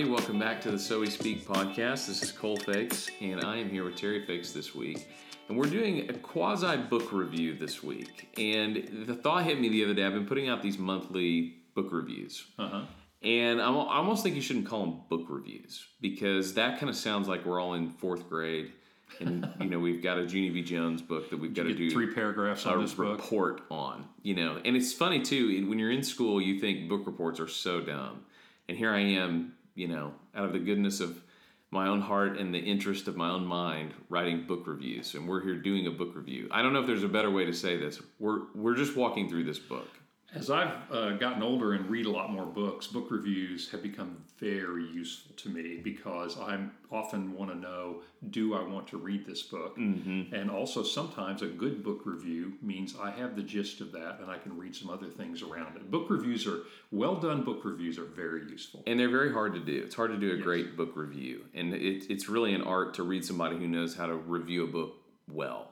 everybody. 0.00 0.22
Welcome 0.22 0.38
back 0.38 0.60
to 0.62 0.70
the 0.70 0.78
So 0.78 1.00
We 1.00 1.10
Speak 1.10 1.46
podcast. 1.46 2.06
This 2.06 2.22
is 2.22 2.32
Cole 2.32 2.56
Feix, 2.56 3.10
and 3.20 3.44
I 3.44 3.56
am 3.56 3.68
here 3.68 3.84
with 3.84 3.96
Terry 3.96 4.24
Feix 4.24 4.52
this 4.52 4.74
week. 4.74 5.08
And 5.48 5.58
we're 5.58 5.68
doing 5.68 6.08
a 6.08 6.14
quasi 6.14 6.76
book 6.78 7.12
review 7.12 7.54
this 7.54 7.82
week. 7.82 8.28
And 8.38 9.06
the 9.06 9.14
thought 9.14 9.44
hit 9.44 9.60
me 9.60 9.68
the 9.68 9.84
other 9.84 9.92
day 9.92 10.06
I've 10.06 10.14
been 10.14 10.26
putting 10.26 10.48
out 10.48 10.62
these 10.62 10.78
monthly 10.78 11.56
book 11.74 11.88
reviews. 11.92 12.46
Uh-huh. 12.58 12.82
And 13.22 13.60
I'm, 13.60 13.76
I 13.76 13.96
almost 13.96 14.22
think 14.22 14.36
you 14.36 14.40
shouldn't 14.40 14.66
call 14.66 14.86
them 14.86 15.00
book 15.10 15.26
reviews 15.28 15.84
because 16.00 16.54
that 16.54 16.78
kind 16.78 16.88
of 16.88 16.96
sounds 16.96 17.28
like 17.28 17.44
we're 17.44 17.60
all 17.60 17.74
in 17.74 17.90
fourth 17.90 18.26
grade. 18.28 18.72
And, 19.18 19.52
you 19.60 19.68
know, 19.68 19.78
we've 19.78 20.02
got 20.02 20.18
a 20.18 20.22
Junie 20.22 20.50
B. 20.50 20.62
Jones 20.62 21.02
book 21.02 21.28
that 21.28 21.38
we've 21.38 21.52
got 21.52 21.64
to 21.64 21.74
do 21.74 21.90
Three 21.90 22.14
paragraphs 22.14 22.64
a 22.64 22.70
on 22.70 22.80
this 22.80 22.94
book. 22.94 23.18
report 23.18 23.62
on, 23.70 24.06
you 24.22 24.34
know. 24.34 24.60
And 24.64 24.76
it's 24.76 24.94
funny 24.94 25.20
too 25.20 25.68
when 25.68 25.78
you're 25.78 25.92
in 25.92 26.02
school, 26.02 26.40
you 26.40 26.58
think 26.58 26.88
book 26.88 27.02
reports 27.06 27.38
are 27.38 27.48
so 27.48 27.80
dumb, 27.82 28.24
and 28.68 28.78
here 28.78 28.92
I 28.92 29.00
am, 29.00 29.54
you 29.74 29.88
know, 29.88 30.12
out 30.34 30.44
of 30.44 30.52
the 30.52 30.58
goodness 30.58 31.00
of 31.00 31.22
my 31.70 31.86
own 31.86 32.00
heart 32.00 32.38
and 32.38 32.52
the 32.52 32.58
interest 32.58 33.06
of 33.06 33.16
my 33.16 33.30
own 33.30 33.46
mind, 33.46 33.94
writing 34.08 34.44
book 34.46 34.66
reviews, 34.66 35.14
and 35.14 35.28
we're 35.28 35.42
here 35.42 35.54
doing 35.54 35.86
a 35.86 35.90
book 35.90 36.16
review. 36.16 36.48
I 36.50 36.62
don't 36.62 36.72
know 36.72 36.80
if 36.80 36.86
there's 36.86 37.04
a 37.04 37.08
better 37.08 37.30
way 37.30 37.44
to 37.44 37.52
say 37.52 37.76
this. 37.76 38.00
We're 38.18 38.42
we're 38.54 38.74
just 38.74 38.96
walking 38.96 39.28
through 39.28 39.44
this 39.44 39.58
book. 39.58 39.88
As 40.32 40.48
I've 40.48 40.72
uh, 40.92 41.10
gotten 41.16 41.42
older 41.42 41.72
and 41.72 41.90
read 41.90 42.06
a 42.06 42.10
lot 42.10 42.30
more 42.30 42.46
books, 42.46 42.86
book 42.86 43.08
reviews 43.10 43.68
have 43.70 43.82
become 43.82 44.22
very 44.38 44.86
useful 44.86 45.34
to 45.36 45.48
me 45.48 45.78
because 45.82 46.38
I 46.38 46.66
often 46.92 47.34
want 47.34 47.50
to 47.50 47.56
know 47.56 48.02
do 48.30 48.54
I 48.54 48.62
want 48.62 48.86
to 48.88 48.96
read 48.96 49.26
this 49.26 49.42
book? 49.42 49.76
Mm-hmm. 49.76 50.32
And 50.32 50.50
also, 50.50 50.84
sometimes 50.84 51.42
a 51.42 51.46
good 51.46 51.82
book 51.82 52.02
review 52.04 52.52
means 52.62 52.94
I 53.00 53.10
have 53.10 53.34
the 53.34 53.42
gist 53.42 53.80
of 53.80 53.90
that 53.92 54.18
and 54.20 54.30
I 54.30 54.38
can 54.38 54.56
read 54.56 54.76
some 54.76 54.88
other 54.88 55.08
things 55.08 55.42
around 55.42 55.76
it. 55.76 55.90
Book 55.90 56.08
reviews 56.08 56.46
are, 56.46 56.60
well 56.92 57.16
done 57.16 57.42
book 57.42 57.64
reviews 57.64 57.98
are 57.98 58.04
very 58.04 58.48
useful. 58.48 58.84
And 58.86 59.00
they're 59.00 59.10
very 59.10 59.32
hard 59.32 59.54
to 59.54 59.60
do. 59.60 59.82
It's 59.84 59.94
hard 59.96 60.12
to 60.12 60.18
do 60.18 60.32
a 60.32 60.36
great 60.36 60.76
book 60.76 60.92
review. 60.94 61.44
And 61.54 61.74
it, 61.74 62.06
it's 62.08 62.28
really 62.28 62.54
an 62.54 62.62
art 62.62 62.94
to 62.94 63.02
read 63.02 63.24
somebody 63.24 63.58
who 63.58 63.66
knows 63.66 63.96
how 63.96 64.06
to 64.06 64.14
review 64.14 64.64
a 64.64 64.68
book 64.68 64.94
well. 65.28 65.69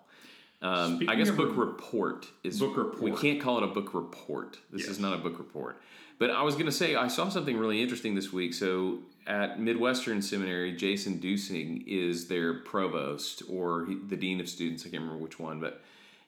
Um, 0.60 1.00
I 1.08 1.14
guess 1.14 1.30
book 1.30 1.50
re- 1.56 1.66
report 1.66 2.26
is 2.42 2.58
Book 2.58 2.76
report. 2.76 3.00
We 3.00 3.12
can't 3.12 3.40
call 3.40 3.58
it 3.58 3.64
a 3.64 3.68
book 3.68 3.94
report. 3.94 4.58
This 4.72 4.86
is 4.88 4.98
not 4.98 5.14
a 5.14 5.18
book 5.18 5.38
report. 5.38 5.80
But 6.18 6.30
I 6.30 6.42
was 6.42 6.54
going 6.54 6.66
to 6.66 6.72
say 6.72 6.96
I 6.96 7.06
saw 7.06 7.28
something 7.28 7.56
really 7.56 7.80
interesting 7.80 8.16
this 8.16 8.32
week. 8.32 8.52
So 8.52 8.98
at 9.26 9.60
Midwestern 9.60 10.20
Seminary, 10.20 10.72
Jason 10.72 11.20
Duesing 11.20 11.84
is 11.86 12.26
their 12.26 12.54
provost 12.54 13.44
or 13.48 13.86
the 14.08 14.16
dean 14.16 14.40
of 14.40 14.48
students. 14.48 14.82
I 14.84 14.88
can't 14.88 15.02
remember 15.04 15.22
which 15.22 15.38
one, 15.38 15.60
but 15.60 15.80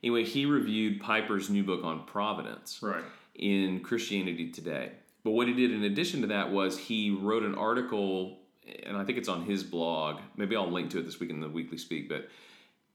anyway, 0.04 0.22
he 0.24 0.46
reviewed 0.46 1.00
Piper's 1.00 1.50
new 1.50 1.64
book 1.64 1.82
on 1.82 2.04
providence 2.04 2.78
Right. 2.80 3.02
in 3.34 3.80
Christianity 3.80 4.50
Today. 4.50 4.92
But 5.24 5.32
what 5.32 5.48
he 5.48 5.54
did 5.54 5.72
in 5.72 5.82
addition 5.82 6.20
to 6.20 6.28
that 6.28 6.52
was 6.52 6.78
he 6.78 7.10
wrote 7.10 7.42
an 7.42 7.56
article, 7.56 8.38
and 8.86 8.96
I 8.96 9.04
think 9.04 9.18
it's 9.18 9.28
on 9.28 9.42
his 9.44 9.64
blog. 9.64 10.20
Maybe 10.36 10.54
I'll 10.54 10.70
link 10.70 10.90
to 10.92 11.00
it 11.00 11.02
this 11.04 11.18
week 11.18 11.30
in 11.30 11.40
the 11.40 11.48
Weekly 11.48 11.76
Speak. 11.78 12.08
But 12.08 12.28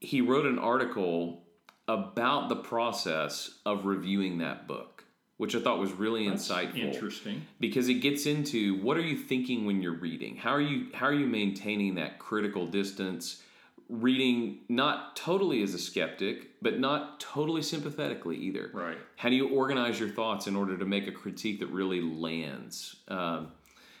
he 0.06 0.20
wrote 0.20 0.46
an 0.46 0.58
article 0.58 1.42
about 1.88 2.48
the 2.48 2.56
process 2.56 3.58
of 3.66 3.86
reviewing 3.86 4.38
that 4.38 4.66
book, 4.68 5.04
which 5.36 5.54
I 5.56 5.60
thought 5.60 5.78
was 5.80 5.92
really 5.92 6.28
That's 6.28 6.48
insightful. 6.48 6.92
Interesting. 6.94 7.42
because 7.58 7.88
it 7.88 7.94
gets 7.94 8.24
into 8.26 8.80
what 8.82 8.96
are 8.96 9.02
you 9.02 9.16
thinking 9.16 9.66
when 9.66 9.82
you're 9.82 9.98
reading? 9.98 10.36
How 10.36 10.50
are 10.50 10.60
you 10.60 10.86
how 10.94 11.06
are 11.06 11.12
you 11.12 11.26
maintaining 11.26 11.96
that 11.96 12.18
critical 12.20 12.66
distance? 12.66 13.42
Reading 13.88 14.58
not 14.68 15.14
totally 15.16 15.62
as 15.62 15.74
a 15.74 15.78
skeptic 15.78 16.50
but 16.62 16.78
not 16.80 17.20
totally 17.20 17.62
sympathetically 17.62 18.36
either. 18.36 18.70
Right. 18.72 18.98
how 19.16 19.28
do 19.28 19.36
you 19.36 19.48
organize 19.48 20.00
your 20.00 20.08
thoughts 20.08 20.46
in 20.46 20.56
order 20.56 20.76
to 20.76 20.84
make 20.84 21.06
a 21.06 21.12
critique 21.12 21.58
that 21.60 21.68
really 21.68 22.00
lands? 22.00 22.96
Um, 23.08 23.48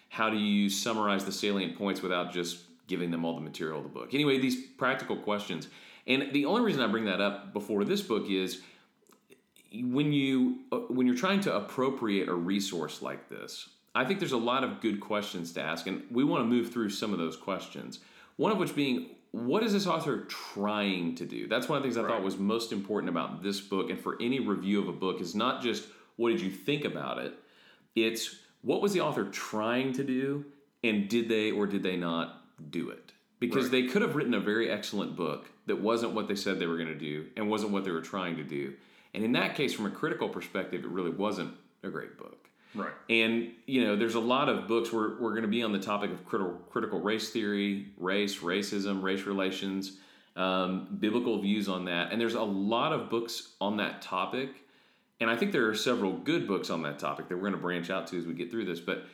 how 0.08 0.30
do 0.30 0.36
you 0.36 0.68
summarize 0.70 1.24
the 1.24 1.32
salient 1.32 1.76
points 1.76 2.00
without 2.02 2.32
just 2.32 2.58
giving 2.88 3.10
them 3.10 3.24
all 3.24 3.34
the 3.34 3.40
material 3.40 3.78
of 3.78 3.84
the 3.84 3.90
book? 3.90 4.14
Anyway 4.14 4.38
these 4.38 4.56
practical 4.76 5.16
questions 5.16 5.68
and 6.06 6.32
the 6.32 6.44
only 6.44 6.62
reason 6.62 6.80
i 6.82 6.86
bring 6.86 7.04
that 7.04 7.20
up 7.20 7.52
before 7.52 7.84
this 7.84 8.02
book 8.02 8.28
is 8.28 8.60
when 9.82 10.12
you 10.12 10.58
uh, 10.72 10.76
when 10.88 11.06
you're 11.06 11.16
trying 11.16 11.40
to 11.40 11.54
appropriate 11.54 12.28
a 12.28 12.34
resource 12.34 13.02
like 13.02 13.28
this 13.28 13.68
i 13.94 14.04
think 14.04 14.18
there's 14.18 14.32
a 14.32 14.36
lot 14.36 14.64
of 14.64 14.80
good 14.80 15.00
questions 15.00 15.52
to 15.52 15.60
ask 15.60 15.86
and 15.86 16.02
we 16.10 16.24
want 16.24 16.42
to 16.42 16.46
move 16.46 16.72
through 16.72 16.90
some 16.90 17.12
of 17.12 17.18
those 17.18 17.36
questions. 17.36 18.00
One 18.36 18.52
of 18.52 18.58
which 18.58 18.74
being 18.76 19.10
what 19.32 19.62
is 19.62 19.72
this 19.72 19.86
author 19.86 20.24
trying 20.28 21.14
to 21.16 21.26
do? 21.26 21.46
That's 21.46 21.68
one 21.68 21.76
of 21.76 21.82
the 21.82 21.88
things 21.88 21.98
i 21.98 22.06
thought 22.08 22.22
was 22.22 22.38
most 22.38 22.72
important 22.72 23.10
about 23.10 23.42
this 23.42 23.60
book 23.60 23.90
and 23.90 23.98
for 23.98 24.16
any 24.20 24.40
review 24.40 24.80
of 24.80 24.88
a 24.88 24.92
book 24.92 25.20
is 25.20 25.34
not 25.34 25.62
just 25.62 25.84
what 26.16 26.30
did 26.30 26.40
you 26.40 26.50
think 26.50 26.84
about 26.84 27.18
it? 27.18 27.34
It's 27.94 28.36
what 28.62 28.80
was 28.80 28.92
the 28.92 29.00
author 29.00 29.24
trying 29.24 29.92
to 29.94 30.04
do 30.04 30.44
and 30.84 31.08
did 31.08 31.28
they 31.28 31.50
or 31.50 31.66
did 31.66 31.82
they 31.82 31.96
not 31.96 32.42
do 32.70 32.90
it? 32.90 33.12
Because 33.40 33.64
Right. 33.64 33.72
they 33.72 33.82
could 33.88 34.02
have 34.02 34.16
written 34.16 34.34
a 34.34 34.40
very 34.40 34.70
excellent 34.70 35.16
book 35.16 35.50
that 35.66 35.80
wasn't 35.80 36.12
what 36.12 36.28
they 36.28 36.34
said 36.34 36.58
they 36.58 36.66
were 36.66 36.76
going 36.76 36.88
to 36.88 36.94
do 36.98 37.26
and 37.36 37.48
wasn't 37.48 37.70
what 37.70 37.84
they 37.84 37.90
were 37.90 38.00
trying 38.00 38.36
to 38.36 38.44
do 38.44 38.72
and 39.14 39.24
in 39.24 39.32
that 39.32 39.54
case 39.54 39.72
from 39.72 39.86
a 39.86 39.90
critical 39.90 40.28
perspective 40.28 40.84
it 40.84 40.90
really 40.90 41.10
wasn't 41.10 41.52
a 41.82 41.88
great 41.88 42.16
book 42.18 42.38
Right. 42.74 42.92
and 43.08 43.52
you 43.66 43.84
know 43.84 43.96
there's 43.96 44.16
a 44.16 44.20
lot 44.20 44.48
of 44.50 44.68
books 44.68 44.92
we're, 44.92 45.18
we're 45.18 45.30
going 45.30 45.42
to 45.42 45.48
be 45.48 45.62
on 45.62 45.72
the 45.72 45.78
topic 45.78 46.10
of 46.10 46.26
critical, 46.26 46.54
critical 46.70 47.00
race 47.00 47.30
theory 47.30 47.86
race 47.96 48.38
racism 48.38 49.02
race 49.02 49.22
relations 49.22 49.98
um, 50.36 50.86
biblical 51.00 51.40
views 51.40 51.68
on 51.68 51.86
that 51.86 52.12
and 52.12 52.20
there's 52.20 52.34
a 52.34 52.42
lot 52.42 52.92
of 52.92 53.08
books 53.08 53.54
on 53.60 53.78
that 53.78 54.02
topic 54.02 54.50
and 55.20 55.30
I 55.30 55.36
think 55.36 55.52
there 55.52 55.66
are 55.68 55.74
several 55.74 56.12
good 56.12 56.46
books 56.46 56.68
on 56.68 56.82
that 56.82 56.98
topic 56.98 57.28
that 57.28 57.36
we're 57.36 57.42
going 57.48 57.52
to 57.52 57.58
branch 57.58 57.88
out 57.88 58.06
to 58.08 58.18
as 58.18 58.26
we 58.26 58.34
get 58.34 58.50
through 58.50 58.66
this. 58.66 58.80
But 58.80 59.06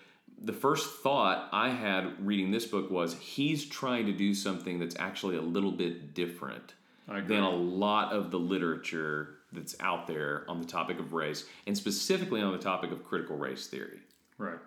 the 0.44 0.52
first 0.52 1.00
thought 1.02 1.48
I 1.52 1.70
had 1.70 2.24
reading 2.24 2.50
this 2.50 2.66
book 2.66 2.90
was 2.90 3.14
he's 3.14 3.64
trying 3.64 4.06
to 4.06 4.12
do 4.12 4.34
something 4.34 4.78
that's 4.78 4.96
actually 4.98 5.36
a 5.36 5.42
little 5.42 5.72
bit 5.72 6.14
different 6.14 6.74
than 7.06 7.42
a 7.42 7.50
lot 7.50 8.12
of 8.12 8.30
the 8.30 8.38
literature 8.38 9.36
that's 9.52 9.76
out 9.80 10.06
there 10.06 10.44
on 10.48 10.60
the 10.60 10.66
topic 10.66 10.98
of 10.98 11.12
race, 11.12 11.44
and 11.66 11.76
specifically 11.76 12.40
on 12.40 12.52
the 12.52 12.58
topic 12.58 12.90
of 12.90 13.04
critical 13.04 13.36
race 13.36 13.66
theory. 13.66 14.00
Right. 14.38 14.58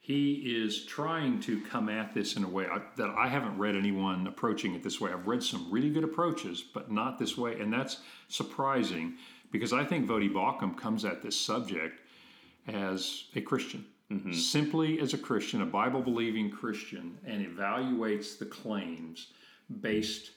He 0.00 0.34
is 0.64 0.86
trying 0.86 1.40
to 1.40 1.60
come 1.60 1.88
at 1.88 2.14
this 2.14 2.36
in 2.36 2.44
a 2.44 2.48
way 2.48 2.66
I, 2.66 2.80
that 2.96 3.10
I 3.10 3.28
haven't 3.28 3.58
read 3.58 3.76
anyone 3.76 4.26
approaching 4.26 4.74
it 4.74 4.82
this 4.82 5.00
way. 5.00 5.12
I've 5.12 5.26
read 5.26 5.42
some 5.42 5.70
really 5.70 5.90
good 5.90 6.04
approaches, 6.04 6.62
but 6.62 6.90
not 6.90 7.18
this 7.18 7.36
way. 7.36 7.60
And 7.60 7.72
that's 7.72 7.98
surprising 8.28 9.16
because 9.52 9.72
I 9.72 9.84
think 9.84 10.08
Voddie 10.08 10.32
Baucham 10.32 10.76
comes 10.76 11.04
at 11.04 11.22
this 11.22 11.38
subject 11.38 12.00
as 12.66 13.24
a 13.34 13.40
Christian, 13.40 13.84
simply 14.32 15.00
as 15.00 15.14
a 15.14 15.18
Christian, 15.18 15.62
a 15.62 15.66
Bible 15.66 16.02
believing 16.02 16.50
Christian, 16.50 17.16
and 17.24 17.46
evaluates 17.46 18.38
the 18.38 18.46
claims 18.46 19.28
based 19.80 20.32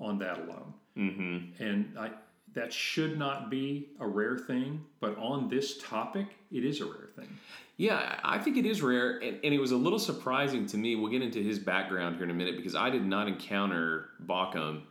on 0.00 0.18
that 0.18 0.38
alone. 0.38 0.74
Mm-hmm. 0.96 1.62
And 1.62 1.98
I, 1.98 2.10
that 2.54 2.72
should 2.72 3.18
not 3.18 3.50
be 3.50 3.88
a 4.00 4.06
rare 4.06 4.38
thing, 4.38 4.84
but 5.00 5.16
on 5.18 5.48
this 5.48 5.78
topic, 5.78 6.26
it 6.50 6.64
is 6.64 6.80
a 6.80 6.86
rare 6.86 7.08
thing. 7.14 7.28
Yeah, 7.76 8.18
I 8.24 8.38
think 8.38 8.56
it 8.56 8.66
is 8.66 8.82
rare, 8.82 9.18
and, 9.18 9.38
and 9.44 9.54
it 9.54 9.60
was 9.60 9.70
a 9.70 9.76
little 9.76 9.98
surprising 9.98 10.66
to 10.66 10.76
me. 10.76 10.96
We'll 10.96 11.12
get 11.12 11.22
into 11.22 11.40
his 11.42 11.58
background 11.58 12.16
here 12.16 12.24
in 12.24 12.30
a 12.30 12.34
minute 12.34 12.56
because 12.56 12.74
I 12.74 12.90
did 12.90 13.04
not 13.04 13.28
encounter 13.28 14.08
Baucham 14.26 14.82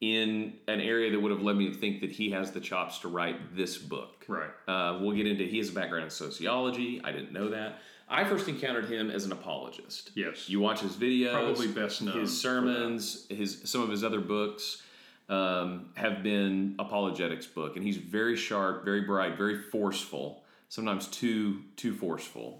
in 0.00 0.54
an 0.68 0.80
area 0.80 1.10
that 1.10 1.20
would 1.20 1.30
have 1.30 1.42
led 1.42 1.56
me 1.56 1.70
to 1.70 1.74
think 1.74 2.00
that 2.00 2.10
he 2.10 2.30
has 2.30 2.50
the 2.50 2.60
chops 2.60 2.98
to 2.98 3.08
write 3.08 3.56
this 3.56 3.78
book. 3.78 4.24
Right. 4.28 4.50
Uh, 4.68 4.98
we'll 5.00 5.16
get 5.16 5.26
into 5.26 5.44
he 5.44 5.58
has 5.58 5.70
a 5.70 5.72
background 5.72 6.04
in 6.04 6.10
sociology. 6.10 7.00
I 7.02 7.12
didn't 7.12 7.32
know 7.32 7.50
that. 7.50 7.78
I 8.08 8.24
first 8.24 8.48
encountered 8.48 8.84
him 8.86 9.10
as 9.10 9.24
an 9.24 9.32
apologist. 9.32 10.10
Yes. 10.14 10.48
You 10.48 10.60
watch 10.60 10.80
his 10.80 10.92
videos, 10.92 11.32
Probably 11.32 11.68
best 11.68 12.02
known 12.02 12.20
his 12.20 12.38
sermons, 12.38 13.26
his 13.30 13.62
some 13.64 13.80
of 13.80 13.88
his 13.88 14.04
other 14.04 14.20
books 14.20 14.82
um, 15.28 15.86
have 15.94 16.22
been 16.22 16.74
apologetics 16.78 17.46
book, 17.46 17.76
and 17.76 17.84
he's 17.84 17.96
very 17.96 18.36
sharp, 18.36 18.84
very 18.84 19.02
bright, 19.02 19.38
very 19.38 19.62
forceful. 19.62 20.44
Sometimes 20.68 21.06
too 21.06 21.62
too 21.76 21.94
forceful 21.94 22.58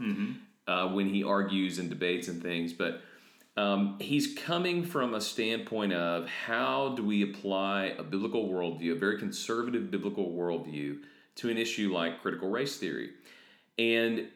uh, 0.66 0.88
when 0.88 1.08
he 1.08 1.24
argues 1.24 1.78
and 1.78 1.90
debates 1.90 2.28
and 2.28 2.42
things, 2.42 2.72
but. 2.72 3.02
Um, 3.56 3.96
he's 4.00 4.34
coming 4.34 4.84
from 4.84 5.14
a 5.14 5.20
standpoint 5.20 5.92
of 5.92 6.28
how 6.28 6.94
do 6.96 7.04
we 7.04 7.22
apply 7.22 7.94
a 7.98 8.02
biblical 8.02 8.48
worldview, 8.48 8.92
a 8.92 8.98
very 8.98 9.18
conservative 9.18 9.90
biblical 9.90 10.32
worldview, 10.32 10.98
to 11.36 11.50
an 11.50 11.58
issue 11.58 11.92
like 11.92 12.20
critical 12.20 12.48
race 12.48 12.76
theory. 12.76 13.10
And 13.78 14.28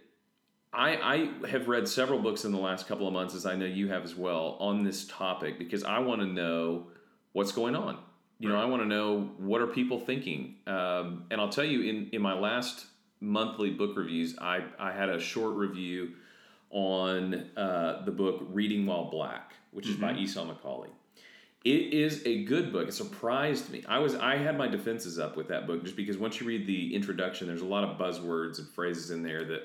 I, 0.73 1.31
I 1.43 1.47
have 1.49 1.69
read 1.69 1.89
several 1.89 2.21
books 2.21 2.45
in 2.45 2.53
the 2.53 2.59
last 2.59 2.87
couple 2.87 3.07
of 3.07 3.13
months, 3.13 3.35
as 3.35 3.47
I 3.47 3.57
know 3.57 3.65
you 3.65 3.89
have 3.89 4.05
as 4.05 4.15
well, 4.15 4.57
on 4.61 4.85
this 4.85 5.07
topic 5.07 5.59
because 5.59 5.83
I 5.83 5.99
want 6.01 6.21
to 6.21 6.27
know 6.27 6.89
what's 7.33 7.53
going 7.53 7.75
on. 7.75 7.99
You 8.39 8.49
know, 8.49 8.57
I 8.57 8.67
want 8.67 8.83
to 8.83 8.89
know 8.89 9.31
what 9.39 9.61
are 9.61 9.67
people 9.67 9.99
thinking. 9.99 10.57
Um, 10.67 11.25
and 11.31 11.41
I'll 11.41 11.49
tell 11.49 11.65
you, 11.65 11.83
in, 11.83 12.11
in 12.13 12.23
my 12.23 12.35
last 12.35 12.87
monthly 13.21 13.71
book 13.71 13.97
reviews, 13.97 14.39
I, 14.39 14.63
I 14.79 14.93
had 14.93 15.09
a 15.09 15.19
short 15.19 15.57
review 15.57 16.13
on 16.71 17.51
uh, 17.57 18.03
the 18.05 18.11
book 18.11 18.47
Reading 18.51 18.87
While 18.87 19.11
Black, 19.11 19.55
which 19.73 19.89
is 19.89 19.97
by 19.97 20.15
Esau 20.15 20.45
McCaulley. 20.47 20.91
It 21.65 21.93
is 21.93 22.23
a 22.25 22.45
good 22.45 22.73
book. 22.73 22.89
It 22.89 22.93
surprised 22.93 23.71
me. 23.71 23.83
I 23.89 23.99
was 23.99 24.15
I 24.15 24.37
had 24.37 24.57
my 24.57 24.69
defenses 24.69 25.19
up 25.19 25.37
with 25.37 25.49
that 25.49 25.67
book 25.67 25.83
just 25.83 25.97
because 25.97 26.17
once 26.17 26.41
you 26.41 26.47
read 26.47 26.67
the 26.67 26.95
introduction, 26.95 27.47
there's 27.49 27.63
a 27.63 27.67
lot 27.67 27.85
of 27.85 27.99
buzzwords 27.99 28.59
and 28.59 28.69
phrases 28.69 29.11
in 29.11 29.23
there 29.23 29.45
that 29.45 29.63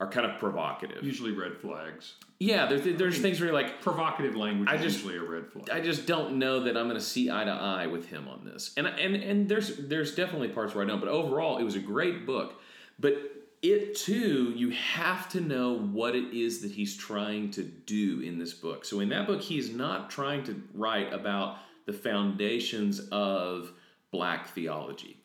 are 0.00 0.08
kind 0.10 0.26
of 0.30 0.38
provocative. 0.38 1.02
Usually 1.04 1.30
red 1.30 1.56
flags. 1.56 2.14
Yeah, 2.40 2.66
there's 2.66 2.98
there's 2.98 3.18
things 3.20 3.38
where 3.40 3.46
you're 3.50 3.54
like, 3.58 3.80
Provocative 3.80 4.34
language 4.36 4.68
I 4.68 4.74
is 4.74 4.82
just- 4.82 4.96
usually 5.04 5.16
a 5.18 5.22
red 5.22 5.46
flag. 5.46 5.70
I 5.70 5.80
just 5.80 6.04
don't 6.04 6.38
know 6.38 6.60
that 6.64 6.76
I'm 6.76 6.86
going 6.88 6.98
to 6.98 7.04
see 7.04 7.30
eye 7.30 7.44
to 7.44 7.50
eye 7.52 7.86
with 7.86 8.08
him 8.08 8.28
on 8.28 8.44
this. 8.44 8.72
And 8.76 8.86
and 8.86 9.14
and 9.14 9.48
there's 9.48 9.76
there's 9.76 10.14
definitely 10.14 10.48
parts 10.48 10.74
where 10.74 10.84
I 10.84 10.88
don't, 10.88 11.00
but 11.00 11.08
overall 11.08 11.58
it 11.58 11.64
was 11.64 11.76
a 11.76 11.80
great 11.80 12.26
book. 12.26 12.60
But 12.98 13.14
it 13.72 13.96
too, 13.96 14.52
you 14.56 14.70
have 14.70 15.28
to 15.30 15.40
know 15.40 15.78
what 15.78 16.14
it 16.14 16.36
is 16.36 16.60
that 16.62 16.72
he's 16.72 16.96
trying 16.96 17.50
to 17.52 17.62
do 17.62 18.20
in 18.20 18.38
this 18.38 18.52
book. 18.52 18.84
So 18.84 19.00
in 19.00 19.08
that 19.10 19.26
book, 19.26 19.40
he's 19.40 19.70
not 19.70 20.10
trying 20.10 20.44
to 20.44 20.62
write 20.74 21.12
about 21.12 21.58
the 21.86 21.92
foundations 21.92 23.00
of 23.10 23.72
black 24.10 24.48
theology 24.48 25.20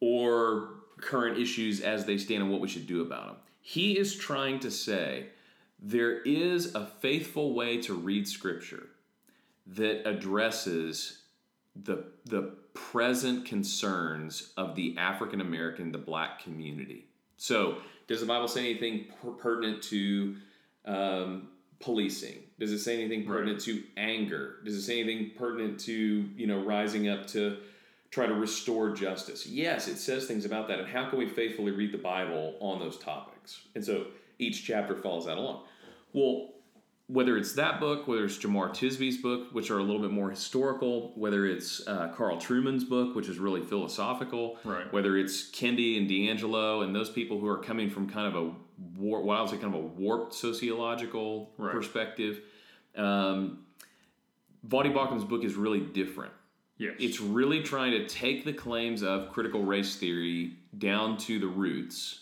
or 0.00 0.70
current 1.00 1.38
issues 1.38 1.80
as 1.80 2.04
they 2.04 2.18
stand 2.18 2.42
and 2.42 2.50
what 2.50 2.60
we 2.60 2.68
should 2.68 2.86
do 2.86 3.02
about 3.02 3.26
them. 3.26 3.36
He 3.60 3.98
is 3.98 4.16
trying 4.16 4.58
to 4.60 4.70
say 4.70 5.26
there 5.80 6.20
is 6.22 6.74
a 6.74 6.86
faithful 6.86 7.54
way 7.54 7.80
to 7.82 7.94
read 7.94 8.26
scripture 8.26 8.88
that 9.66 10.08
addresses 10.08 11.22
the 11.76 12.04
the 12.24 12.54
present 12.74 13.44
concerns 13.44 14.52
of 14.56 14.74
the 14.74 14.96
African 14.98 15.40
American, 15.40 15.92
the 15.92 15.98
black 15.98 16.42
community. 16.42 17.06
So, 17.42 17.78
does 18.06 18.20
the 18.20 18.26
Bible 18.26 18.46
say 18.46 18.60
anything 18.60 19.06
per- 19.20 19.32
pertinent 19.32 19.82
to 19.84 20.36
um, 20.84 21.48
policing? 21.80 22.38
Does 22.60 22.70
it 22.70 22.78
say 22.78 22.94
anything 22.94 23.26
pertinent 23.26 23.60
to 23.62 23.82
anger? 23.96 24.58
Does 24.64 24.76
it 24.76 24.82
say 24.82 25.00
anything 25.00 25.32
pertinent 25.36 25.80
to 25.80 25.92
you 25.92 26.46
know 26.46 26.62
rising 26.62 27.08
up 27.08 27.26
to 27.28 27.56
try 28.12 28.26
to 28.26 28.34
restore 28.34 28.94
justice? 28.94 29.44
Yes, 29.44 29.88
it 29.88 29.96
says 29.96 30.26
things 30.26 30.44
about 30.44 30.68
that. 30.68 30.78
And 30.78 30.86
how 30.86 31.10
can 31.10 31.18
we 31.18 31.28
faithfully 31.28 31.72
read 31.72 31.90
the 31.90 31.98
Bible 31.98 32.54
on 32.60 32.78
those 32.78 32.96
topics? 32.96 33.62
And 33.74 33.84
so 33.84 34.06
each 34.38 34.64
chapter 34.64 34.94
follows 34.94 35.26
that 35.26 35.36
along. 35.36 35.64
Well, 36.12 36.51
whether 37.12 37.36
it's 37.36 37.52
that 37.52 37.78
book, 37.78 38.08
whether 38.08 38.24
it's 38.24 38.38
Jemar 38.38 38.70
Tisby's 38.70 39.18
book, 39.18 39.48
which 39.52 39.70
are 39.70 39.78
a 39.78 39.82
little 39.82 40.00
bit 40.00 40.10
more 40.10 40.30
historical, 40.30 41.12
whether 41.14 41.44
it's 41.46 41.86
uh, 41.86 42.08
Carl 42.16 42.38
Trueman's 42.38 42.84
book, 42.84 43.14
which 43.14 43.28
is 43.28 43.38
really 43.38 43.60
philosophical, 43.60 44.58
Right. 44.64 44.90
whether 44.94 45.18
it's 45.18 45.50
Kendi 45.50 45.98
and 45.98 46.08
DiAngelo 46.08 46.82
and 46.84 46.94
those 46.96 47.10
people 47.10 47.38
who 47.38 47.46
are 47.48 47.58
coming 47.58 47.90
from 47.90 48.08
kind 48.08 48.34
of 48.34 48.42
a 48.42 48.50
war, 48.98 49.20
well, 49.22 49.36
I 49.36 49.40
would 49.42 49.50
say 49.50 49.58
kind 49.58 49.74
of 49.74 49.80
a 49.82 49.84
warped 49.86 50.32
sociological 50.32 51.52
Right. 51.58 51.72
perspective. 51.72 52.40
Um, 52.96 53.66
Baucham's 54.64 55.24
book 55.24 55.44
is 55.44 55.54
really 55.54 55.80
different. 55.80 56.32
yes. 56.78 56.94
It's 56.98 57.20
really 57.20 57.62
trying 57.62 57.92
to 57.92 58.06
take 58.06 58.44
the 58.46 58.52
claims 58.54 59.02
of 59.02 59.30
critical 59.32 59.62
race 59.64 59.96
theory 59.96 60.56
down 60.78 61.18
to 61.18 61.38
the 61.38 61.46
roots 61.46 62.20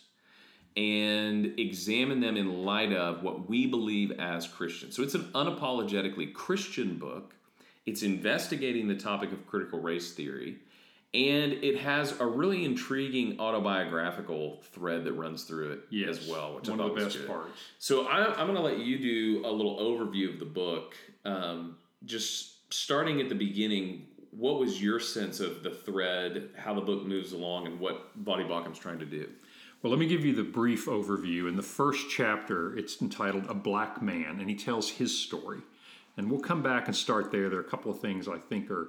and 0.81 1.59
examine 1.59 2.21
them 2.21 2.39
in 2.39 2.65
light 2.65 2.91
of 2.91 3.23
what 3.23 3.47
we 3.51 3.67
believe 3.67 4.13
as 4.13 4.49
Christians. 4.49 4.97
So 4.97 5.03
it's 5.03 5.15
an 5.15 5.31
unapologetically 5.35 6.33
Christian 6.33 6.97
book. 6.97 7.35
It's 7.85 8.03
investigating 8.03 8.89
the 8.89 8.95
topic 8.95 9.31
of 9.31 9.47
critical 9.47 9.79
race 9.79 10.13
theory. 10.13 10.57
And 11.13 11.53
it 11.53 11.77
has 11.81 12.19
a 12.19 12.25
really 12.25 12.65
intriguing 12.65 13.39
autobiographical 13.39 14.63
thread 14.73 15.05
that 15.05 15.13
runs 15.13 15.45
through 15.45 15.73
it 15.73 15.81
yes. 15.91 16.17
as 16.17 16.29
well, 16.29 16.55
which 16.55 16.71
one 16.71 16.81
I 16.81 16.85
of 16.85 16.89
the 16.91 16.95
was 16.95 17.05
best 17.05 17.19
good. 17.19 17.27
parts. 17.27 17.61
So 17.79 18.07
I, 18.07 18.33
I'm 18.41 18.47
going 18.47 18.55
to 18.55 18.63
let 18.63 18.79
you 18.79 18.99
do 18.99 19.47
a 19.47 19.51
little 19.51 19.79
overview 19.81 20.33
of 20.33 20.39
the 20.39 20.47
book. 20.47 20.97
Um, 21.27 21.77
just 22.07 22.73
starting 22.73 23.21
at 23.21 23.29
the 23.29 23.35
beginning, 23.35 24.07
what 24.31 24.59
was 24.59 24.81
your 24.83 24.99
sense 24.99 25.41
of 25.41 25.63
the 25.63 25.71
thread, 25.71 26.51
how 26.57 26.73
the 26.73 26.81
book 26.81 27.05
moves 27.05 27.33
along, 27.33 27.67
and 27.67 27.79
what 27.79 28.25
Voddie 28.25 28.49
Baucham's 28.49 28.79
trying 28.79 29.01
to 29.01 29.05
do? 29.05 29.29
Well, 29.83 29.91
let 29.91 29.99
me 29.99 30.07
give 30.07 30.27
you 30.27 30.35
the 30.35 30.43
brief 30.43 30.85
overview. 30.87 31.49
In 31.49 31.57
the 31.57 31.63
first 31.63 32.11
chapter, 32.11 32.77
it's 32.77 33.01
entitled 33.01 33.47
A 33.49 33.55
Black 33.55 34.03
Man, 34.03 34.39
and 34.39 34.51
he 34.51 34.55
tells 34.55 34.91
his 34.91 35.19
story. 35.19 35.63
And 36.19 36.31
we'll 36.31 36.41
come 36.41 36.63
back 36.63 36.87
and 36.87 36.95
start 36.95 37.33
there. 37.33 37.49
There 37.49 37.61
are 37.61 37.63
a 37.63 37.71
couple 37.71 37.91
of 37.91 37.99
things 37.99 38.29
I 38.29 38.37
think 38.37 38.71
are 38.71 38.89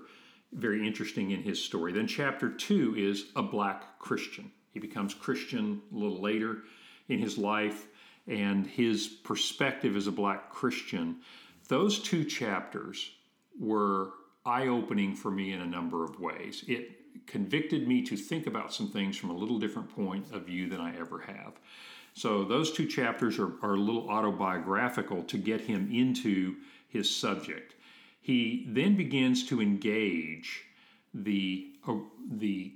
very 0.52 0.86
interesting 0.86 1.32
in 1.32 1.44
his 1.44 1.64
story. 1.64 1.94
Then, 1.94 2.08
chapter 2.08 2.50
two 2.50 2.94
is 2.98 3.28
A 3.38 3.42
Black 3.42 4.00
Christian. 4.00 4.52
He 4.72 4.80
becomes 4.80 5.14
Christian 5.14 5.82
a 5.94 5.98
little 5.98 6.22
later 6.22 6.64
in 7.08 7.20
his 7.20 7.38
life, 7.38 7.88
and 8.28 8.68
his 8.68 9.08
perspective 9.08 9.96
as 9.96 10.08
a 10.08 10.12
black 10.12 10.50
Christian. 10.50 11.18
Those 11.70 12.00
two 12.00 12.26
chapters 12.26 13.12
were 13.58 14.10
eye 14.46 14.68
opening 14.68 15.16
for 15.16 15.32
me 15.32 15.54
in 15.54 15.62
a 15.62 15.66
number 15.66 16.04
of 16.04 16.20
ways. 16.20 16.66
It 16.68 17.01
convicted 17.28 17.88
me 17.88 18.02
to 18.04 18.18
think 18.18 18.48
about 18.48 18.74
some 18.74 18.90
things 18.90 19.18
from 19.18 19.30
a 19.30 19.36
little 19.36 19.60
different 19.60 19.90
point 19.90 20.26
of 20.32 20.46
view 20.46 20.70
than 20.70 20.80
I 20.80 20.98
ever 20.98 21.20
have. 21.20 21.54
So, 22.14 22.44
those 22.44 22.72
two 22.74 22.86
chapters 22.88 23.40
are, 23.40 23.54
are 23.62 23.76
a 23.76 23.80
little 23.80 24.10
autobiographical 24.10 25.24
to 25.24 25.38
get 25.38 25.62
him 25.62 25.90
into 25.92 26.56
his 26.90 27.14
subject. 27.14 27.76
He 28.20 28.66
then 28.68 28.96
begins 28.96 29.48
to 29.48 29.62
engage 29.62 30.66
the, 31.14 31.72
uh, 31.88 31.96
the 32.30 32.74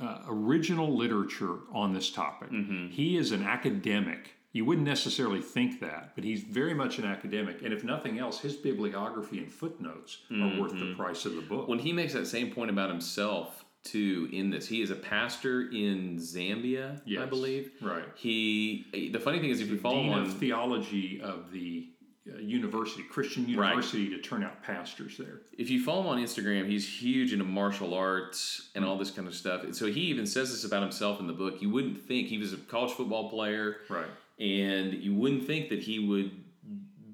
uh, 0.00 0.18
original 0.28 0.94
literature 0.96 1.58
on 1.72 1.94
this 1.94 2.10
topic. 2.10 2.50
He 2.90 3.16
is 3.16 3.30
an 3.32 3.44
academic. 3.44 4.32
You 4.52 4.64
wouldn't 4.64 4.86
necessarily 4.86 5.40
think 5.40 5.80
that, 5.80 6.12
but 6.14 6.22
he's 6.22 6.42
very 6.42 6.74
much 6.74 6.98
an 6.98 7.04
academic. 7.04 7.62
And 7.62 7.72
if 7.72 7.82
nothing 7.84 8.18
else, 8.18 8.40
his 8.40 8.54
bibliography 8.54 9.38
and 9.38 9.50
footnotes 9.50 10.18
are 10.30 10.60
worth 10.60 10.72
the 10.72 10.94
price 10.94 11.24
of 11.24 11.34
the 11.34 11.42
book. 11.42 11.68
When 11.68 11.78
he 11.78 11.92
makes 11.92 12.12
that 12.12 12.26
same 12.26 12.52
point 12.52 12.70
about 12.70 12.90
himself, 12.90 13.63
too, 13.84 14.28
in 14.32 14.50
this, 14.50 14.66
he 14.66 14.80
is 14.82 14.90
a 14.90 14.94
pastor 14.96 15.62
in 15.70 16.16
Zambia, 16.16 17.00
I 17.20 17.26
believe. 17.26 17.70
Right. 17.80 18.04
He, 18.16 19.10
the 19.12 19.20
funny 19.20 19.38
thing 19.38 19.50
is, 19.50 19.60
if 19.60 19.68
you 19.68 19.78
follow 19.78 19.96
Dean 19.96 20.12
him 20.12 20.18
on 20.18 20.22
of 20.22 20.38
theology 20.38 21.20
of 21.22 21.52
the 21.52 21.88
uh, 22.26 22.38
university, 22.38 23.02
Christian 23.02 23.46
university, 23.46 24.08
to 24.08 24.18
turn 24.18 24.42
out 24.42 24.62
pastors 24.62 25.18
there. 25.18 25.42
if 25.58 25.68
you 25.68 25.84
follow 25.84 26.00
him 26.00 26.06
on 26.08 26.18
Instagram, 26.18 26.66
he's 26.66 26.88
huge 26.88 27.32
into 27.34 27.44
martial 27.44 27.92
arts 27.92 28.70
and 28.74 28.84
all 28.84 28.96
this 28.96 29.10
kind 29.10 29.28
of 29.28 29.34
stuff. 29.34 29.62
And 29.62 29.76
so 29.76 29.86
he 29.86 30.00
even 30.02 30.26
says 30.26 30.50
this 30.50 30.64
about 30.64 30.82
himself 30.82 31.20
in 31.20 31.26
the 31.26 31.34
book. 31.34 31.60
You 31.60 31.68
wouldn't 31.68 32.00
think 32.08 32.28
he 32.28 32.38
was 32.38 32.54
a 32.54 32.56
college 32.56 32.92
football 32.92 33.28
player, 33.28 33.76
Right. 33.90 34.06
and 34.40 34.94
you 34.94 35.14
wouldn't 35.14 35.46
think 35.46 35.68
that 35.68 35.80
he 35.80 35.98
would 35.98 36.30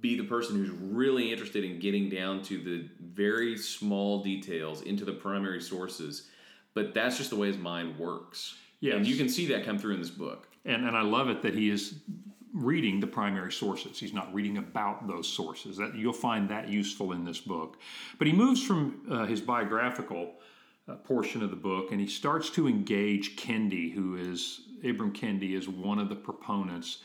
be 0.00 0.16
the 0.16 0.24
person 0.24 0.56
who's 0.56 0.70
really 0.70 1.30
interested 1.32 1.64
in 1.64 1.78
getting 1.80 2.08
down 2.08 2.42
to 2.44 2.58
the 2.62 2.88
very 3.02 3.58
small 3.58 4.22
details 4.22 4.80
into 4.82 5.04
the 5.04 5.12
primary 5.12 5.60
sources. 5.60 6.28
But 6.74 6.94
that's 6.94 7.18
just 7.18 7.30
the 7.30 7.36
way 7.36 7.48
his 7.48 7.58
mind 7.58 7.98
works. 7.98 8.54
Yes. 8.80 8.96
And 8.96 9.06
you 9.06 9.16
can 9.16 9.28
see 9.28 9.46
that 9.46 9.64
come 9.64 9.78
through 9.78 9.94
in 9.94 10.00
this 10.00 10.10
book. 10.10 10.48
And, 10.64 10.86
and 10.86 10.96
I 10.96 11.02
love 11.02 11.28
it 11.28 11.42
that 11.42 11.54
he 11.54 11.70
is 11.70 11.94
reading 12.52 13.00
the 13.00 13.06
primary 13.06 13.52
sources. 13.52 13.98
He's 13.98 14.12
not 14.12 14.32
reading 14.34 14.58
about 14.58 15.06
those 15.06 15.28
sources. 15.28 15.76
That 15.76 15.94
you'll 15.94 16.12
find 16.12 16.48
that 16.48 16.68
useful 16.68 17.12
in 17.12 17.24
this 17.24 17.40
book. 17.40 17.78
But 18.18 18.26
he 18.26 18.32
moves 18.32 18.62
from 18.62 19.02
uh, 19.10 19.26
his 19.26 19.40
biographical 19.40 20.34
uh, 20.88 20.94
portion 20.96 21.42
of 21.42 21.50
the 21.50 21.56
book 21.56 21.92
and 21.92 22.00
he 22.00 22.06
starts 22.06 22.50
to 22.50 22.68
engage 22.68 23.36
Kendi, 23.36 23.92
who 23.92 24.16
is 24.16 24.62
Ibram 24.82 25.12
Kendi, 25.12 25.56
is 25.56 25.68
one 25.68 25.98
of 25.98 26.08
the 26.08 26.16
proponents. 26.16 26.98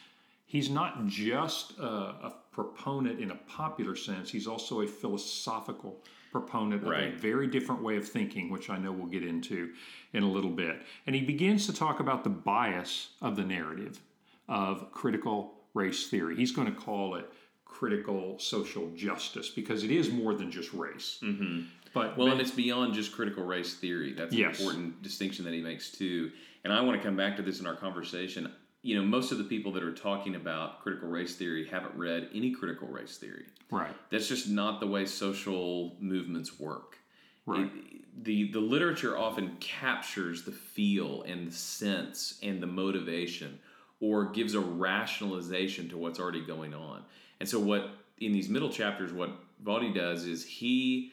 He's 0.46 0.70
not 0.70 1.08
just 1.08 1.78
a, 1.80 1.86
a 1.86 2.34
proponent 2.52 3.20
in 3.20 3.32
a 3.32 3.36
popular 3.36 3.96
sense. 3.96 4.30
He's 4.30 4.48
also 4.48 4.82
a 4.82 4.88
philosophical 4.88 6.02
proponent 6.40 6.84
of 6.84 6.92
a 6.92 7.12
very 7.12 7.48
different 7.48 7.82
way 7.82 7.96
of 7.96 8.06
thinking, 8.06 8.50
which 8.50 8.70
I 8.70 8.78
know 8.78 8.92
we'll 8.92 9.08
get 9.08 9.24
into 9.26 9.72
in 10.12 10.22
a 10.24 10.30
little 10.30 10.52
bit. 10.52 10.82
And 11.08 11.16
he 11.16 11.22
begins 11.22 11.66
to 11.68 11.74
talk 11.74 12.02
about 12.02 12.26
the 12.26 12.30
bias 12.30 13.12
of 13.22 13.38
the 13.38 13.44
narrative 13.44 14.02
of 14.50 14.92
critical 14.92 15.54
race 15.74 16.10
theory. 16.10 16.36
He's 16.36 16.52
going 16.52 16.68
to 16.68 16.78
call 16.78 17.16
it 17.16 17.30
critical 17.64 18.38
social 18.38 18.90
justice 18.96 19.50
because 19.50 19.84
it 19.86 19.92
is 19.92 20.12
more 20.12 20.34
than 20.34 20.52
just 20.52 20.74
race. 20.74 21.20
Mm-hmm. 21.24 21.62
But 21.94 22.18
Well, 22.18 22.28
and 22.28 22.42
it's 22.42 22.52
beyond 22.52 22.94
just 22.94 23.14
critical 23.14 23.46
race 23.46 23.76
theory. 23.76 24.12
That's 24.12 24.34
an 24.34 24.38
Yes. 24.40 24.60
important 24.60 25.02
distinction 25.02 25.46
that 25.46 25.54
he 25.54 25.62
makes 25.62 25.90
too. 25.90 26.32
And 26.66 26.74
I 26.74 26.82
want 26.82 27.02
to 27.02 27.08
come 27.08 27.16
back 27.16 27.38
to 27.38 27.44
this 27.44 27.62
in 27.62 27.66
our 27.68 27.76
conversation. 27.76 28.52
You 28.86 28.96
know, 28.96 29.04
most 29.04 29.32
of 29.32 29.40
the 29.40 29.44
people 29.44 29.72
that 29.72 29.82
are 29.84 29.92
talking 29.96 30.36
about 30.36 30.80
critical 30.82 31.10
race 31.10 31.36
theory 31.36 31.66
haven't 31.66 31.96
read 31.96 32.30
any 32.36 32.52
critical 32.52 32.88
race 32.88 33.18
theory. 33.18 33.46
right, 33.72 33.96
That's 34.12 34.28
just 34.28 34.48
not 34.48 34.80
the 34.80 34.86
way 34.86 35.08
social 35.08 35.96
movements 36.00 36.60
work. 36.60 37.00
Right. 37.48 37.66
It- 37.66 38.24
the 38.24 38.52
the 38.52 38.60
literature 38.62 39.18
often 39.18 39.58
captures 39.60 40.44
the 40.44 40.52
feel 40.52 41.24
and 41.24 41.48
the 41.48 41.52
sense 41.52 42.40
and 42.44 42.62
the 42.62 42.68
motivation, 42.68 43.60
or 44.00 44.30
gives 44.32 44.54
a 44.54 44.60
rationalization 44.60 45.90
to 45.90 45.98
what's 45.98 46.20
already 46.20 46.46
going 46.46 46.74
on. 46.74 47.04
And 47.40 47.50
so, 47.50 47.60
what 47.60 47.90
in 48.20 48.32
these 48.34 48.50
middle 48.50 48.70
chapters, 48.70 49.12
what 49.12 49.32
Voddie 49.64 49.94
does 49.94 50.26
is 50.26 50.46
he 50.46 51.12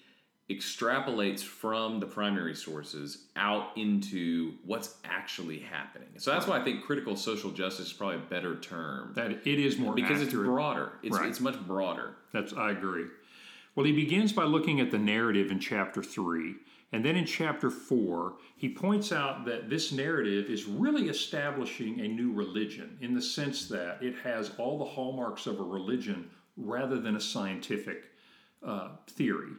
extrapolates 0.51 1.41
from 1.41 2.01
the 2.01 2.07
primary 2.07 2.55
sources 2.55 3.27
out 3.37 3.69
into 3.77 4.55
what's 4.65 4.97
actually 5.05 5.61
happening. 5.61 6.09
So 6.19 6.33
that's 6.33 6.47
why 6.47 6.61
I 6.61 6.65
think 6.65 6.85
critical 6.85 7.17
social 7.17 7.51
justice 7.51 7.87
is 7.87 7.93
probably 7.93 8.17
a 8.17 8.21
better 8.21 8.57
term 8.61 9.13
that 9.15 9.31
it 9.31 9.59
is 9.59 9.79
more 9.79 9.95
because 9.95 10.21
it's 10.21 10.35
broader. 10.35 10.93
It's 11.03 11.17
Right. 11.17 11.29
it's 11.29 11.41
much 11.41 11.59
broader. 11.67 12.17
That's 12.33 12.53
I 12.53 12.71
agree. 12.73 13.07
Well, 13.75 13.87
he 13.87 13.93
begins 13.93 14.33
by 14.33 14.45
looking 14.45 14.81
at 14.81 14.91
the 14.91 14.99
narrative 14.99 15.51
in 15.51 15.59
chapter 15.59 16.03
three, 16.03 16.57
And 16.95 17.03
then 17.03 17.17
in 17.17 17.25
chapter 17.25 17.71
4, 17.71 18.35
he 18.55 18.69
points 18.69 19.13
out 19.13 19.47
that 19.47 19.71
this 19.71 19.93
narrative 19.93 20.51
is 20.51 20.67
really 20.67 21.09
establishing 21.09 22.01
a 22.01 22.07
new 22.07 22.31
religion 22.35 22.99
in 23.01 23.15
the 23.15 23.23
sense 23.23 23.67
that 23.69 24.03
it 24.03 24.15
has 24.23 24.51
all 24.59 24.77
the 24.77 24.85
hallmarks 24.85 25.47
of 25.47 25.59
a 25.59 25.63
religion 25.63 26.29
rather 26.59 27.01
than 27.01 27.17
a 27.17 27.21
scientific 27.21 28.11
uh, 28.63 28.91
theory. 29.07 29.53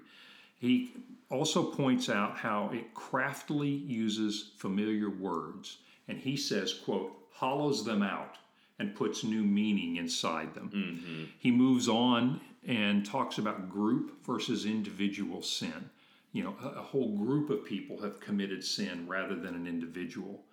He 0.64 0.94
also 1.30 1.62
points 1.62 2.08
out 2.08 2.38
how 2.38 2.70
it 2.74 2.94
craftily 2.94 3.68
uses 3.68 4.52
familiar 4.56 5.10
words, 5.10 5.80
and 6.08 6.18
he 6.18 6.38
says, 6.38 6.74
quote, 6.74 7.12
hollows 7.34 7.84
them 7.84 8.02
out 8.02 8.38
and 8.80 8.96
puts 8.96 9.26
new 9.26 9.44
meaning 9.44 9.98
inside 9.98 10.54
them. 10.54 10.72
Mm-hmm. 10.74 11.24
He 11.38 11.52
moves 11.52 11.90
on 11.90 12.40
and 12.66 13.06
talks 13.06 13.40
about 13.40 13.70
group 13.70 14.26
versus 14.26 14.66
individual 14.66 15.42
sin. 15.42 15.90
You 16.32 16.46
know, 16.46 16.56
a, 16.64 16.80
a 16.80 16.82
whole 16.82 17.18
group 17.18 17.50
of 17.50 17.66
people 17.66 18.02
have 18.02 18.22
committed 18.22 18.64
sin 18.64 19.06
rather 19.06 19.36
than 19.36 19.56
an 19.56 19.68
individual. 19.68 20.46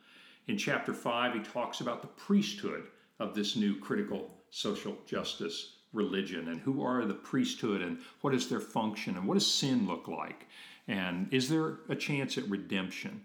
In 0.48 0.58
chapter 0.58 0.92
5, 0.92 1.34
he 1.34 1.40
talks 1.40 1.80
about 1.80 2.02
the 2.02 2.08
priesthood 2.08 2.88
of 3.20 3.36
this 3.36 3.54
new 3.54 3.78
critical 3.78 4.34
social 4.50 4.98
justice 5.06 5.76
religion 5.92 6.48
and 6.48 6.60
who 6.60 6.82
are 6.82 7.04
the 7.04 7.14
priesthood 7.14 7.82
and 7.82 7.98
what 8.20 8.34
is 8.34 8.48
their 8.48 8.60
function 8.60 9.16
and 9.16 9.26
what 9.26 9.34
does 9.34 9.50
sin 9.50 9.86
look 9.86 10.08
like? 10.08 10.46
And 10.86 11.32
is 11.32 11.48
there 11.48 11.78
a 11.88 11.96
chance 11.96 12.38
at 12.38 12.48
redemption? 12.48 13.22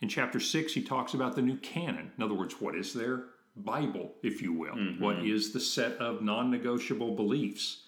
In 0.00 0.08
chapter 0.08 0.40
6 0.40 0.72
he 0.72 0.82
talks 0.82 1.14
about 1.14 1.34
the 1.34 1.42
new 1.42 1.56
canon. 1.58 2.12
In 2.16 2.24
other 2.24 2.34
words 2.34 2.60
what 2.60 2.74
is 2.74 2.92
their 2.92 3.24
bible 3.56 4.12
if 4.22 4.40
you 4.40 4.52
will? 4.52 4.74
Mm-hmm. 4.74 5.02
what 5.02 5.24
is 5.24 5.52
the 5.52 5.60
set 5.60 5.92
of 5.98 6.22
non-negotiable 6.22 7.14
beliefs? 7.14 7.82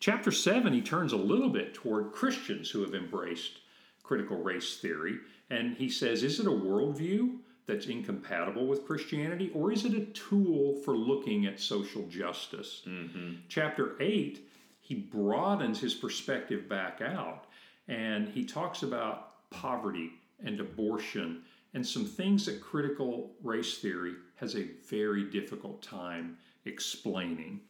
Chapter 0.00 0.30
7 0.32 0.72
he 0.72 0.80
turns 0.80 1.12
a 1.12 1.16
little 1.16 1.50
bit 1.50 1.74
toward 1.74 2.12
christians 2.12 2.70
who 2.70 2.82
have 2.82 2.94
embraced 2.94 3.58
critical 4.02 4.36
race 4.36 4.78
theory 4.78 5.18
and 5.50 5.76
he 5.76 5.88
says 5.88 6.22
is 6.22 6.40
it 6.40 6.46
a 6.46 6.50
worldview 6.50 7.38
that's 7.66 7.86
incompatible 7.86 8.66
with 8.66 8.86
Christianity, 8.86 9.50
or 9.54 9.72
is 9.72 9.84
it 9.84 9.94
a 9.94 10.04
tool 10.06 10.74
for 10.84 10.96
looking 10.96 11.46
at 11.46 11.58
social 11.58 12.06
justice? 12.08 12.82
Mm-hmm. 12.86 13.34
Chapter 13.48 13.96
8, 14.00 14.46
he 14.80 14.94
broadens 14.94 15.80
his 15.80 15.94
perspective 15.94 16.68
back 16.68 17.00
out 17.00 17.46
and 17.88 18.28
he 18.28 18.44
talks 18.44 18.82
about 18.82 19.50
poverty 19.50 20.12
and 20.44 20.60
abortion 20.60 21.42
and 21.74 21.86
some 21.86 22.04
things 22.04 22.46
that 22.46 22.60
critical 22.60 23.32
race 23.42 23.78
theory 23.78 24.14
has 24.36 24.56
a 24.56 24.68
very 24.88 25.24
difficult 25.30 25.82
time 25.82 26.36
explaining. 26.66 27.60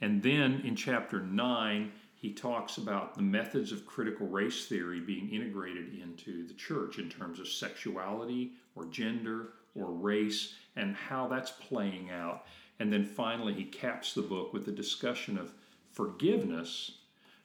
And 0.00 0.22
then 0.22 0.62
in 0.64 0.76
chapter 0.76 1.20
9, 1.20 1.90
he 2.14 2.32
talks 2.32 2.76
about 2.76 3.14
the 3.14 3.22
methods 3.22 3.72
of 3.72 3.84
critical 3.84 4.28
race 4.28 4.66
theory 4.66 5.00
being 5.00 5.30
integrated 5.30 6.00
into 6.00 6.46
the 6.46 6.54
church 6.54 6.98
in 6.98 7.08
terms 7.08 7.40
of 7.40 7.48
sexuality 7.48 8.52
or 8.74 8.86
gender 8.86 9.50
or 9.74 9.86
race 9.86 10.54
and 10.76 10.94
how 10.94 11.28
that's 11.28 11.50
playing 11.50 12.10
out. 12.10 12.44
And 12.78 12.92
then 12.92 13.04
finally, 13.04 13.54
he 13.54 13.64
caps 13.64 14.14
the 14.14 14.22
book 14.22 14.52
with 14.52 14.66
a 14.68 14.72
discussion 14.72 15.38
of 15.38 15.52
forgiveness 15.92 16.98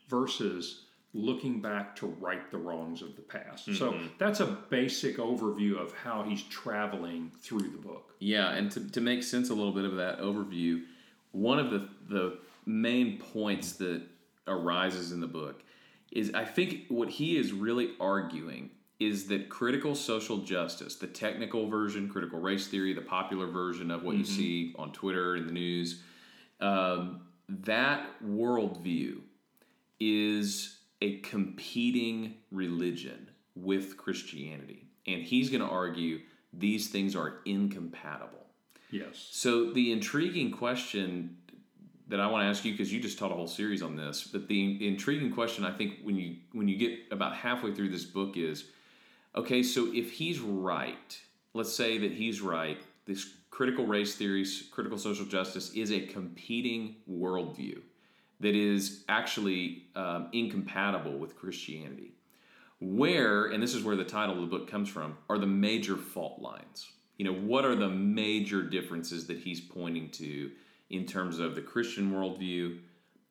versus 0.08 0.84
looking 1.14 1.62
back 1.62 1.96
to 1.96 2.06
right 2.06 2.50
the 2.52 2.58
wrongs 2.58 3.02
of 3.02 3.16
the 3.16 3.22
past. 3.22 3.68
Mm-hmm. 3.68 3.78
So 3.78 3.98
that's 4.18 4.40
a 4.40 4.46
basic 4.46 5.18
overview 5.18 5.78
of 5.78 5.94
how 5.94 6.24
he's 6.24 6.44
traveling 6.44 7.32
through 7.42 7.70
the 7.70 7.78
book. 7.78 8.14
Yeah, 8.20 8.52
and 8.52 8.72
to, 8.72 8.92
to 8.92 9.02
make 9.02 9.24
sense 9.24 9.50
a 9.50 9.54
little 9.54 9.74
bit 9.74 9.86
of 9.86 9.96
that 9.96 10.20
overview, 10.20 10.84
one 11.32 11.60
of 11.60 11.72
the, 11.72 11.90
the 12.10 12.40
main 12.66 13.20
points 13.20 13.74
that 13.74 14.02
arises 14.48 15.12
in 15.12 15.20
the 15.20 15.28
book 15.28 15.62
is 16.12 16.32
I 16.34 16.46
think 16.46 16.86
what 16.88 17.10
he 17.10 17.38
is 17.38 17.52
really 17.52 17.92
arguing 18.00 18.70
is 19.00 19.28
that 19.28 19.50
critical 19.50 19.94
social 19.94 20.40
justice, 20.40 20.96
the 20.96 21.08
technical 21.08 21.70
version, 21.70 22.10
critical 22.10 22.40
race 22.40 22.68
theory, 22.68 22.94
the 22.94 23.02
popular 23.02 23.48
version 23.48 23.92
of 23.92 24.04
what 24.04 24.14
mm-hmm. 24.14 24.20
you 24.22 24.26
see 24.26 24.76
on 24.78 24.92
Twitter 24.92 25.36
and 25.36 25.48
the 25.48 25.54
news, 25.54 26.02
um, 26.60 27.22
that 27.48 28.08
worldview 28.26 29.20
is 30.00 30.80
a 31.02 31.20
competing 31.20 32.36
religion 32.52 33.30
with 33.56 33.98
Christianity. 33.98 34.88
And 35.06 35.22
he's 35.22 35.50
going 35.50 35.62
to 35.62 35.70
argue 35.70 36.20
these 36.52 36.90
things 36.90 37.16
are 37.16 37.40
incompatible. 37.46 38.46
Yes. 38.92 39.28
So 39.32 39.72
the 39.72 39.92
intriguing 39.92 40.52
question 40.52 41.38
that 42.08 42.20
I 42.20 42.28
want 42.28 42.44
to 42.44 42.48
ask 42.48 42.64
you 42.64 42.72
because 42.72 42.92
you 42.92 43.00
just 43.00 43.20
taught 43.20 43.32
a 43.32 43.36
whole 43.36 43.48
series 43.48 43.82
on 43.82 43.96
this. 43.96 44.24
But 44.24 44.48
the 44.48 44.88
intriguing 44.88 45.34
question 45.34 45.66
I 45.66 45.72
think 45.72 46.00
when 46.04 46.16
you 46.16 46.38
when 46.54 46.68
you 46.68 46.78
get 46.78 47.00
about 47.12 47.36
halfway 47.36 47.74
through 47.74 47.90
this 47.90 48.06
book 48.06 48.38
is, 48.38 48.66
okay, 49.36 49.64
so 49.64 49.92
if 49.94 50.12
he's 50.12 50.40
right, 50.40 51.20
let's 51.54 51.74
say 51.74 51.98
that 51.98 52.12
he's 52.12 52.42
right, 52.42 52.82
this 53.06 53.34
critical 53.50 53.86
race 53.86 54.16
theories, 54.16 54.68
critical 54.72 54.98
social 54.98 55.26
justice 55.26 55.74
is 55.74 55.92
a 55.92 56.02
competing 56.02 56.96
worldview 57.10 57.80
that 58.40 58.56
is 58.56 59.04
actually 59.10 59.88
um, 59.96 60.28
incompatible 60.32 61.18
with 61.18 61.36
Christianity. 61.36 62.14
Where, 62.80 63.46
and 63.46 63.64
this 63.64 63.74
is 63.74 63.84
where 63.84 63.96
the 63.96 64.04
title 64.04 64.36
of 64.36 64.42
the 64.42 64.58
book 64.58 64.70
comes 64.70 64.90
from, 64.90 65.18
are 65.30 65.40
the 65.40 65.48
major 65.48 65.98
fault 65.98 66.40
lines? 66.40 66.92
You 67.18 67.26
know, 67.26 67.34
what 67.34 67.66
are 67.66 67.76
the 67.76 67.90
major 67.90 68.62
differences 68.62 69.26
that 69.28 69.40
he's 69.40 69.60
pointing 69.60 70.12
to 70.12 70.52
in 70.92 71.06
terms 71.06 71.40
of 71.40 71.56
the 71.56 71.62
Christian 71.62 72.12
worldview 72.12 72.78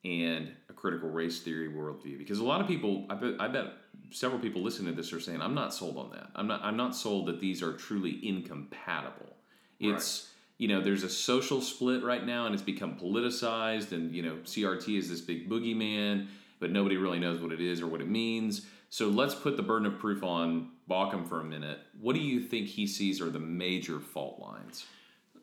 and 0.05 0.51
a 0.69 0.73
critical 0.73 1.09
race 1.09 1.41
theory 1.41 1.69
worldview. 1.69 2.19
Because 2.19 2.39
a 2.39 2.45
lot 2.45 2.61
of 2.61 2.69
people, 2.69 3.07
I 3.11 3.15
bet, 3.15 3.35
I 3.41 3.49
bet 3.49 3.73
several 4.11 4.41
people 4.41 4.63
listening 4.63 4.95
to 4.95 4.97
this 5.01 5.13
are 5.13 5.21
saying, 5.21 5.41
"I'm 5.43 5.55
not 5.55 5.75
sold 5.75 5.97
on 5.97 6.11
that. 6.11 6.31
I'm 6.35 6.47
not. 6.47 6.63
I'm 6.63 6.77
not 6.77 6.95
sold 6.95 7.27
that 7.27 7.41
these 7.41 7.63
are 7.63 7.73
truly 7.73 8.21
incompatible." 8.27 9.37
It's 9.79 10.25
right. 10.25 10.35
you 10.59 10.69
know, 10.69 10.81
there's 10.81 11.03
a 11.03 11.11
social 11.11 11.61
split 11.61 12.03
right 12.03 12.25
now, 12.25 12.47
and 12.47 12.55
it's 12.55 12.63
become 12.63 12.97
politicized, 12.97 13.93
and 13.93 14.15
you 14.15 14.23
know, 14.23 14.37
CRT 14.45 14.97
is 14.97 15.09
this 15.09 15.21
big 15.21 15.49
boogeyman, 15.51 16.29
but 16.61 16.71
nobody 16.71 16.97
really 16.97 17.19
knows 17.19 17.41
what 17.41 17.53
it 17.53 17.61
is 17.61 17.81
or 17.81 17.87
what 17.87 18.01
it 18.01 18.09
means. 18.09 18.67
So 18.89 19.09
let's 19.09 19.35
put 19.35 19.57
the 19.57 19.63
burden 19.63 19.87
of 19.87 19.99
proof 19.99 20.23
on 20.23 20.71
Baucham 20.89 21.29
for 21.29 21.41
a 21.41 21.45
minute. 21.45 21.81
What 22.01 22.15
do 22.15 22.21
you 22.21 22.41
think 22.41 22.69
he 22.69 22.87
sees 22.87 23.21
are 23.21 23.31
the 23.31 23.41
major 23.41 23.99
fault 23.99 24.39
lines? 24.41 24.87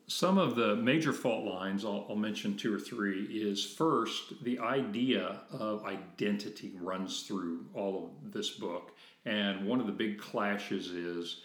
Some 0.06 0.36
of 0.36 0.54
the 0.54 0.76
major 0.76 1.12
fault 1.12 1.44
lines, 1.44 1.84
I'll, 1.84 2.06
I'll, 2.10 2.16
mention 2.16 2.56
two 2.56 2.74
or 2.74 2.78
three, 2.78 3.24
is 3.24 3.64
first, 3.64 4.44
the 4.44 4.58
idea 4.58 5.40
of 5.50 5.84
identity 5.84 6.74
runs 6.78 7.22
through 7.22 7.64
all 7.72 8.12
of 8.24 8.32
this 8.32 8.50
book. 8.50 8.92
And 9.24 9.66
one 9.66 9.80
of 9.80 9.86
the 9.86 9.92
big 9.92 10.18
clashes 10.18 10.90
is 10.90 11.40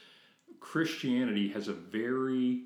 Christianity 0.59 1.47
has 1.49 1.69
a 1.69 1.73
very 1.73 2.63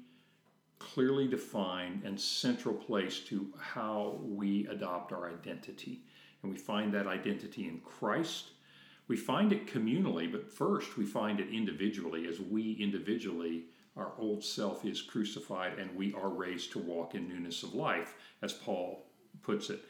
clearly 0.79 1.27
defined 1.27 2.03
and 2.03 2.19
central 2.19 2.73
place 2.73 3.19
to 3.21 3.47
how 3.59 4.19
we 4.21 4.67
adopt 4.67 5.13
our 5.13 5.31
identity. 5.31 6.01
And 6.41 6.51
we 6.51 6.57
find 6.57 6.91
that 6.93 7.07
identity 7.07 7.67
in 7.67 7.79
Christ. 7.81 8.49
We 9.07 9.15
find 9.15 9.53
it 9.53 9.67
communally, 9.67 10.31
but 10.31 10.51
first 10.51 10.97
we 10.97 11.05
find 11.05 11.39
it 11.39 11.49
individually 11.49 12.27
as 12.27 12.39
we 12.39 12.73
individually 12.79 13.65
our 13.95 14.13
old 14.17 14.43
self 14.43 14.85
is 14.85 15.01
crucified 15.01 15.77
and 15.77 15.95
we 15.95 16.13
are 16.13 16.29
raised 16.29 16.71
to 16.71 16.79
walk 16.79 17.15
in 17.15 17.27
newness 17.27 17.63
of 17.63 17.73
life, 17.73 18.15
as 18.41 18.53
Paul 18.53 19.05
puts 19.41 19.69
it. 19.69 19.81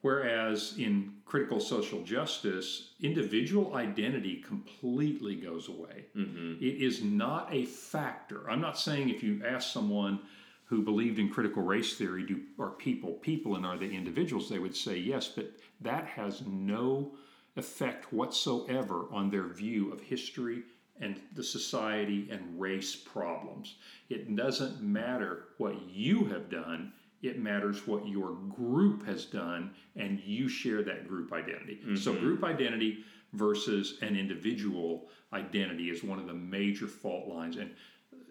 Whereas 0.00 0.74
in 0.78 1.14
critical 1.24 1.60
social 1.60 2.02
justice, 2.02 2.90
individual 3.00 3.74
identity 3.74 4.36
completely 4.36 5.34
goes 5.34 5.68
away. 5.68 6.06
Mm-hmm. 6.14 6.62
It 6.62 6.82
is 6.82 7.02
not 7.02 7.48
a 7.50 7.64
factor. 7.64 8.50
I'm 8.50 8.60
not 8.60 8.78
saying 8.78 9.08
if 9.08 9.22
you 9.22 9.42
ask 9.46 9.72
someone 9.72 10.20
who 10.66 10.82
believed 10.82 11.18
in 11.18 11.30
critical 11.30 11.62
race 11.62 11.96
theory, 11.96 12.24
do 12.26 12.42
are 12.58 12.70
people 12.70 13.12
people 13.14 13.56
and 13.56 13.64
are 13.64 13.78
they 13.78 13.90
individuals? 13.90 14.50
They 14.50 14.58
would 14.58 14.76
say 14.76 14.98
yes, 14.98 15.28
but 15.28 15.52
that 15.80 16.04
has 16.06 16.42
no 16.46 17.12
effect 17.56 18.12
whatsoever 18.12 19.06
on 19.10 19.30
their 19.30 19.48
view 19.48 19.92
of 19.92 20.00
history 20.00 20.64
and 21.00 21.20
the 21.34 21.42
society 21.42 22.28
and 22.30 22.60
race 22.60 22.94
problems. 22.94 23.76
It 24.08 24.34
doesn't 24.36 24.80
matter 24.80 25.46
what 25.58 25.74
you 25.88 26.24
have 26.26 26.48
done, 26.48 26.92
it 27.22 27.38
matters 27.38 27.86
what 27.86 28.06
your 28.06 28.34
group 28.54 29.04
has 29.06 29.24
done, 29.24 29.70
and 29.96 30.20
you 30.20 30.48
share 30.48 30.82
that 30.82 31.08
group 31.08 31.32
identity. 31.32 31.80
Mm-hmm. 31.82 31.96
So, 31.96 32.12
group 32.14 32.44
identity 32.44 33.04
versus 33.32 33.98
an 34.02 34.16
individual 34.16 35.08
identity 35.32 35.90
is 35.90 36.04
one 36.04 36.18
of 36.18 36.26
the 36.26 36.34
major 36.34 36.86
fault 36.86 37.28
lines. 37.28 37.56
And 37.56 37.70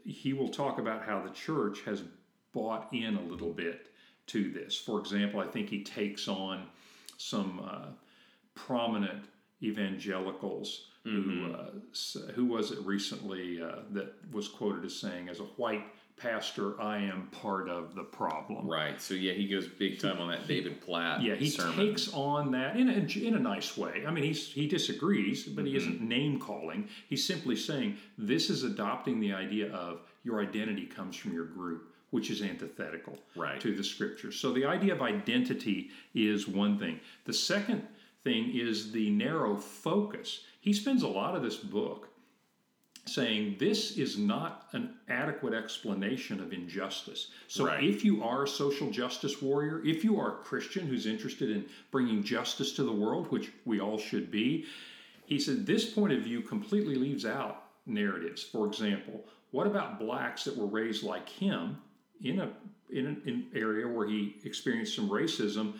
he 0.05 0.33
will 0.33 0.49
talk 0.49 0.79
about 0.79 1.03
how 1.03 1.21
the 1.21 1.31
church 1.31 1.81
has 1.85 2.03
bought 2.53 2.87
in 2.93 3.15
a 3.15 3.21
little 3.21 3.51
bit 3.51 3.87
to 4.27 4.51
this. 4.51 4.77
For 4.77 4.99
example, 4.99 5.39
I 5.39 5.47
think 5.47 5.69
he 5.69 5.83
takes 5.83 6.27
on 6.27 6.67
some 7.17 7.61
uh, 7.67 7.87
prominent 8.55 9.25
evangelicals 9.63 10.87
who 11.03 11.53
uh, 11.53 12.31
who 12.33 12.45
was 12.45 12.71
it 12.71 12.79
recently 12.85 13.61
uh, 13.61 13.79
that 13.91 14.13
was 14.31 14.47
quoted 14.47 14.85
as 14.85 14.95
saying, 14.95 15.27
"As 15.27 15.39
a 15.41 15.43
white 15.57 15.83
pastor, 16.15 16.79
I 16.81 16.97
am 16.99 17.27
part 17.31 17.67
of 17.67 17.93
the 17.93 18.03
problem." 18.03 18.65
Right. 18.69 19.01
So 19.01 19.13
yeah, 19.13 19.33
he 19.33 19.45
goes 19.49 19.67
big 19.67 19.99
time 19.99 20.19
on 20.19 20.29
that 20.29 20.47
David 20.47 20.79
Platt. 20.79 21.21
Yeah, 21.21 21.35
he 21.35 21.49
sermon. 21.49 21.75
takes 21.75 22.13
on 22.13 22.51
that 22.51 22.77
in 22.77 22.87
a, 22.87 23.27
in 23.27 23.35
a 23.35 23.39
nice 23.39 23.75
way. 23.75 24.05
I 24.07 24.11
mean, 24.11 24.23
he's 24.23 24.47
he 24.47 24.65
disagrees, 24.65 25.43
but 25.43 25.65
he 25.65 25.75
isn't 25.75 25.99
name 26.01 26.39
calling. 26.39 26.87
He's 27.09 27.25
simply 27.25 27.57
saying 27.57 27.97
this 28.17 28.49
is 28.49 28.63
adopting 28.63 29.19
the 29.19 29.33
idea 29.33 29.73
of 29.73 29.99
your 30.23 30.41
identity 30.41 30.85
comes 30.85 31.17
from 31.17 31.33
your 31.33 31.45
group, 31.47 31.91
which 32.11 32.29
is 32.29 32.41
antithetical 32.41 33.17
Right. 33.35 33.59
to 33.59 33.75
the 33.75 33.83
scriptures. 33.83 34.37
So 34.37 34.53
the 34.53 34.63
idea 34.63 34.93
of 34.93 35.01
identity 35.01 35.89
is 36.15 36.47
one 36.47 36.79
thing. 36.79 37.01
The 37.25 37.33
second 37.33 37.85
thing 38.23 38.51
is 38.55 38.91
the 38.91 39.09
narrow 39.11 39.55
focus. 39.55 40.41
He 40.61 40.73
spends 40.73 41.03
a 41.03 41.07
lot 41.07 41.35
of 41.35 41.43
this 41.43 41.57
book 41.57 42.09
saying 43.05 43.57
this 43.59 43.97
is 43.97 44.17
not 44.17 44.67
an 44.71 44.95
adequate 45.09 45.53
explanation 45.53 46.39
of 46.39 46.53
injustice. 46.53 47.31
So 47.49 47.65
Right. 47.65 47.83
if 47.83 48.05
you 48.05 48.23
are 48.23 48.43
a 48.43 48.47
social 48.47 48.89
justice 48.91 49.41
warrior, 49.41 49.81
if 49.85 50.05
you 50.05 50.17
are 50.19 50.39
a 50.39 50.43
Christian 50.43 50.87
who's 50.87 51.05
interested 51.05 51.49
in 51.49 51.65
bringing 51.91 52.23
justice 52.23 52.71
to 52.73 52.83
the 52.83 52.93
world, 52.93 53.29
which 53.29 53.51
we 53.65 53.81
all 53.81 53.97
should 53.97 54.31
be, 54.31 54.65
he 55.25 55.37
said 55.37 55.65
this 55.65 55.89
point 55.89 56.13
of 56.13 56.21
view 56.21 56.41
completely 56.41 56.95
leaves 56.95 57.25
out 57.25 57.65
narratives. 57.85 58.41
For 58.41 58.67
example, 58.67 59.25
what 59.51 59.67
about 59.67 59.99
blacks 59.99 60.45
that 60.45 60.55
were 60.55 60.65
raised 60.65 61.03
like 61.03 61.27
him 61.27 61.77
in 62.21 62.39
a 62.39 62.53
in 62.89 63.07
an 63.07 63.47
area 63.55 63.87
where 63.87 64.07
he 64.07 64.35
experienced 64.43 64.95
some 64.95 65.09
racism, 65.09 65.79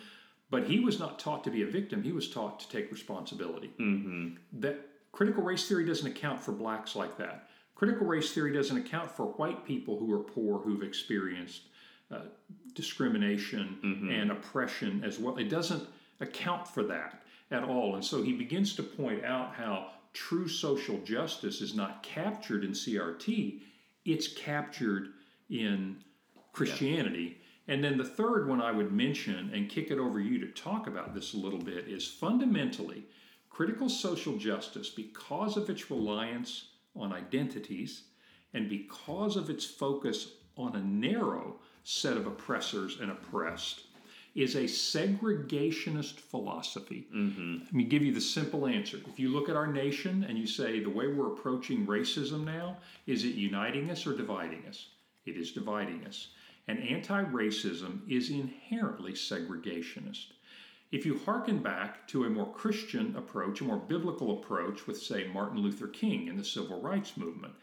but 0.54 0.70
he 0.70 0.78
was 0.78 1.00
not 1.00 1.18
taught 1.18 1.42
to 1.42 1.50
be 1.50 1.62
a 1.62 1.66
victim. 1.66 2.00
He 2.00 2.12
was 2.12 2.30
taught 2.30 2.60
to 2.60 2.68
take 2.68 2.92
responsibility. 2.92 3.72
That 4.60 4.86
critical 5.10 5.42
race 5.42 5.66
theory 5.66 5.84
doesn't 5.84 6.06
account 6.06 6.38
for 6.38 6.52
blacks 6.52 6.94
like 6.94 7.18
that. 7.18 7.48
Critical 7.74 8.06
race 8.06 8.32
theory 8.32 8.52
doesn't 8.52 8.76
account 8.76 9.10
for 9.10 9.26
white 9.32 9.66
people 9.66 9.98
who 9.98 10.12
are 10.12 10.20
poor 10.20 10.60
who've 10.60 10.84
experienced 10.84 11.62
uh, 12.12 12.20
discrimination 12.74 13.78
and 14.12 14.30
oppression 14.30 15.02
as 15.04 15.18
well. 15.18 15.36
It 15.38 15.48
doesn't 15.48 15.88
account 16.20 16.68
for 16.68 16.84
that 16.84 17.24
at 17.50 17.64
all. 17.64 17.96
And 17.96 18.04
so 18.04 18.22
he 18.22 18.32
begins 18.32 18.76
to 18.76 18.84
point 18.84 19.24
out 19.24 19.54
how 19.56 19.90
true 20.12 20.46
social 20.46 20.98
justice 20.98 21.60
is 21.62 21.74
not 21.74 22.04
captured 22.04 22.62
in 22.62 22.70
CRT, 22.70 23.60
it's 24.04 24.28
captured 24.28 25.08
in 25.50 25.96
Christianity. 26.52 27.38
And 27.66 27.82
then 27.82 27.96
the 27.96 28.04
third 28.04 28.48
one 28.48 28.60
I 28.60 28.72
would 28.72 28.92
mention 28.92 29.50
and 29.54 29.70
kick 29.70 29.90
it 29.90 29.98
over 29.98 30.20
you 30.20 30.38
to 30.40 30.48
talk 30.48 30.86
about 30.86 31.14
this 31.14 31.32
a 31.32 31.38
little 31.38 31.58
bit 31.58 31.88
is 31.88 32.06
fundamentally 32.06 33.04
critical 33.48 33.88
social 33.88 34.36
justice 34.36 34.90
because 34.90 35.56
of 35.56 35.70
its 35.70 35.90
reliance 35.90 36.68
on 36.96 37.12
identities 37.12 38.02
and 38.52 38.68
because 38.68 39.36
of 39.36 39.48
its 39.48 39.64
focus 39.64 40.32
on 40.56 40.76
a 40.76 40.80
narrow 40.80 41.56
set 41.84 42.16
of 42.16 42.26
oppressors 42.26 42.98
and 43.00 43.10
oppressed 43.10 43.82
is 44.34 44.56
a 44.56 44.64
segregationist 44.64 46.18
philosophy. 46.18 47.06
Mm-hmm. 47.14 47.58
Let 47.64 47.72
me 47.72 47.84
give 47.84 48.02
you 48.02 48.12
the 48.12 48.20
simple 48.20 48.66
answer. 48.66 48.98
If 49.08 49.20
you 49.20 49.28
look 49.28 49.48
at 49.48 49.56
our 49.56 49.68
nation 49.68 50.24
and 50.28 50.36
you 50.36 50.46
say 50.46 50.80
the 50.80 50.90
way 50.90 51.06
we're 51.06 51.32
approaching 51.32 51.86
racism 51.86 52.44
now, 52.44 52.78
is 53.06 53.24
it 53.24 53.34
uniting 53.34 53.90
us 53.90 54.06
or 54.06 54.16
dividing 54.16 54.64
us? 54.68 54.88
It 55.24 55.36
is 55.36 55.52
dividing 55.52 56.04
us. 56.06 56.28
And 56.66 56.82
anti 56.82 57.24
racism 57.24 58.00
is 58.08 58.30
inherently 58.30 59.12
segregationist. 59.12 60.32
If 60.92 61.04
you 61.04 61.18
hearken 61.18 61.58
back 61.58 62.06
to 62.08 62.24
a 62.24 62.30
more 62.30 62.52
Christian 62.52 63.16
approach, 63.16 63.60
a 63.60 63.64
more 63.64 63.78
biblical 63.78 64.38
approach 64.38 64.86
with, 64.86 65.00
say, 65.00 65.26
Martin 65.26 65.58
Luther 65.58 65.88
King 65.88 66.28
in 66.28 66.36
the 66.36 66.44
civil 66.44 66.80
rights 66.80 67.16
movement, 67.16 67.54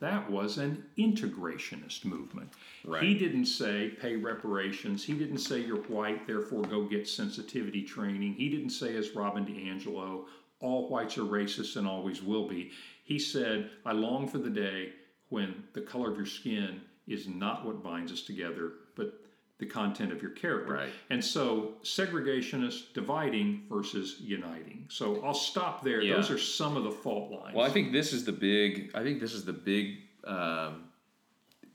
that 0.00 0.30
was 0.30 0.58
an 0.58 0.84
integrationist 0.98 2.04
movement. 2.04 2.52
Right. 2.84 3.02
He 3.02 3.14
didn't 3.14 3.46
say 3.46 3.90
pay 4.00 4.16
reparations. 4.16 5.04
He 5.04 5.12
didn't 5.12 5.38
say 5.38 5.60
you're 5.60 5.82
white, 5.82 6.26
therefore 6.26 6.62
go 6.62 6.84
get 6.84 7.06
sensitivity 7.06 7.82
training. 7.82 8.34
He 8.34 8.48
didn't 8.48 8.70
say, 8.70 8.96
as 8.96 9.14
Robin 9.14 9.44
DiAngelo, 9.44 10.24
all 10.60 10.88
whites 10.88 11.16
are 11.18 11.22
racist 11.22 11.76
and 11.76 11.86
always 11.86 12.22
will 12.22 12.48
be. 12.48 12.70
He 13.04 13.18
said, 13.18 13.70
I 13.84 13.92
long 13.92 14.26
for 14.26 14.38
the 14.38 14.50
day 14.50 14.92
when 15.28 15.64
the 15.74 15.80
color 15.82 16.10
of 16.10 16.16
your 16.16 16.26
skin 16.26 16.80
is 17.10 17.28
not 17.28 17.66
what 17.66 17.82
binds 17.82 18.12
us 18.12 18.22
together, 18.22 18.72
but 18.94 19.14
the 19.58 19.66
content 19.66 20.10
of 20.12 20.22
your 20.22 20.30
character. 20.30 20.72
Right. 20.72 20.88
And 21.10 21.22
so, 21.22 21.74
segregationist, 21.82 22.94
dividing 22.94 23.64
versus 23.68 24.16
uniting. 24.20 24.86
So, 24.88 25.22
I'll 25.24 25.34
stop 25.34 25.84
there. 25.84 26.00
Yeah. 26.00 26.16
Those 26.16 26.30
are 26.30 26.38
some 26.38 26.76
of 26.76 26.84
the 26.84 26.90
fault 26.90 27.30
lines. 27.30 27.54
Well, 27.54 27.66
I 27.66 27.70
think 27.70 27.92
this 27.92 28.12
is 28.12 28.24
the 28.24 28.32
big. 28.32 28.90
I 28.94 29.02
think 29.02 29.20
this 29.20 29.34
is 29.34 29.44
the 29.44 29.52
big 29.52 29.98
um, 30.24 30.84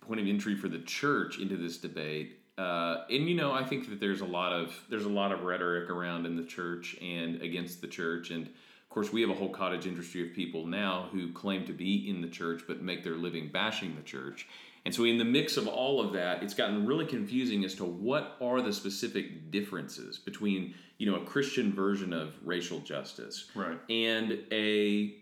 point 0.02 0.20
of 0.20 0.28
entry 0.28 0.56
for 0.56 0.68
the 0.68 0.80
church 0.80 1.40
into 1.40 1.58
this 1.58 1.78
debate. 1.78 2.40
Uh, 2.58 3.04
and 3.10 3.28
you 3.28 3.36
know, 3.36 3.52
I 3.52 3.64
think 3.64 3.90
that 3.90 4.00
there's 4.00 4.22
a 4.22 4.26
lot 4.26 4.54
of 4.54 4.74
there's 4.90 5.06
a 5.06 5.10
lot 5.10 5.32
of 5.32 5.44
rhetoric 5.44 5.90
around 5.90 6.26
in 6.26 6.38
the 6.38 6.46
church 6.46 6.96
and 7.02 7.42
against 7.42 7.82
the 7.82 7.88
church, 7.88 8.32
and 8.32 8.48
of 8.48 8.90
course, 8.90 9.12
we 9.12 9.20
have 9.22 9.30
a 9.30 9.34
whole 9.34 9.50
cottage 9.50 9.86
industry 9.86 10.28
of 10.28 10.34
people 10.34 10.66
now 10.66 11.10
who 11.12 11.32
claim 11.34 11.66
to 11.66 11.74
be 11.74 12.10
in 12.10 12.22
the 12.22 12.30
church 12.30 12.64
but 12.66 12.82
make 12.82 13.04
their 13.04 13.16
living 13.16 13.50
bashing 13.50 13.96
the 13.96 14.02
church. 14.04 14.48
And 14.86 14.94
so, 14.94 15.04
in 15.04 15.18
the 15.18 15.26
mix 15.26 15.58
of 15.58 15.68
all 15.68 16.00
of 16.00 16.14
that, 16.14 16.44
it's 16.44 16.54
gotten 16.54 16.86
really 16.86 17.06
confusing 17.06 17.66
as 17.66 17.74
to 17.76 17.86
what 17.86 18.38
are 18.40 18.62
the 18.62 18.72
specific 18.72 19.50
differences 19.52 20.20
between 20.20 20.76
you 21.00 21.10
know 21.12 21.18
a 21.22 21.26
Christian 21.26 21.74
version 21.74 22.14
of 22.14 22.36
racial 22.44 22.80
justice 22.80 23.50
Right. 23.56 23.78
and 23.90 24.40
a 24.52 25.16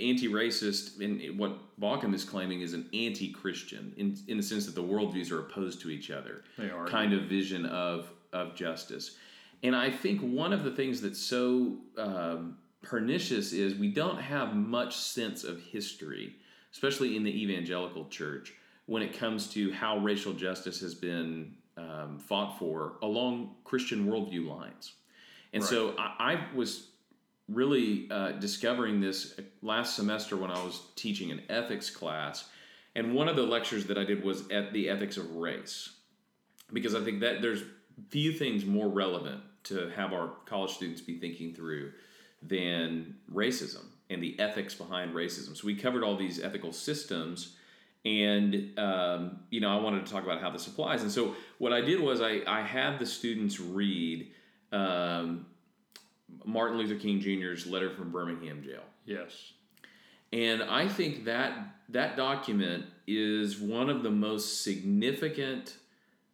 anti-racist 0.00 1.00
and 1.00 1.38
what 1.38 1.78
Baucham 1.78 2.14
is 2.14 2.24
claiming 2.24 2.62
is 2.62 2.72
an 2.72 2.88
anti-Christian 2.94 3.92
in, 3.98 4.16
in 4.26 4.36
the 4.38 4.42
sense 4.42 4.64
that 4.66 4.74
the 4.74 4.82
worldviews 4.82 5.30
are 5.30 5.40
opposed 5.40 5.80
to 5.82 5.90
each 5.90 6.10
other 6.10 6.44
They 6.56 6.70
are. 6.70 6.86
kind 6.86 7.12
of 7.12 7.24
vision 7.24 7.66
of 7.66 8.10
of 8.32 8.54
justice 8.54 9.16
and 9.62 9.76
I 9.76 9.90
think 9.90 10.20
one 10.22 10.52
of 10.54 10.64
the 10.64 10.70
things 10.70 11.00
that's 11.02 11.20
so 11.20 11.76
um, 11.98 12.56
pernicious 12.82 13.52
is 13.52 13.74
we 13.74 13.88
don't 13.88 14.18
have 14.18 14.56
much 14.56 14.96
sense 14.96 15.44
of 15.44 15.60
history 15.60 16.36
especially 16.72 17.14
in 17.16 17.22
the 17.22 17.42
evangelical 17.42 18.06
church 18.08 18.54
when 18.92 19.02
it 19.02 19.16
comes 19.18 19.48
to 19.48 19.72
how 19.72 19.98
racial 19.98 20.32
justice 20.32 20.80
has 20.80 20.94
been 20.94 21.54
um, 21.76 22.18
fought 22.18 22.58
for 22.58 22.94
along 23.02 23.54
Christian 23.64 24.06
worldview 24.06 24.46
lines 24.46 24.92
and 25.52 25.62
so 25.62 25.94
I, 25.98 26.14
I 26.18 26.54
was 26.54 26.88
really 27.48 28.08
uh, 28.10 28.32
discovering 28.32 29.00
this 29.00 29.38
last 29.60 29.96
semester 29.96 30.36
when 30.36 30.50
I 30.50 30.62
was 30.62 30.80
teaching 30.96 31.30
an 31.30 31.42
ethics 31.48 31.90
class. 31.90 32.48
And 32.94 33.14
one 33.14 33.28
of 33.28 33.36
the 33.36 33.42
lectures 33.42 33.86
that 33.86 33.98
I 33.98 34.04
did 34.04 34.22
was 34.22 34.48
at 34.50 34.72
the 34.72 34.88
ethics 34.88 35.16
of 35.16 35.36
race, 35.36 35.90
because 36.72 36.94
I 36.94 37.02
think 37.02 37.20
that 37.20 37.42
there's 37.42 37.62
few 38.08 38.32
things 38.32 38.64
more 38.64 38.88
relevant 38.88 39.42
to 39.64 39.90
have 39.90 40.12
our 40.12 40.32
college 40.46 40.72
students 40.72 41.00
be 41.00 41.18
thinking 41.18 41.54
through 41.54 41.92
than 42.42 43.16
racism 43.32 43.84
and 44.10 44.22
the 44.22 44.38
ethics 44.40 44.74
behind 44.74 45.14
racism. 45.14 45.56
So 45.56 45.66
we 45.66 45.74
covered 45.74 46.02
all 46.02 46.16
these 46.16 46.42
ethical 46.42 46.72
systems. 46.72 47.56
And 48.04 48.78
um, 48.78 49.40
you 49.50 49.60
know, 49.60 49.76
I 49.76 49.80
wanted 49.80 50.04
to 50.06 50.12
talk 50.12 50.24
about 50.24 50.40
how 50.40 50.50
this 50.50 50.66
applies. 50.66 51.02
And 51.02 51.10
so, 51.10 51.34
what 51.58 51.72
I 51.72 51.80
did 51.80 52.00
was 52.00 52.20
I, 52.20 52.42
I 52.46 52.62
had 52.62 52.98
the 52.98 53.06
students 53.06 53.60
read 53.60 54.28
um, 54.72 55.46
Martin 56.44 56.78
Luther 56.78 56.96
King 56.96 57.20
Jr.'s 57.20 57.66
letter 57.66 57.90
from 57.90 58.10
Birmingham 58.10 58.62
jail. 58.62 58.82
Yes. 59.04 59.52
And 60.32 60.62
I 60.62 60.88
think 60.88 61.26
that 61.26 61.58
that 61.90 62.16
document 62.16 62.86
is 63.06 63.58
one 63.58 63.90
of 63.90 64.02
the 64.02 64.10
most 64.10 64.62
significant. 64.64 65.76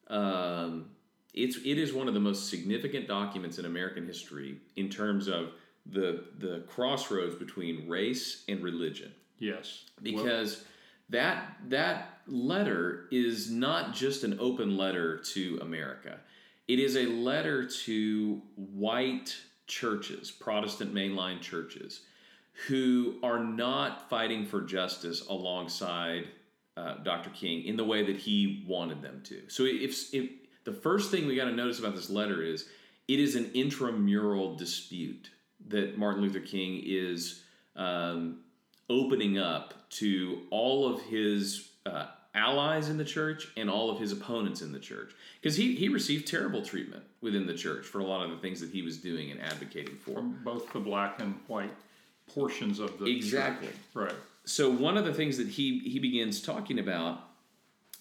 Um, 0.07 0.91
it's 1.35 1.57
it 1.59 1.79
is 1.79 1.93
one 1.93 2.09
of 2.09 2.15
the 2.15 2.21
most 2.21 2.49
significant 2.49 3.07
documents 3.09 3.59
in 3.59 3.65
American 3.67 4.07
history 4.07 4.59
in 4.77 4.89
terms 4.89 5.29
of 5.29 5.53
the 5.85 6.25
the 6.39 6.65
crossroads 6.69 7.35
between 7.35 7.89
race 7.89 8.45
and 8.49 8.63
religion 8.63 9.13
Yes. 9.39 9.85
because 10.03 10.65
that 11.11 11.57
that 11.69 12.21
letter 12.27 13.07
is 13.11 13.51
not 13.51 13.95
just 13.95 14.25
an 14.25 14.39
open 14.41 14.77
letter 14.77 15.19
to 15.19 15.59
America. 15.63 16.19
It 16.67 16.79
is 16.79 16.97
a 16.97 17.07
letter 17.07 17.67
to 17.67 18.43
white 18.57 19.35
churches, 19.67 20.31
Protestant 20.31 20.95
mainline 20.95 21.41
churches, 21.41 22.03
who 22.67 23.17
are 23.23 23.43
not 23.43 24.11
fighting 24.11 24.45
for 24.45 24.61
justice 24.61 25.27
alongside 25.29 26.25
uh, 26.77 26.95
Dr. 27.03 27.31
King 27.31 27.65
in 27.65 27.77
the 27.77 27.85
way 27.85 28.05
that 28.05 28.17
he 28.17 28.65
wanted 28.67 29.03
them 29.03 29.23
to. 29.25 29.43
So 29.49 29.65
if, 29.65 30.15
if 30.15 30.31
the 30.65 30.73
first 30.73 31.11
thing 31.11 31.27
we 31.27 31.37
got 31.37 31.47
to 31.47 31.53
notice 31.53 31.79
about 31.79 31.95
this 31.95 32.11
letter 32.11 32.43
is 32.43 32.69
it 33.07 33.19
is 33.19 33.35
an 33.37 33.51
intramural 33.55 34.55
dispute 34.55 35.31
that 35.69 35.99
Martin 35.99 36.23
Luther 36.23 36.41
King 36.41 36.83
is 36.85 37.43
um, 37.75 38.41
opening 38.91 39.39
up 39.39 39.75
to 39.91 40.43
all 40.51 40.87
of 40.93 41.03
his 41.03 41.71
uh, 41.87 42.07
allies 42.35 42.89
in 42.89 42.99
the 42.99 43.05
church 43.05 43.49
and 43.57 43.69
all 43.69 43.91
of 43.91 43.99
his 43.99 44.13
opponents 44.13 44.63
in 44.63 44.73
the 44.73 44.79
church 44.79 45.13
because 45.41 45.57
he, 45.57 45.75
he 45.75 45.89
received 45.89 46.27
terrible 46.27 46.63
treatment 46.63 47.03
within 47.21 47.47
the 47.47 47.55
church 47.55 47.87
for 47.87 47.99
a 47.99 48.05
lot 48.05 48.25
of 48.25 48.31
the 48.31 48.37
things 48.37 48.61
that 48.61 48.71
he 48.71 48.83
was 48.83 48.99
doing 48.99 49.31
and 49.31 49.41
advocating 49.41 49.97
for. 49.97 50.15
From 50.15 50.41
both 50.45 50.73
the 50.73 50.81
black 50.81 51.21
and 51.21 51.35
white 51.47 51.75
portions 52.33 52.79
of 52.79 52.99
the 52.99 53.07
exactly 53.07 53.69
church. 53.69 53.77
right. 53.95 54.15
So 54.45 54.71
one 54.71 54.97
of 54.97 55.05
the 55.05 55.13
things 55.13 55.37
that 55.39 55.49
he 55.49 55.81
he 55.81 55.99
begins 55.99 56.41
talking 56.41 56.79
about 56.79 57.21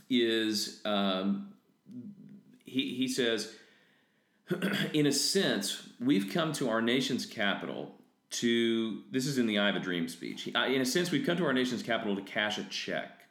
is 0.10 0.82
um, 0.86 1.54
he 2.63 2.93
he 2.95 3.08
says, 3.08 3.54
in 4.93 5.06
a 5.06 5.12
sense, 5.12 5.89
we've 6.00 6.32
come 6.32 6.54
to 6.54 6.69
our 6.69 6.82
nation's 6.82 7.26
capital 7.26 7.96
to 8.29 9.01
this 9.11 9.25
is 9.25 9.37
in 9.37 9.45
the 9.47 9.59
I 9.59 9.67
Have 9.67 9.75
a 9.75 9.79
Dream 9.79 10.07
speech. 10.07 10.49
Uh, 10.53 10.65
in 10.65 10.81
a 10.81 10.85
sense, 10.85 11.11
we've 11.11 11.25
come 11.25 11.37
to 11.37 11.45
our 11.45 11.53
nation's 11.53 11.83
capital 11.83 12.15
to 12.15 12.21
cash 12.21 12.57
a 12.57 12.63
check. 12.65 13.21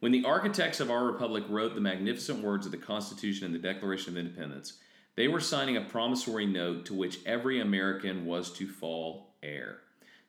When 0.00 0.12
the 0.12 0.24
architects 0.24 0.80
of 0.80 0.90
our 0.90 1.04
republic 1.04 1.44
wrote 1.48 1.74
the 1.74 1.80
magnificent 1.80 2.42
words 2.44 2.66
of 2.66 2.72
the 2.72 2.78
Constitution 2.78 3.46
and 3.46 3.54
the 3.54 3.58
Declaration 3.58 4.12
of 4.12 4.18
Independence, 4.18 4.74
they 5.16 5.26
were 5.28 5.40
signing 5.40 5.76
a 5.76 5.80
promissory 5.80 6.46
note 6.46 6.84
to 6.86 6.94
which 6.94 7.24
every 7.24 7.60
American 7.60 8.26
was 8.26 8.52
to 8.52 8.68
fall 8.68 9.34
heir. 9.42 9.78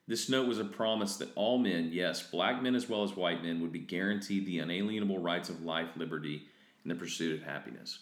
This 0.08 0.30
note 0.30 0.48
was 0.48 0.60
a 0.60 0.66
promise 0.66 1.18
that 1.18 1.34
all 1.36 1.58
men, 1.58 1.90
yes, 1.92 2.24
black 2.24 2.64
men 2.64 2.76
as 2.76 2.88
well 2.88 3.04
as 3.04 3.16
white 3.18 3.44
men, 3.44 3.62
would 3.62 3.74
be 3.74 3.80
guaranteed 3.80 4.46
the 4.46 4.60
unalienable 4.60 5.20
rights 5.20 5.50
of 5.50 5.64
life, 5.64 5.90
liberty, 5.98 6.48
and 6.84 6.90
the 6.90 6.96
pursuit 6.96 7.38
of 7.38 7.46
happiness. 7.46 8.00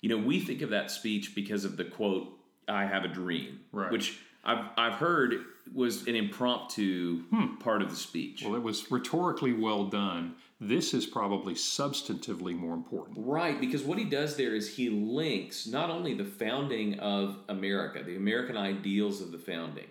You 0.00 0.08
know, 0.08 0.18
we 0.18 0.40
think 0.40 0.62
of 0.62 0.70
that 0.70 0.90
speech 0.90 1.34
because 1.36 1.64
of 1.64 1.76
the 1.76 1.84
quote, 1.84 2.36
I 2.66 2.86
have 2.86 3.04
a 3.04 3.08
dream, 3.08 3.60
Right. 3.70 3.92
which 3.92 4.18
I've, 4.44 4.66
I've 4.76 4.94
heard 4.94 5.44
was 5.72 6.06
an 6.06 6.14
impromptu 6.14 7.22
hmm. 7.24 7.56
part 7.56 7.82
of 7.82 7.90
the 7.90 7.96
speech. 7.96 8.42
Well, 8.44 8.54
it 8.54 8.62
was 8.62 8.90
rhetorically 8.90 9.52
well 9.52 9.84
done. 9.84 10.36
This 10.60 10.94
is 10.94 11.06
probably 11.06 11.54
substantively 11.54 12.56
more 12.56 12.74
important. 12.74 13.18
Right, 13.20 13.58
because 13.60 13.82
what 13.82 13.98
he 13.98 14.04
does 14.04 14.36
there 14.36 14.54
is 14.54 14.76
he 14.76 14.88
links 14.88 15.66
not 15.66 15.90
only 15.90 16.14
the 16.14 16.24
founding 16.24 16.98
of 17.00 17.38
America, 17.48 18.02
the 18.04 18.16
American 18.16 18.56
ideals 18.56 19.20
of 19.20 19.32
the 19.32 19.38
founding, 19.38 19.86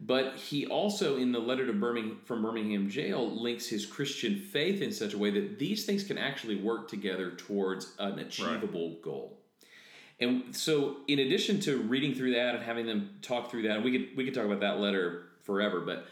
but 0.00 0.36
he 0.36 0.66
also, 0.66 1.16
in 1.16 1.32
the 1.32 1.40
letter 1.40 1.66
to 1.66 1.72
Birmingham 1.72 2.20
from 2.24 2.42
Birmingham 2.42 2.88
jail, 2.88 3.28
links 3.28 3.66
his 3.66 3.84
Christian 3.84 4.38
faith 4.38 4.80
in 4.80 4.92
such 4.92 5.12
a 5.12 5.18
way 5.18 5.30
that 5.30 5.58
these 5.58 5.84
things 5.84 6.04
can 6.04 6.16
actually 6.16 6.56
work 6.56 6.88
together 6.88 7.32
towards 7.32 7.94
an 7.98 8.20
achievable 8.20 8.96
goal. 9.02 9.37
And 10.20 10.54
so, 10.54 10.96
in 11.06 11.20
addition 11.20 11.60
to 11.60 11.78
reading 11.78 12.14
through 12.14 12.34
that 12.34 12.54
and 12.54 12.64
having 12.64 12.86
them 12.86 13.10
talk 13.22 13.50
through 13.50 13.62
that, 13.62 13.82
we 13.82 13.92
could 13.92 14.16
we 14.16 14.24
could 14.24 14.34
talk 14.34 14.44
about 14.44 14.60
that 14.60 14.80
letter 14.80 15.26
forever, 15.44 15.80
but 15.80 16.06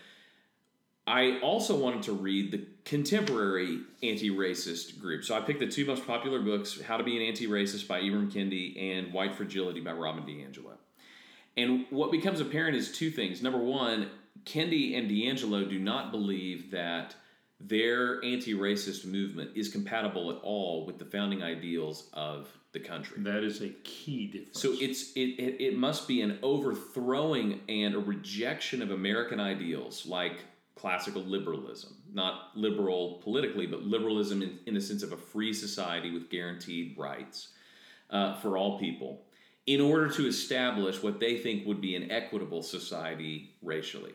I 1.08 1.38
also 1.40 1.76
wanted 1.76 2.02
to 2.04 2.12
read 2.12 2.50
the 2.50 2.64
contemporary 2.84 3.80
anti-racist 4.02 5.00
group. 5.00 5.24
So 5.24 5.36
I 5.36 5.40
picked 5.40 5.60
the 5.60 5.68
two 5.68 5.84
most 5.84 6.06
popular 6.06 6.40
books: 6.40 6.80
"How 6.80 6.96
to 6.96 7.04
Be 7.04 7.16
an 7.16 7.22
Anti-Racist" 7.22 7.86
by 7.86 8.00
Ibram 8.00 8.30
Kendi 8.30 8.80
and 8.80 9.12
"White 9.12 9.34
Fragility" 9.34 9.80
by 9.80 9.92
Robin 9.92 10.24
DiAngelo. 10.24 10.76
And 11.56 11.86
what 11.90 12.10
becomes 12.10 12.40
apparent 12.40 12.76
is 12.76 12.92
two 12.92 13.10
things. 13.10 13.40
Number 13.42 13.58
one, 13.58 14.10
Kendi 14.44 14.98
and 14.98 15.10
DiAngelo 15.10 15.68
do 15.68 15.78
not 15.78 16.10
believe 16.10 16.70
that 16.72 17.14
their 17.58 18.22
anti-racist 18.22 19.06
movement 19.06 19.50
is 19.54 19.68
compatible 19.68 20.30
at 20.30 20.36
all 20.42 20.84
with 20.84 20.98
the 20.98 21.06
founding 21.06 21.42
ideals 21.42 22.10
of 22.12 22.48
the 22.76 22.88
country. 22.88 23.22
That 23.22 23.42
is 23.42 23.62
a 23.62 23.70
key 23.84 24.26
difference. 24.26 24.60
So 24.60 24.74
it's 24.86 25.12
it, 25.22 25.30
it 25.46 25.52
it 25.68 25.78
must 25.78 26.06
be 26.06 26.20
an 26.20 26.38
overthrowing 26.42 27.60
and 27.68 27.94
a 27.94 27.98
rejection 27.98 28.82
of 28.82 28.90
American 28.90 29.40
ideals 29.40 30.06
like 30.06 30.36
classical 30.74 31.22
liberalism, 31.22 31.92
not 32.12 32.34
liberal 32.54 33.20
politically, 33.24 33.66
but 33.66 33.82
liberalism 33.82 34.42
in, 34.42 34.58
in 34.66 34.74
the 34.74 34.80
sense 34.80 35.02
of 35.02 35.12
a 35.12 35.16
free 35.16 35.52
society 35.54 36.10
with 36.12 36.28
guaranteed 36.28 36.94
rights 36.98 37.48
uh, 38.10 38.34
for 38.40 38.58
all 38.58 38.78
people, 38.78 39.22
in 39.66 39.80
order 39.80 40.08
to 40.08 40.26
establish 40.26 41.02
what 41.02 41.18
they 41.18 41.38
think 41.38 41.66
would 41.66 41.80
be 41.80 41.96
an 41.96 42.10
equitable 42.10 42.62
society 42.62 43.56
racially. 43.62 44.12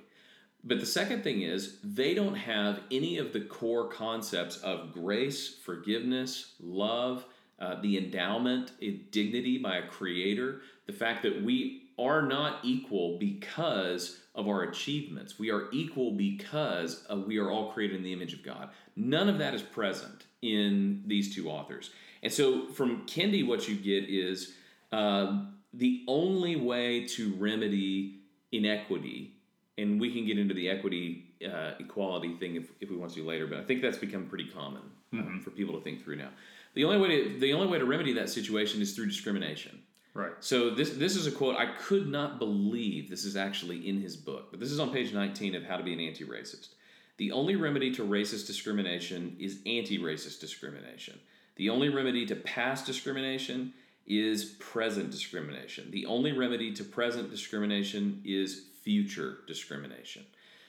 But 0.64 0.80
the 0.80 0.86
second 0.86 1.24
thing 1.24 1.42
is, 1.42 1.80
they 1.84 2.14
don't 2.14 2.36
have 2.36 2.82
any 2.92 3.18
of 3.18 3.34
the 3.34 3.42
core 3.42 3.88
concepts 3.90 4.58
of 4.58 4.92
grace, 4.92 5.56
forgiveness, 5.56 6.54
love, 6.60 7.26
uh, 7.62 7.80
the 7.82 7.98
endowment, 7.98 8.72
uh, 8.82 8.88
dignity 9.12 9.58
by 9.58 9.78
a 9.78 9.88
creator, 9.88 10.62
the 10.88 10.94
fact 10.94 11.24
that 11.24 11.44
we 11.44 11.84
are 12.00 12.24
not 12.24 12.60
equal 12.64 13.20
because 13.20 14.20
of 14.34 14.48
our 14.48 14.64
achievements. 14.64 15.38
We 15.38 15.52
are 15.52 15.68
equal 15.72 16.12
because 16.12 17.06
uh, 17.12 17.18
we 17.18 17.38
are 17.38 17.52
all 17.52 17.72
created 17.72 17.98
in 17.98 18.04
the 18.04 18.14
image 18.14 18.34
of 18.34 18.44
God. 18.44 18.70
None 18.96 19.30
of 19.30 19.38
that 19.38 19.54
is 19.54 19.62
present 19.62 20.26
in 20.42 21.04
these 21.06 21.36
two 21.36 21.50
authors. 21.50 21.92
And 22.24 22.34
so 22.34 22.68
from 22.70 23.06
Kendi, 23.06 23.46
what 23.46 23.68
you 23.68 23.76
get 23.76 24.10
is 24.10 24.54
um, 24.92 25.56
the 25.74 26.04
only 26.08 26.56
way 26.56 27.06
to 27.10 27.34
remedy 27.36 28.22
inequity 28.52 29.34
and 29.78 30.00
we 30.00 30.12
can 30.12 30.26
get 30.26 30.38
into 30.38 30.54
the 30.54 30.70
equity 30.70 31.26
uh, 31.46 31.72
equality 31.80 32.36
thing 32.36 32.56
if, 32.56 32.70
if 32.82 32.90
we 32.90 32.98
want 32.98 33.14
to 33.14 33.24
later 33.24 33.48
but 33.48 33.58
i 33.60 33.64
think 33.64 33.82
that's 33.82 33.98
become 33.98 34.26
pretty 34.26 34.46
common 34.46 34.82
um, 35.14 35.42
for 35.44 35.52
people 35.52 35.74
to 35.78 35.82
think 35.82 36.04
through 36.04 36.16
now 36.16 36.30
the 36.74 36.84
only 36.84 36.98
way 36.98 37.08
to 37.10 37.40
the 37.40 37.54
only 37.54 37.68
way 37.68 37.80
to 37.80 37.86
remedy 37.86 38.14
that 38.14 38.30
situation 38.30 38.82
is 38.82 38.94
through 38.94 39.08
discrimination 39.08 39.82
right. 40.14 40.32
so 40.40 40.70
this 40.70 40.92
this 40.92 41.16
is 41.16 41.28
a 41.28 41.32
quote 41.32 41.56
i 41.58 41.66
could 41.66 42.08
not 42.08 42.40
believe 42.40 43.10
this 43.10 43.26
is 43.26 43.36
actually 43.36 43.88
in 43.88 44.02
his 44.02 44.16
book 44.16 44.50
but 44.52 44.60
this 44.60 44.72
is 44.72 44.80
on 44.80 44.92
page 44.92 45.14
19 45.14 45.56
of 45.56 45.64
how 45.64 45.78
to 45.78 45.84
be 45.84 45.94
an 45.94 46.00
anti-racist 46.00 46.70
the 47.18 47.32
only 47.32 47.56
remedy 47.56 47.94
to 47.94 48.04
racist 48.04 48.48
discrimination 48.48 49.36
is 49.40 49.60
anti-racist 49.66 50.40
discrimination 50.40 51.20
the 51.58 51.70
only 51.70 51.90
remedy 51.90 52.26
to 52.26 52.36
past 52.36 52.86
discrimination 52.86 53.74
is 54.08 54.56
present 54.60 55.12
discrimination 55.12 55.90
the 55.92 56.06
only 56.06 56.32
remedy 56.32 56.74
to 56.74 56.84
present 56.84 57.30
discrimination 57.30 58.22
is 58.26 58.66
future 58.82 59.40
discrimination. 59.48 60.26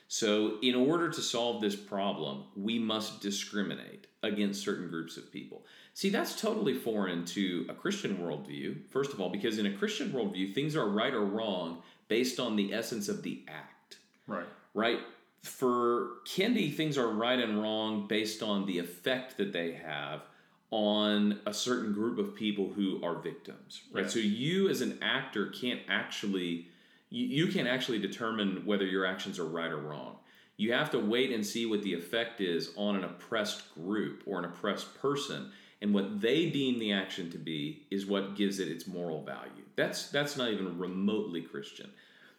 So, 0.08 0.58
in 0.62 0.74
order 0.74 1.08
to 1.08 1.20
solve 1.22 1.60
this 1.60 1.76
problem, 1.76 2.44
we 2.54 2.78
must 2.78 3.22
discriminate 3.22 4.06
against 4.22 4.62
certain 4.62 4.88
groups 4.88 5.16
of 5.16 5.32
people. 5.32 5.64
See, 5.94 6.08
that's 6.08 6.40
totally 6.40 6.74
foreign 6.74 7.24
to 7.26 7.66
a 7.68 7.74
Christian 7.74 8.16
worldview, 8.16 8.88
first 8.90 9.12
of 9.12 9.20
all, 9.20 9.28
because 9.28 9.58
in 9.58 9.66
a 9.66 9.72
Christian 9.76 10.10
worldview, 10.10 10.54
things 10.54 10.74
are 10.74 10.88
right 10.88 11.12
or 11.12 11.24
wrong 11.24 11.82
based 12.08 12.40
on 12.40 12.56
the 12.56 12.72
essence 12.72 13.08
of 13.08 13.22
the 13.22 13.42
act, 13.46 13.98
Right. 14.26 14.46
right? 14.74 15.00
For 15.42 16.12
Kendi, 16.24 16.74
things 16.74 16.96
are 16.96 17.08
right 17.08 17.38
and 17.38 17.60
wrong 17.60 18.06
based 18.06 18.42
on 18.42 18.64
the 18.66 18.78
effect 18.78 19.36
that 19.36 19.52
they 19.52 19.72
have 19.72 20.22
on 20.70 21.40
a 21.44 21.52
certain 21.52 21.92
group 21.92 22.18
of 22.18 22.34
people 22.34 22.72
who 22.72 23.02
are 23.04 23.16
victims, 23.16 23.82
right? 23.92 24.04
Yeah. 24.04 24.10
So, 24.10 24.18
you 24.20 24.68
as 24.70 24.80
an 24.80 24.98
actor 25.02 25.48
can't 25.48 25.80
actually 25.88 26.68
you, 27.10 27.26
you 27.44 27.52
can't 27.52 27.68
actually 27.68 27.98
determine 27.98 28.64
whether 28.64 28.86
your 28.86 29.04
actions 29.04 29.38
are 29.38 29.44
right 29.44 29.70
or 29.70 29.76
wrong. 29.76 30.16
You 30.56 30.72
have 30.72 30.90
to 30.92 30.98
wait 30.98 31.30
and 31.30 31.44
see 31.44 31.66
what 31.66 31.82
the 31.82 31.92
effect 31.92 32.40
is 32.40 32.72
on 32.76 32.96
an 32.96 33.04
oppressed 33.04 33.74
group 33.74 34.22
or 34.26 34.38
an 34.38 34.46
oppressed 34.46 34.94
person, 35.00 35.50
and 35.82 35.92
what 35.92 36.20
they 36.20 36.48
deem 36.48 36.78
the 36.78 36.92
action 36.92 37.30
to 37.32 37.38
be 37.38 37.82
is 37.90 38.06
what 38.06 38.36
gives 38.36 38.60
it 38.60 38.68
its 38.68 38.86
moral 38.86 39.22
value. 39.22 39.64
That's 39.76 40.08
that's 40.10 40.36
not 40.36 40.50
even 40.50 40.78
remotely 40.78 41.42
Christian. 41.42 41.90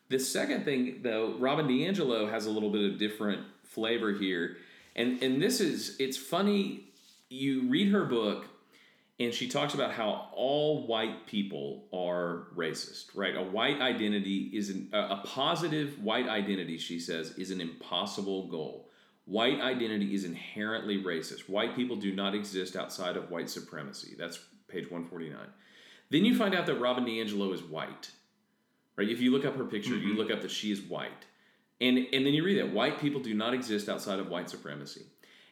The 0.09 0.19
second 0.19 0.63
thing, 0.63 1.01
though, 1.03 1.35
Robin 1.37 1.67
DiAngelo 1.67 2.29
has 2.29 2.45
a 2.45 2.49
little 2.49 2.69
bit 2.69 2.89
of 2.91 2.97
different 2.97 3.45
flavor 3.63 4.13
here, 4.13 4.57
and 4.95 5.21
and 5.21 5.41
this 5.41 5.59
is 5.59 5.97
it's 5.99 6.17
funny. 6.17 6.85
You 7.29 7.67
read 7.67 7.91
her 7.91 8.05
book, 8.05 8.45
and 9.19 9.33
she 9.33 9.49
talks 9.49 9.73
about 9.73 9.91
how 9.91 10.29
all 10.33 10.87
white 10.87 11.27
people 11.27 11.85
are 11.93 12.47
racist 12.55 13.07
right 13.15 13.35
a 13.35 13.41
white 13.41 13.81
identity 13.81 14.51
is 14.53 14.69
an, 14.69 14.89
a, 14.93 14.99
a 14.99 15.23
positive 15.25 16.01
white 16.01 16.27
identity 16.27 16.77
she 16.77 16.99
says 16.99 17.31
is 17.37 17.51
an 17.51 17.59
impossible 17.59 18.47
goal 18.47 18.89
white 19.25 19.61
identity 19.61 20.13
is 20.13 20.25
inherently 20.25 21.01
racist. 21.01 21.49
White 21.49 21.75
people 21.75 21.95
do 21.95 22.13
not 22.13 22.35
exist 22.35 22.75
outside 22.75 23.17
of 23.17 23.31
white 23.31 23.49
supremacy. 23.49 24.15
That's 24.17 24.39
page 24.67 24.89
149 24.89 25.39
then 26.09 26.25
you 26.25 26.35
find 26.35 26.53
out 26.53 26.65
that 26.65 26.75
robin 26.75 27.05
diangelo 27.05 27.53
is 27.53 27.63
white 27.63 28.11
right? 28.95 29.09
If 29.09 29.21
you 29.21 29.31
look 29.31 29.45
up 29.45 29.57
her 29.57 29.65
picture 29.65 29.95
you 29.95 30.09
mm-hmm. 30.09 30.17
look 30.17 30.31
up 30.31 30.41
that 30.41 30.51
she 30.51 30.71
is 30.71 30.81
white. 30.81 31.25
And 31.81 31.97
and 31.97 32.25
then 32.25 32.33
you 32.33 32.43
read 32.43 32.59
that 32.59 32.73
white 32.73 32.99
people 32.99 33.21
do 33.21 33.33
not 33.33 33.53
exist 33.53 33.89
outside 33.89 34.19
of 34.19 34.29
white 34.29 34.49
supremacy. 34.49 35.01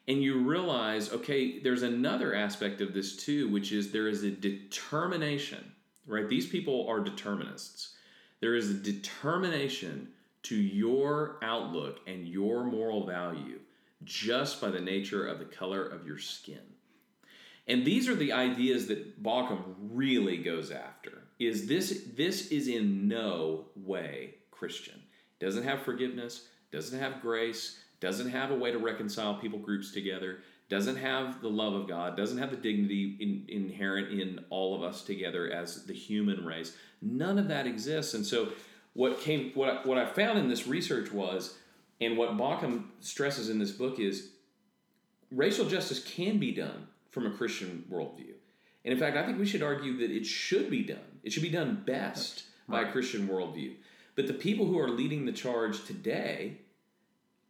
And 0.08 0.22
you 0.22 0.40
realize 0.40 1.12
okay 1.12 1.60
there's 1.60 1.84
another 1.84 2.36
aspect 2.36 2.82
of 2.82 2.94
this 2.94 3.16
too 3.16 3.50
which 3.50 3.72
is 3.72 3.92
there 3.92 4.08
is 4.08 4.24
a 4.24 4.32
determination 4.32 5.72
right? 6.08 6.28
These 6.28 6.48
people 6.48 6.88
are 6.90 7.00
determinists. 7.00 7.96
There 8.40 8.56
is 8.56 8.70
a 8.70 8.74
determination 8.74 10.10
to 10.44 10.56
your 10.56 11.38
outlook 11.42 12.00
and 12.08 12.28
your 12.28 12.64
moral 12.64 13.06
value 13.06 13.60
just 14.04 14.60
by 14.60 14.70
the 14.70 14.82
nature 14.82 15.28
of 15.28 15.40
the 15.40 15.46
color 15.46 15.86
of 15.86 16.06
your 16.06 16.18
skin 16.18 16.62
and 17.68 17.86
these 17.86 18.10
are 18.10 18.16
the 18.16 18.34
ideas 18.34 18.88
that 18.88 19.22
Baucham 19.22 19.76
really 19.80 20.38
goes 20.38 20.72
after. 20.72 21.24
Is 21.40 21.68
this 21.68 22.06
this 22.16 22.48
is 22.48 22.68
in 22.68 23.08
no 23.08 23.66
way 23.76 24.36
Christian. 24.52 25.02
Doesn't 25.40 25.64
have 25.64 25.82
forgiveness, 25.82 26.48
doesn't 26.72 27.00
have 27.00 27.22
grace, 27.22 27.80
doesn't 28.00 28.30
have 28.30 28.52
a 28.52 28.56
way 28.56 28.72
to 28.72 28.78
reconcile 28.78 29.36
people 29.36 29.60
groups 29.60 29.92
together, 29.92 30.40
doesn't 30.70 30.98
have 30.98 31.42
the 31.42 31.50
love 31.50 31.74
of 31.74 31.88
God, 31.88 32.18
doesn't 32.18 32.38
have 32.38 32.52
the 32.52 32.58
dignity 32.58 33.18
in, 33.20 33.46
inherent 33.48 34.20
in 34.20 34.44
all 34.50 34.76
of 34.76 34.84
us 34.84 35.04
together 35.04 35.50
as 35.52 35.86
the 35.86 35.94
human 35.94 36.46
race. 36.46 36.76
None 37.02 37.40
of 37.40 37.48
that 37.48 37.68
exists. 37.68 38.14
And 38.14 38.26
so 38.26 38.50
what 38.94 39.20
came 39.22 39.52
what 39.54 39.70
I, 39.70 39.88
what 39.88 39.98
I 39.98 40.06
found 40.06 40.40
in 40.40 40.50
this 40.50 40.68
research 40.68 41.12
was 41.12 41.56
And 42.02 42.18
what 42.18 42.36
Baucham 42.36 42.86
stresses 43.00 43.50
in 43.50 43.60
this 43.60 43.72
book 43.72 44.00
is 44.00 44.32
racial 45.32 45.68
justice 45.68 46.04
can 46.04 46.40
be 46.40 46.52
done 46.52 46.88
from 47.12 47.28
a 47.28 47.32
Christian 47.32 47.86
worldview. 47.90 48.34
And 48.84 48.92
in 48.92 48.98
fact, 48.98 49.16
I 49.16 49.24
think 49.24 49.38
we 49.38 49.46
should 49.46 49.62
argue 49.62 49.98
that 49.98 50.10
it 50.10 50.26
should 50.26 50.72
be 50.72 50.84
done. 50.84 51.20
It 51.24 51.32
should 51.32 51.44
be 51.44 51.52
done 51.52 51.84
best 51.86 52.46
right. 52.68 52.84
by 52.84 52.90
a 52.90 52.92
Christian 52.92 53.28
worldview. 53.28 53.76
But 54.16 54.26
the 54.26 54.34
people 54.34 54.66
who 54.66 54.80
are 54.80 54.90
leading 54.90 55.26
the 55.26 55.32
charge 55.32 55.86
today 55.86 56.58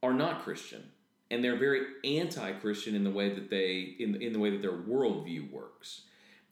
are 0.04 0.14
not 0.14 0.44
Christian. 0.44 0.92
And 1.32 1.42
they're 1.42 1.58
very 1.58 1.86
anti-Christian 2.04 2.94
in 2.94 3.06
the 3.06 3.10
way 3.10 3.34
that 3.34 3.50
they 3.50 3.96
in, 4.00 4.22
in 4.22 4.34
the 4.34 4.40
way 4.40 4.50
that 4.50 4.62
their 4.62 4.74
worldview 4.74 5.50
works. 5.50 6.02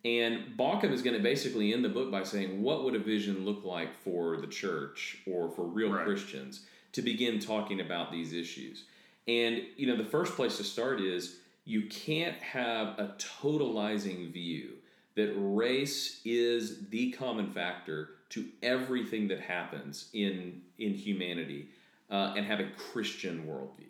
And 0.06 0.58
Baucham 0.58 0.92
is 0.92 1.02
going 1.02 1.18
to 1.18 1.22
basically 1.22 1.74
end 1.74 1.84
the 1.84 1.90
book 1.90 2.10
by 2.10 2.24
saying, 2.24 2.62
what 2.62 2.84
would 2.84 2.96
a 2.96 3.00
vision 3.00 3.44
look 3.44 3.66
like 3.66 3.94
for 4.02 4.38
the 4.38 4.48
church 4.48 5.18
or 5.28 5.50
for 5.50 5.66
real 5.66 5.92
right. 5.92 6.06
Christians 6.06 6.66
to 6.94 7.02
begin 7.02 7.40
talking 7.40 7.82
about 7.82 8.12
these 8.12 8.32
issues? 8.32 8.86
And 9.28 9.62
you 9.76 9.88
know, 9.88 9.98
the 9.98 10.10
first 10.10 10.36
place 10.36 10.58
to 10.58 10.64
start 10.64 11.02
is 11.02 11.38
you 11.66 11.88
can't 11.88 12.38
have 12.38 12.98
a 12.98 13.16
totalizing 13.18 14.32
view 14.32 14.76
that 15.16 15.34
race 15.36 16.22
is 16.24 16.88
the 16.90 17.12
common 17.12 17.52
factor 17.52 18.12
to 18.30 18.48
everything 18.64 19.28
that 19.28 19.42
happens 19.42 20.10
in 20.14 20.62
in 20.78 20.94
humanity 20.94 21.68
uh, 22.10 22.34
and 22.38 22.46
have 22.46 22.60
a 22.60 22.70
Christian 22.78 23.46
worldview. 23.46 23.89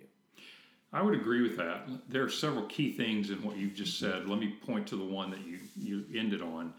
I 0.91 1.01
would 1.01 1.13
agree 1.13 1.41
with 1.41 1.55
that. 1.57 1.87
There 2.09 2.23
are 2.23 2.29
several 2.29 2.65
key 2.65 2.91
things 2.91 3.29
in 3.29 3.43
what 3.43 3.57
you've 3.57 3.75
just 3.75 3.99
said. 3.99 4.27
Let 4.27 4.39
me 4.39 4.55
point 4.65 4.87
to 4.87 4.95
the 4.95 5.05
one 5.05 5.29
that 5.31 5.45
you, 5.45 5.59
you 5.77 6.05
ended 6.17 6.41
on 6.41 6.73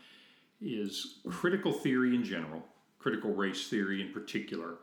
is 0.61 1.20
critical 1.29 1.73
theory 1.73 2.14
in 2.14 2.25
general, 2.25 2.62
critical 2.99 3.33
race 3.33 3.68
theory 3.68 4.03
in 4.03 4.12
particular, 4.12 4.79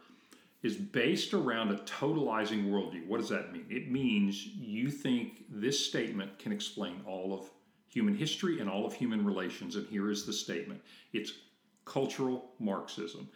is 0.63 0.75
based 0.75 1.33
around 1.33 1.71
a 1.71 1.75
totalizing 1.79 2.69
worldview. 2.69 3.05
What 3.05 3.19
does 3.19 3.29
that 3.29 3.51
mean? 3.51 3.65
It 3.69 3.91
means 3.91 4.45
you 4.45 4.89
think 4.89 5.43
this 5.49 5.85
statement 5.85 6.39
can 6.39 6.51
explain 6.51 7.01
all 7.05 7.33
of 7.33 7.49
human 7.89 8.15
history 8.15 8.59
and 8.59 8.69
all 8.69 8.85
of 8.85 8.93
human 8.93 9.25
relations. 9.25 9.75
And 9.75 9.87
here 9.87 10.09
is 10.09 10.25
the 10.25 10.33
statement 10.33 10.81
it's 11.13 11.33
cultural 11.85 12.51
Marxism. 12.59 13.29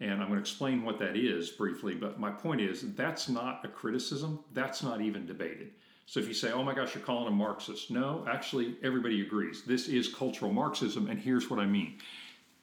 And 0.00 0.12
I'm 0.12 0.28
going 0.28 0.32
to 0.32 0.38
explain 0.38 0.82
what 0.82 0.98
that 0.98 1.16
is 1.16 1.50
briefly, 1.50 1.94
but 1.94 2.18
my 2.18 2.30
point 2.30 2.60
is 2.60 2.94
that's 2.94 3.28
not 3.28 3.64
a 3.64 3.68
criticism, 3.68 4.40
that's 4.52 4.82
not 4.82 5.00
even 5.00 5.24
debated. 5.24 5.70
So 6.06 6.20
if 6.20 6.28
you 6.28 6.34
say, 6.34 6.52
oh 6.52 6.62
my 6.62 6.74
gosh, 6.74 6.94
you're 6.94 7.04
calling 7.04 7.28
a 7.28 7.30
Marxist, 7.30 7.90
no, 7.90 8.24
actually, 8.28 8.76
everybody 8.82 9.22
agrees. 9.22 9.62
This 9.62 9.88
is 9.88 10.12
cultural 10.12 10.52
Marxism, 10.52 11.08
and 11.08 11.18
here's 11.18 11.48
what 11.48 11.60
I 11.60 11.66
mean. 11.66 11.98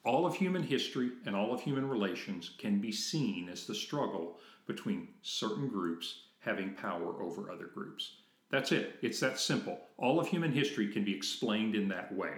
All 0.05 0.25
of 0.25 0.35
human 0.35 0.63
history 0.63 1.11
and 1.25 1.35
all 1.35 1.53
of 1.53 1.61
human 1.61 1.87
relations 1.87 2.51
can 2.57 2.79
be 2.79 2.91
seen 2.91 3.49
as 3.49 3.65
the 3.65 3.75
struggle 3.75 4.37
between 4.67 5.07
certain 5.21 5.67
groups 5.67 6.23
having 6.39 6.73
power 6.73 7.21
over 7.21 7.51
other 7.51 7.67
groups. 7.67 8.17
That's 8.49 8.71
it. 8.71 8.97
It's 9.01 9.19
that 9.21 9.39
simple. 9.39 9.79
All 9.97 10.19
of 10.19 10.27
human 10.27 10.51
history 10.51 10.91
can 10.91 11.03
be 11.05 11.15
explained 11.15 11.75
in 11.75 11.87
that 11.89 12.13
way. 12.13 12.33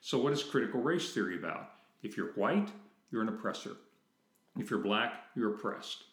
So, 0.00 0.18
what 0.18 0.32
is 0.32 0.42
critical 0.42 0.80
race 0.80 1.12
theory 1.12 1.36
about? 1.36 1.72
If 2.02 2.16
you're 2.16 2.32
white, 2.32 2.70
you're 3.10 3.22
an 3.22 3.28
oppressor. 3.28 3.76
If 4.58 4.70
you're 4.70 4.80
black, 4.80 5.12
you're 5.34 5.54
oppressed. 5.54 6.04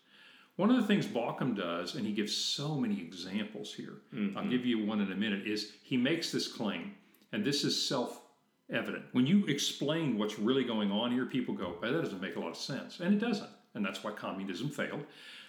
One 0.56 0.72
of 0.72 0.78
the 0.78 0.88
things 0.88 1.06
Baucham 1.06 1.56
does, 1.56 1.96
and 1.96 2.06
he 2.06 2.14
gives 2.14 2.36
so 2.36 2.76
many 2.76 3.00
examples 3.00 3.74
here, 3.74 4.02
mm-hmm. 4.14 4.38
I'll 4.38 4.48
give 4.48 4.66
you 4.66 4.86
one 4.86 5.02
in 5.02 5.12
a 5.12 5.16
minute, 5.16 5.48
is 5.48 5.74
he 5.84 5.98
makes 5.98 6.32
this 6.32 6.48
claim, 6.48 6.96
and 7.32 7.46
this 7.46 7.64
is 7.64 7.82
self 7.82 8.22
evident. 8.72 9.06
When 9.12 9.28
you 9.28 9.46
explain 9.46 10.18
what's 10.18 10.40
really 10.40 10.64
going 10.64 10.92
on 10.92 11.12
here, 11.12 11.26
people 11.26 11.54
go, 11.54 11.76
that 11.82 11.92
doesn't 11.92 12.22
make 12.22 12.36
a 12.36 12.40
lot 12.40 12.50
of 12.50 12.58
sense. 12.58 13.00
And 13.00 13.14
it 13.14 13.20
doesn't. 13.20 13.50
And 13.76 13.86
that's 13.86 14.04
why 14.04 14.12
communism 14.12 14.70
failed. 14.70 15.04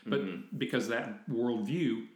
But 0.06 0.20
mm-hmm. 0.20 0.56
because 0.58 0.88
that 0.88 1.28
worldview, 1.28 2.06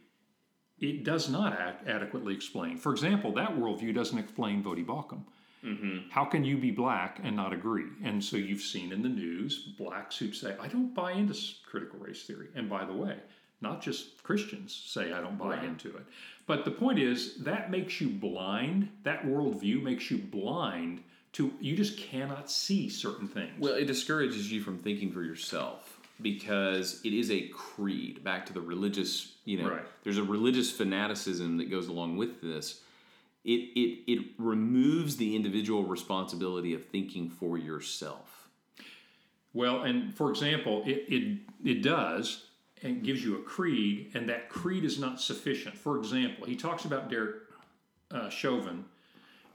it 0.79 1.03
does 1.03 1.29
not 1.29 1.57
adequately 1.87 2.33
explain. 2.33 2.77
For 2.77 2.91
example, 2.91 3.33
that 3.33 3.57
worldview 3.57 3.93
doesn't 3.93 4.17
explain 4.17 4.63
Voddie 4.63 4.85
Baucham. 4.85 5.23
Mm-hmm. 5.63 6.09
How 6.09 6.25
can 6.25 6.43
you 6.43 6.57
be 6.57 6.71
black 6.71 7.19
and 7.23 7.35
not 7.35 7.53
agree? 7.53 7.87
And 8.03 8.23
so 8.23 8.37
you've 8.37 8.61
seen 8.61 8.91
in 8.91 9.01
the 9.01 9.09
news 9.09 9.59
blacks 9.77 10.17
who 10.17 10.31
say, 10.33 10.55
I 10.59 10.67
don't 10.67 10.93
buy 10.93 11.13
into 11.13 11.35
critical 11.65 11.99
race 11.99 12.23
theory. 12.23 12.47
And 12.55 12.69
by 12.69 12.85
the 12.85 12.93
way, 12.93 13.17
not 13.61 13.81
just 13.81 14.21
Christians 14.23 14.83
say, 14.85 15.13
I 15.13 15.21
don't 15.21 15.37
buy 15.37 15.55
right. 15.55 15.63
into 15.63 15.95
it. 15.95 16.03
But 16.45 16.65
the 16.65 16.71
point 16.71 16.99
is, 16.99 17.35
that 17.37 17.71
makes 17.71 18.01
you 18.01 18.09
blind. 18.09 18.89
That 19.03 19.25
worldview 19.25 19.81
makes 19.81 20.11
you 20.11 20.17
blind 20.17 21.01
to, 21.33 21.51
you 21.59 21.75
just 21.75 21.97
cannot 21.97 22.51
see 22.51 22.89
certain 22.89 23.27
things. 23.27 23.53
Well, 23.59 23.73
it 23.73 23.85
discourages 23.85 24.51
you 24.51 24.61
from 24.61 24.79
thinking 24.79 25.11
for 25.11 25.23
yourself 25.23 25.99
because 26.21 27.01
it 27.03 27.13
is 27.13 27.31
a 27.31 27.47
creed. 27.47 28.23
Back 28.23 28.45
to 28.47 28.53
the 28.53 28.61
religious, 28.61 29.33
you 29.45 29.61
know, 29.61 29.69
right. 29.69 29.81
there's 30.03 30.17
a 30.17 30.23
religious 30.23 30.69
fanaticism 30.69 31.57
that 31.57 31.71
goes 31.71 31.87
along 31.87 32.17
with 32.17 32.41
this 32.41 32.81
it, 33.43 33.49
it, 33.75 34.11
it 34.11 34.25
removes 34.37 35.17
the 35.17 35.35
individual 35.35 35.83
responsibility 35.83 36.73
of 36.73 36.85
thinking 36.85 37.29
for 37.29 37.57
yourself. 37.57 38.49
Well, 39.53 39.83
and 39.83 40.13
for 40.15 40.29
example, 40.29 40.83
it, 40.85 41.05
it, 41.07 41.39
it 41.63 41.83
does 41.83 42.45
and 42.81 43.03
gives 43.03 43.23
you 43.23 43.37
a 43.37 43.41
creed, 43.41 44.11
and 44.13 44.27
that 44.29 44.49
creed 44.49 44.83
is 44.83 44.99
not 44.99 45.21
sufficient. 45.21 45.77
For 45.77 45.97
example, 45.97 46.45
he 46.45 46.55
talks 46.55 46.85
about 46.85 47.09
Derek 47.09 47.35
uh, 48.11 48.29
Chauvin, 48.29 48.85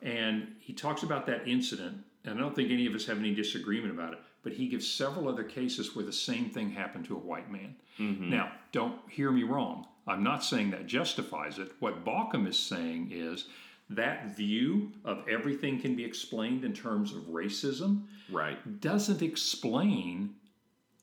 and 0.03 0.55
he 0.61 0.72
talks 0.72 1.03
about 1.03 1.27
that 1.27 1.46
incident, 1.46 1.98
and 2.24 2.38
I 2.38 2.40
don't 2.40 2.55
think 2.55 2.70
any 2.70 2.87
of 2.87 2.94
us 2.94 3.07
have 3.07 3.18
any 3.18 3.35
disagreement 3.35 3.92
about 3.92 4.14
it, 4.14 4.20
but 4.42 4.53
he 4.53 4.68
gives 4.68 4.90
several 4.90 5.29
other 5.29 5.44
cases 5.44 5.94
where 5.94 6.05
the 6.05 6.12
same 6.12 6.48
thing 6.48 6.70
happened 6.70 7.05
to 7.07 7.16
a 7.16 7.18
white 7.18 7.51
man. 7.51 7.74
Mm-hmm. 7.98 8.31
Now, 8.31 8.53
don't 8.72 8.98
hear 9.11 9.31
me 9.31 9.42
wrong. 9.42 9.87
I'm 10.07 10.22
not 10.22 10.42
saying 10.42 10.70
that 10.70 10.87
justifies 10.87 11.59
it. 11.59 11.72
What 11.81 12.05
Baucham 12.05 12.48
is 12.48 12.59
saying 12.59 13.11
is 13.12 13.44
that 13.90 14.37
view 14.37 14.92
of 15.05 15.27
everything 15.29 15.81
can 15.81 15.96
be 15.96 16.05
explained 16.05 16.64
in 16.64 16.72
terms 16.72 17.12
of 17.12 17.22
racism 17.22 18.03
right. 18.31 18.81
doesn't 18.81 19.22
explain 19.22 20.35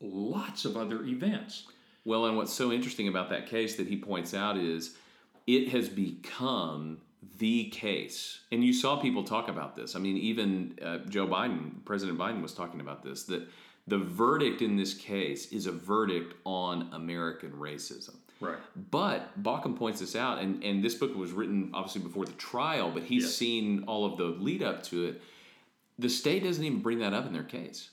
lots 0.02 0.66
of 0.66 0.78
other 0.78 1.04
events. 1.04 1.66
Well 2.04 2.26
and 2.26 2.38
what's 2.38 2.54
so 2.54 2.72
interesting 2.72 3.08
about 3.08 3.30
that 3.30 3.48
case 3.48 3.76
that 3.78 3.88
he 3.88 3.98
points 3.98 4.34
out 4.34 4.58
is 4.58 4.96
it 5.48 5.70
has 5.70 5.90
become 5.90 7.00
the 7.40 7.70
case. 7.70 8.42
And 8.52 8.64
you 8.64 8.72
saw 8.72 8.98
people 8.98 9.24
talk 9.24 9.48
about 9.48 9.76
this. 9.76 9.96
I 9.96 10.00
mean 10.00 10.18
even 10.18 10.78
uh, 10.84 10.98
joe 11.10 11.28
biden 11.28 11.84
president 11.86 12.20
biden 12.20 12.42
was 12.42 12.54
talking 12.54 12.82
about 12.82 13.04
this 13.04 13.24
that 13.24 13.48
the 13.88 13.98
verdict 13.98 14.62
in 14.62 14.76
this 14.76 14.94
case 14.94 15.52
is 15.52 15.68
a 15.68 15.72
verdict 15.72 16.36
on 16.44 16.90
american 16.92 17.52
racism 17.52 18.16
Right. 18.40 18.58
But 18.92 19.42
Baucham 19.42 19.78
points 19.78 20.00
this 20.00 20.16
out, 20.16 20.40
and, 20.40 20.64
and 20.64 20.84
this 20.84 20.96
book 20.96 21.16
was 21.16 21.32
written 21.32 21.72
obviously 21.74 22.02
before 22.02 22.26
the 22.26 22.34
trial, 22.34 22.92
but 22.92 23.04
he's 23.04 23.24
yes. 23.24 23.36
seen 23.36 23.84
all 23.88 24.06
of 24.06 24.18
the 24.18 24.26
lead 24.26 24.62
up 24.62 24.84
to 24.84 25.06
it. 25.06 25.22
The 25.98 26.10
state 26.10 26.44
doesn't 26.44 26.64
even 26.64 26.82
bring 26.82 27.00
that 27.00 27.14
up 27.14 27.26
in 27.26 27.34
their 27.34 27.44
case. 27.44 27.90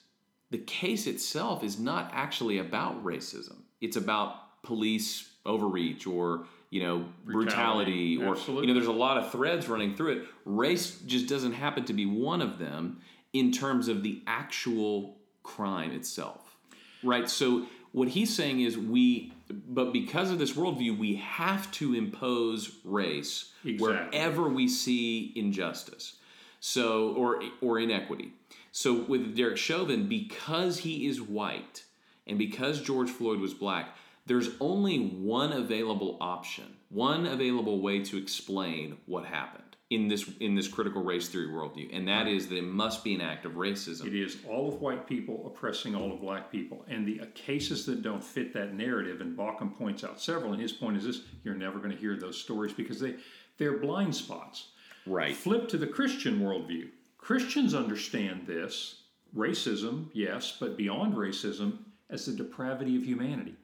The 0.50 0.58
case 0.58 1.06
itself 1.06 1.62
is 1.62 1.78
not 1.78 2.10
actually 2.12 2.58
about 2.58 3.02
racism. 3.04 3.56
It's 3.80 3.96
about 3.96 4.62
police 4.62 5.30
overreach 5.46 6.06
or 6.06 6.44
you 6.70 6.82
know 6.82 7.04
brutality, 7.24 8.16
brutality 8.16 8.18
or 8.18 8.36
Absolutely. 8.36 8.66
you 8.66 8.74
know 8.74 8.78
there's 8.78 8.86
a 8.88 8.92
lot 8.92 9.18
of 9.18 9.30
threads 9.32 9.68
running 9.68 9.94
through 9.94 10.18
it. 10.18 10.22
Race 10.44 10.98
just 11.06 11.28
doesn't 11.28 11.52
happen 11.52 11.84
to 11.84 11.92
be 11.92 12.06
one 12.06 12.40
of 12.40 12.58
them 12.58 13.00
in 13.32 13.50
terms 13.50 13.88
of 13.88 14.02
the 14.02 14.22
actual 14.26 15.16
crime 15.42 15.92
itself. 15.92 16.56
Right? 17.02 17.28
So 17.28 17.66
what 17.92 18.08
he's 18.08 18.34
saying 18.34 18.60
is 18.60 18.76
we 18.76 19.32
but 19.68 19.92
because 19.92 20.30
of 20.30 20.38
this 20.38 20.52
worldview, 20.52 20.98
we 20.98 21.16
have 21.16 21.70
to 21.72 21.94
impose 21.94 22.78
race 22.84 23.52
exactly. 23.64 23.76
wherever 23.78 24.48
we 24.48 24.68
see 24.68 25.32
injustice, 25.36 26.16
so 26.60 27.12
or 27.14 27.42
or 27.60 27.78
inequity. 27.78 28.32
So 28.72 29.02
with 29.02 29.36
Derek 29.36 29.58
Chauvin, 29.58 30.08
because 30.08 30.78
he 30.78 31.06
is 31.06 31.20
white 31.20 31.84
and 32.26 32.38
because 32.38 32.80
George 32.80 33.10
Floyd 33.10 33.40
was 33.40 33.52
black, 33.52 33.96
there's 34.26 34.50
only 34.60 34.98
one 34.98 35.52
available 35.52 36.16
option, 36.20 36.76
one 36.88 37.26
available 37.26 37.80
way 37.80 38.02
to 38.04 38.16
explain 38.16 38.96
what 39.06 39.24
happened 39.26 39.71
in 39.94 40.08
this 40.08 40.28
in 40.40 40.54
this 40.54 40.68
critical 40.68 41.02
race 41.02 41.28
theory 41.28 41.48
worldview, 41.48 41.94
and 41.94 42.08
that 42.08 42.26
is 42.26 42.48
that 42.48 42.56
it 42.56 42.64
must 42.64 43.04
be 43.04 43.14
an 43.14 43.20
act 43.20 43.44
of 43.44 43.52
racism. 43.52 44.06
It 44.06 44.14
is 44.14 44.38
all 44.48 44.68
of 44.68 44.80
white 44.80 45.06
people 45.06 45.44
oppressing 45.46 45.94
all 45.94 46.12
of 46.12 46.20
black 46.20 46.50
people, 46.50 46.84
and 46.88 47.06
the 47.06 47.26
cases 47.34 47.84
that 47.86 48.02
don't 48.02 48.24
fit 48.24 48.52
that 48.54 48.74
narrative. 48.74 49.20
And 49.20 49.36
Baucham 49.36 49.76
points 49.76 50.02
out 50.04 50.20
several, 50.20 50.52
and 50.52 50.62
his 50.62 50.72
point 50.72 50.96
is 50.96 51.04
this: 51.04 51.20
you're 51.44 51.54
never 51.54 51.78
going 51.78 51.90
to 51.90 51.96
hear 51.96 52.16
those 52.16 52.40
stories 52.40 52.72
because 52.72 53.00
they 53.00 53.16
they're 53.58 53.78
blind 53.78 54.14
spots. 54.14 54.68
Right. 55.06 55.36
Flip 55.36 55.68
to 55.68 55.78
the 55.78 55.86
Christian 55.86 56.40
worldview. 56.40 56.88
Christians 57.18 57.74
understand 57.74 58.46
this 58.46 59.02
racism, 59.36 60.06
yes, 60.12 60.56
but 60.58 60.76
beyond 60.76 61.14
racism, 61.14 61.78
as 62.10 62.26
the 62.26 62.32
depravity 62.32 62.96
of 62.96 63.04
humanity, 63.04 63.54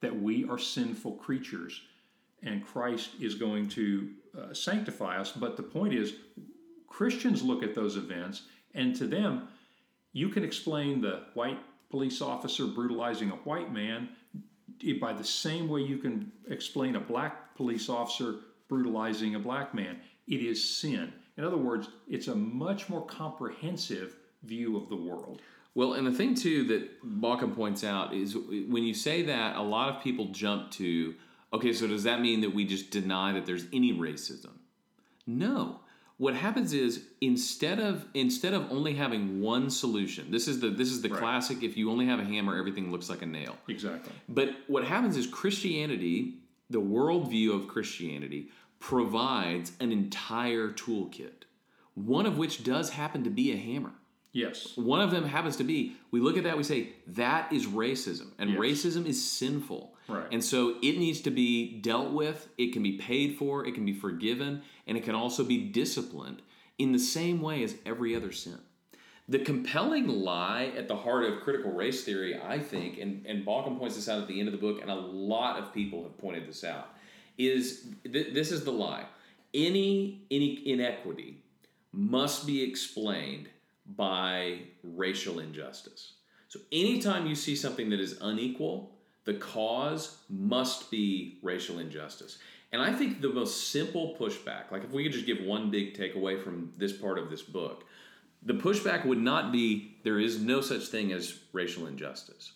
that 0.00 0.20
we 0.20 0.48
are 0.48 0.58
sinful 0.58 1.12
creatures, 1.12 1.80
and 2.42 2.64
Christ 2.64 3.10
is 3.20 3.34
going 3.34 3.68
to 3.70 4.10
uh, 4.36 4.54
sanctify 4.54 5.18
us. 5.18 5.32
But 5.32 5.56
the 5.56 5.62
point 5.62 5.94
is, 5.94 6.14
Christians 6.88 7.42
look 7.42 7.62
at 7.62 7.74
those 7.74 7.96
events, 7.96 8.42
and 8.74 8.94
to 8.96 9.06
them, 9.06 9.48
you 10.12 10.28
can 10.28 10.44
explain 10.44 11.00
the 11.00 11.24
white 11.34 11.58
police 11.90 12.20
officer 12.20 12.66
brutalizing 12.66 13.30
a 13.30 13.36
white 13.36 13.72
man 13.72 14.08
by 15.00 15.12
the 15.12 15.24
same 15.24 15.68
way 15.68 15.80
you 15.80 15.98
can 15.98 16.32
explain 16.48 16.96
a 16.96 17.00
black 17.00 17.54
police 17.54 17.88
officer 17.88 18.36
brutalizing 18.68 19.34
a 19.34 19.38
black 19.38 19.74
man, 19.74 20.00
it 20.26 20.40
is 20.40 20.76
sin. 20.76 21.12
In 21.36 21.44
other 21.44 21.56
words, 21.56 21.88
it's 22.08 22.28
a 22.28 22.34
much 22.34 22.88
more 22.88 23.04
comprehensive 23.04 24.16
view 24.42 24.76
of 24.76 24.88
the 24.88 24.96
world. 24.96 25.40
Well, 25.74 25.94
and 25.94 26.06
the 26.06 26.12
thing 26.12 26.34
too 26.34 26.64
that 26.64 27.02
Baucham 27.20 27.54
points 27.54 27.84
out 27.84 28.12
is 28.12 28.36
when 28.36 28.82
you 28.82 28.94
say 28.94 29.22
that, 29.22 29.56
a 29.56 29.62
lot 29.62 29.88
of 29.88 30.02
people 30.02 30.26
jump 30.26 30.70
to, 30.72 31.14
okay, 31.52 31.72
so 31.72 31.86
does 31.86 32.04
that 32.04 32.20
mean 32.20 32.40
that 32.42 32.54
we 32.54 32.64
just 32.64 32.90
deny 32.90 33.32
that 33.32 33.46
there's 33.46 33.66
any 33.72 33.92
racism? 33.92 34.50
No. 35.26 35.80
What 36.18 36.34
happens 36.34 36.72
is 36.72 37.04
instead 37.20 37.80
of 37.80 38.06
instead 38.14 38.54
of 38.54 38.70
only 38.70 38.94
having 38.94 39.40
one 39.40 39.70
solution, 39.70 40.30
this 40.30 40.46
is 40.46 40.60
the 40.60 40.68
this 40.70 40.88
is 40.88 41.02
the 41.02 41.08
Right. 41.08 41.18
classic. 41.18 41.62
If 41.62 41.76
you 41.76 41.90
only 41.90 42.06
have 42.06 42.20
a 42.20 42.24
hammer, 42.24 42.56
everything 42.56 42.92
looks 42.92 43.08
like 43.10 43.22
a 43.22 43.26
nail. 43.26 43.56
Exactly. 43.68 44.12
But 44.28 44.54
what 44.68 44.84
happens 44.84 45.16
is 45.16 45.26
Christianity, 45.26 46.38
the 46.70 46.80
worldview 46.80 47.52
of 47.54 47.66
Christianity, 47.66 48.50
provides 48.78 49.72
an 49.80 49.90
entire 49.90 50.68
toolkit, 50.72 51.44
one 51.94 52.26
of 52.26 52.36
which 52.38 52.62
does 52.62 52.90
happen 52.90 53.24
to 53.24 53.30
be 53.30 53.50
a 53.52 53.56
hammer. 53.56 53.92
Yes. 54.32 54.76
One 54.76 55.00
of 55.00 55.10
them 55.10 55.24
happens 55.24 55.56
to 55.56 55.64
be, 55.64 55.96
we 56.10 56.20
look 56.20 56.36
at 56.36 56.44
that, 56.44 56.56
we 56.56 56.62
say, 56.62 56.90
that 57.08 57.52
is 57.52 57.66
racism. 57.66 58.28
And 58.38 58.50
Yes. 58.50 58.58
racism 58.58 59.06
is 59.06 59.22
sinful. 59.22 59.91
Right. 60.08 60.26
And 60.32 60.44
so 60.44 60.76
it 60.82 60.98
needs 60.98 61.20
to 61.22 61.30
be 61.30 61.78
dealt 61.80 62.10
with, 62.10 62.48
it 62.58 62.72
can 62.72 62.82
be 62.82 62.98
paid 62.98 63.36
for, 63.36 63.66
it 63.66 63.74
can 63.74 63.84
be 63.84 63.92
forgiven, 63.92 64.62
and 64.86 64.98
it 64.98 65.04
can 65.04 65.14
also 65.14 65.44
be 65.44 65.58
disciplined 65.58 66.42
in 66.78 66.92
the 66.92 66.98
same 66.98 67.40
way 67.40 67.62
as 67.62 67.76
every 67.86 68.16
other 68.16 68.32
sin. 68.32 68.58
The 69.28 69.38
compelling 69.38 70.08
lie 70.08 70.72
at 70.76 70.88
the 70.88 70.96
heart 70.96 71.24
of 71.24 71.40
critical 71.42 71.70
race 71.70 72.02
theory, 72.04 72.38
I 72.38 72.58
think, 72.58 72.98
and, 72.98 73.24
and 73.24 73.46
Baucham 73.46 73.78
points 73.78 73.94
this 73.94 74.08
out 74.08 74.20
at 74.20 74.26
the 74.26 74.38
end 74.38 74.48
of 74.48 74.52
the 74.52 74.58
book, 74.58 74.82
and 74.82 74.90
a 74.90 74.94
lot 74.94 75.58
of 75.58 75.72
people 75.72 76.02
have 76.02 76.18
pointed 76.18 76.48
this 76.48 76.64
out, 76.64 76.88
is 77.38 77.86
th- 78.04 78.34
this 78.34 78.50
is 78.50 78.64
the 78.64 78.72
lie. 78.72 79.06
Any, 79.54 80.22
any 80.30 80.66
inequity 80.68 81.38
must 81.92 82.46
be 82.46 82.62
explained 82.62 83.48
by 83.96 84.62
racial 84.82 85.38
injustice. 85.38 86.14
So 86.48 86.58
anytime 86.72 87.26
you 87.26 87.34
see 87.34 87.54
something 87.54 87.90
that 87.90 88.00
is 88.00 88.18
unequal, 88.20 88.91
the 89.24 89.34
cause 89.34 90.18
must 90.28 90.90
be 90.90 91.38
racial 91.42 91.78
injustice. 91.78 92.38
And 92.72 92.80
I 92.80 92.92
think 92.92 93.20
the 93.20 93.28
most 93.28 93.68
simple 93.68 94.16
pushback, 94.18 94.70
like 94.70 94.82
if 94.82 94.90
we 94.90 95.02
could 95.02 95.12
just 95.12 95.26
give 95.26 95.40
one 95.40 95.70
big 95.70 95.96
takeaway 95.96 96.42
from 96.42 96.72
this 96.78 96.92
part 96.92 97.18
of 97.18 97.30
this 97.30 97.42
book, 97.42 97.84
the 98.42 98.54
pushback 98.54 99.04
would 99.04 99.20
not 99.20 99.52
be 99.52 99.96
there 100.02 100.18
is 100.18 100.40
no 100.40 100.60
such 100.60 100.86
thing 100.86 101.12
as 101.12 101.38
racial 101.52 101.86
injustice. 101.86 102.52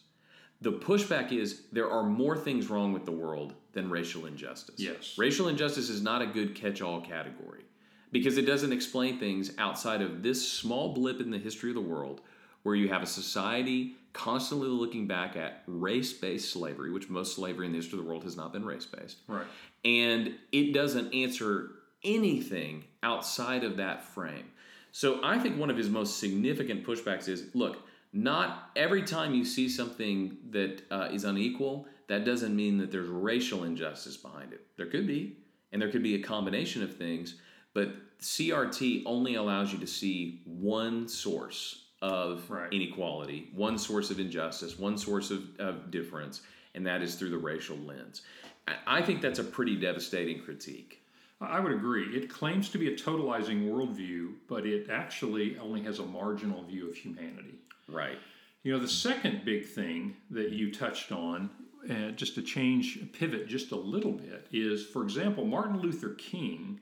The 0.63 0.73
pushback 0.73 1.33
is 1.33 1.63
there 1.71 1.91
are 1.91 2.03
more 2.03 2.37
things 2.37 2.71
wrong 2.71 2.93
with 2.93 3.05
the 3.05 3.13
world 3.13 3.55
than 3.73 3.91
racial 3.91 4.25
injustice. 4.25 4.77
Yes. 4.79 5.15
Racial 5.19 5.49
injustice 5.49 5.91
is 5.91 6.01
not 6.01 6.23
a 6.23 6.27
good 6.27 6.55
catch 6.55 6.81
all 6.81 7.03
category 7.03 7.65
because 8.11 8.39
it 8.39 8.47
doesn't 8.47 8.73
explain 8.73 9.19
things 9.19 9.53
outside 9.59 10.01
of 10.01 10.23
this 10.23 10.51
small 10.51 10.95
blip 10.95 11.21
in 11.21 11.31
the 11.31 11.39
history 11.39 11.71
of 11.71 11.75
the 11.75 11.81
world 11.83 12.23
where 12.63 12.75
you 12.75 12.89
have 12.89 13.03
a 13.03 13.07
society 13.07 13.97
constantly 14.17 14.69
looking 14.69 15.07
back 15.07 15.37
at 15.37 15.63
race 15.67 16.13
based 16.15 16.51
slavery, 16.51 16.91
which 16.91 17.11
most 17.11 17.37
slavery 17.37 17.67
in 17.67 17.73
the 17.73 17.79
history 17.79 17.99
of 17.99 18.05
the 18.05 18.11
world 18.11 18.25
has 18.25 18.35
not 18.35 18.51
been 18.51 18.65
race 18.65 18.87
based. 18.87 19.19
Right. 19.29 19.45
And 19.85 20.35
it 20.53 20.73
doesn't 20.73 21.13
answer 21.13 21.73
anything 22.03 22.85
outside 23.03 23.63
of 23.63 23.77
that 23.77 24.03
frame. 24.03 24.47
So 24.91 25.21
I 25.23 25.39
think 25.39 25.59
one 25.59 25.69
of 25.69 25.77
his 25.77 25.91
most 25.91 26.19
significant 26.19 26.87
pushbacks 26.87 27.29
is 27.29 27.55
look, 27.55 27.87
not 28.15 28.71
every 28.75 29.03
time 29.03 29.35
you 29.35 29.45
see 29.45 29.69
something 29.69 30.39
that 30.51 30.83
uh, 30.91 31.09
is 31.13 31.25
unequal, 31.25 31.87
that 32.09 32.25
doesn't 32.25 32.57
mean 32.57 32.79
that 32.79 32.91
there's 32.91 33.09
racial 33.09 33.65
injustice 33.65 34.17
behind 34.17 34.55
it. 34.55 34.67
There 34.79 34.87
could 34.87 35.07
be, 35.07 35.37
and 35.73 35.83
there 35.83 35.91
could 35.91 36.03
be 36.03 36.15
a 36.15 36.23
combination 36.23 36.83
of 36.83 36.97
things, 36.97 37.35
but 37.75 37.91
CRT 38.21 39.03
only 39.05 39.35
allows 39.35 39.75
you 39.75 39.79
to 39.79 39.87
see 39.87 40.41
one 40.47 41.07
source 41.07 41.86
of 42.07 42.49
Right. 42.49 42.73
inequality, 42.73 43.49
one 43.53 43.77
source 43.79 44.11
of 44.13 44.21
injustice, 44.21 44.79
one 44.79 44.97
source 44.97 45.33
of, 45.33 45.59
of 45.59 45.91
difference, 45.91 46.43
and 46.75 46.87
that 46.87 47.03
is 47.03 47.17
through 47.17 47.31
the 47.31 47.39
racial 47.39 47.77
lens. 47.77 48.23
I- 48.69 48.99
I 48.99 49.03
think 49.03 49.21
that's 49.21 49.41
a 49.41 49.45
pretty 49.45 49.75
devastating 49.77 50.41
critique. 50.41 51.03
I 51.41 51.59
would 51.61 51.73
agree. 51.73 52.17
It 52.17 52.31
claims 52.31 52.69
to 52.71 52.79
be 52.79 52.89
a 52.93 52.97
totalizing 52.97 53.67
worldview, 53.69 54.35
but 54.49 54.65
it 54.67 54.89
actually 54.89 55.59
only 55.59 55.83
has 55.83 55.99
a 55.99 56.07
marginal 56.07 56.63
view 56.63 56.89
of 56.89 56.97
humanity. 56.97 57.59
Right. 57.89 58.19
You 58.63 58.73
know, 58.73 58.79
the 58.79 58.89
second 58.89 59.45
big 59.45 59.67
thing 59.67 60.17
that 60.31 60.53
you 60.53 60.73
touched 60.73 61.11
on, 61.13 61.51
uh, 61.91 62.13
just 62.13 62.37
to 62.37 62.43
change, 62.43 63.01
pivot 63.13 63.49
just 63.49 63.73
a 63.73 63.77
little 63.77 64.13
bit, 64.13 64.47
is 64.53 64.87
for 64.87 65.03
example, 65.03 65.45
Martin 65.45 65.81
Luther 65.81 66.15
King, 66.15 66.81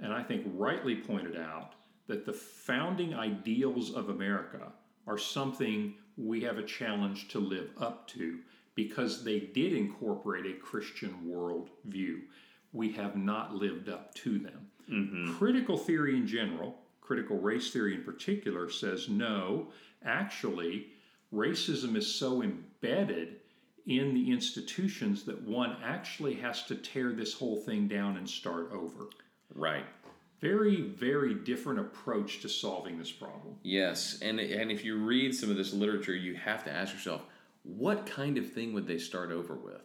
and 0.00 0.12
I 0.12 0.22
think 0.22 0.44
rightly 0.54 0.96
pointed 0.96 1.36
out 1.36 1.74
that 2.08 2.26
the 2.26 2.32
founding 2.32 3.14
ideals 3.14 3.94
of 3.94 4.08
America 4.08 4.72
are 5.06 5.18
something 5.18 5.94
we 6.16 6.40
have 6.42 6.58
a 6.58 6.64
challenge 6.64 7.28
to 7.28 7.38
live 7.38 7.70
up 7.80 8.08
to 8.08 8.40
because 8.74 9.24
they 9.24 9.40
did 9.40 9.72
incorporate 9.72 10.46
a 10.46 10.58
Christian 10.58 11.14
worldview. 11.26 12.20
We 12.72 12.92
have 12.92 13.16
not 13.16 13.54
lived 13.54 13.88
up 13.88 14.14
to 14.16 14.38
them. 14.38 14.66
Mm-hmm. 14.90 15.36
Critical 15.36 15.76
theory 15.76 16.16
in 16.16 16.26
general, 16.26 16.78
critical 17.00 17.38
race 17.38 17.70
theory 17.70 17.94
in 17.94 18.02
particular, 18.02 18.70
says 18.70 19.08
no, 19.08 19.68
actually, 20.04 20.88
racism 21.32 21.96
is 21.96 22.12
so 22.12 22.42
embedded 22.42 23.36
in 23.86 24.14
the 24.14 24.30
institutions 24.30 25.24
that 25.24 25.42
one 25.42 25.76
actually 25.82 26.34
has 26.34 26.64
to 26.64 26.74
tear 26.74 27.12
this 27.12 27.32
whole 27.32 27.56
thing 27.56 27.88
down 27.88 28.16
and 28.16 28.28
start 28.28 28.70
over. 28.72 29.06
Right. 29.54 29.86
Very, 30.40 30.82
very 30.82 31.34
different 31.34 31.80
approach 31.80 32.40
to 32.40 32.48
solving 32.48 32.98
this 32.98 33.10
problem. 33.10 33.56
Yes, 33.62 34.20
and 34.22 34.38
and 34.38 34.70
if 34.70 34.84
you 34.84 34.96
read 34.98 35.34
some 35.34 35.50
of 35.50 35.56
this 35.56 35.72
literature, 35.72 36.14
you 36.14 36.34
have 36.36 36.64
to 36.64 36.70
ask 36.72 36.94
yourself, 36.94 37.22
what 37.64 38.06
kind 38.06 38.38
of 38.38 38.52
thing 38.52 38.72
would 38.72 38.86
they 38.86 38.98
start 38.98 39.32
over 39.32 39.54
with? 39.54 39.82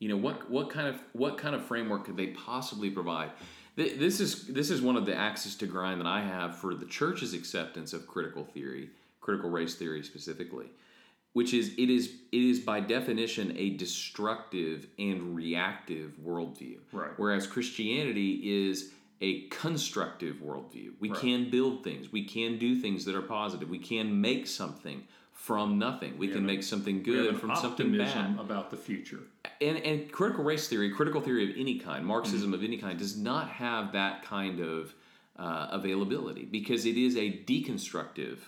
You 0.00 0.08
know, 0.08 0.16
what 0.16 0.50
what 0.50 0.70
kind 0.70 0.88
of 0.88 1.00
what 1.12 1.38
kind 1.38 1.54
of 1.54 1.64
framework 1.64 2.04
could 2.04 2.16
they 2.16 2.28
possibly 2.28 2.90
provide? 2.90 3.30
Th- 3.76 3.96
This 3.96 4.18
is 4.18 4.48
this 4.48 4.70
is 4.70 4.82
one 4.82 4.96
of 4.96 5.06
the 5.06 5.14
axes 5.14 5.54
to 5.56 5.66
grind 5.66 6.00
that 6.00 6.06
I 6.08 6.20
have 6.20 6.56
for 6.58 6.74
the 6.74 6.86
church's 6.86 7.32
acceptance 7.32 7.92
of 7.92 8.08
critical 8.08 8.44
theory, 8.44 8.90
critical 9.20 9.50
race 9.50 9.76
theory 9.76 10.02
specifically, 10.02 10.66
which 11.32 11.54
is 11.54 11.74
it 11.78 11.88
is 11.88 12.12
it 12.32 12.42
is 12.42 12.58
by 12.58 12.80
definition 12.80 13.54
a 13.56 13.70
destructive 13.70 14.88
and 14.98 15.36
reactive 15.36 16.14
worldview. 16.24 16.78
Right. 16.90 17.12
Whereas 17.16 17.46
Christianity 17.46 18.66
is 18.66 18.90
a 19.22 19.42
constructive 19.48 20.36
worldview. 20.36 20.92
We 20.98 21.08
Right. 21.10 21.20
can 21.20 21.48
build 21.48 21.84
things. 21.84 22.10
We 22.10 22.24
can 22.24 22.58
do 22.58 22.74
things 22.74 23.04
that 23.04 23.14
are 23.14 23.22
positive. 23.22 23.70
We 23.70 23.78
can 23.78 24.20
make 24.20 24.48
something 24.48 25.06
from 25.32 25.78
nothing. 25.78 26.18
We, 26.18 26.26
can 26.26 26.38
have 26.38 26.44
make 26.44 26.62
something 26.62 27.02
good 27.02 27.38
from 27.38 27.54
something 27.56 27.96
bad. 27.96 28.38
about 28.38 28.70
the 28.70 28.76
future. 28.76 29.20
And, 29.60 29.78
and 29.78 30.10
critical 30.10 30.44
race 30.44 30.68
theory, 30.68 30.90
critical 30.90 31.20
theory 31.20 31.50
of 31.50 31.56
any 31.56 31.78
kind, 31.78 32.04
Marxism 32.04 32.52
of 32.52 32.62
any 32.64 32.76
kind, 32.78 32.98
does 32.98 33.16
not 33.16 33.48
have 33.48 33.92
that 33.92 34.24
kind 34.24 34.60
of 34.60 34.94
uh, 35.36 35.68
availability 35.70 36.44
because 36.44 36.84
it 36.84 36.96
is 36.96 37.16
a 37.16 37.30
deconstructive 37.44 38.38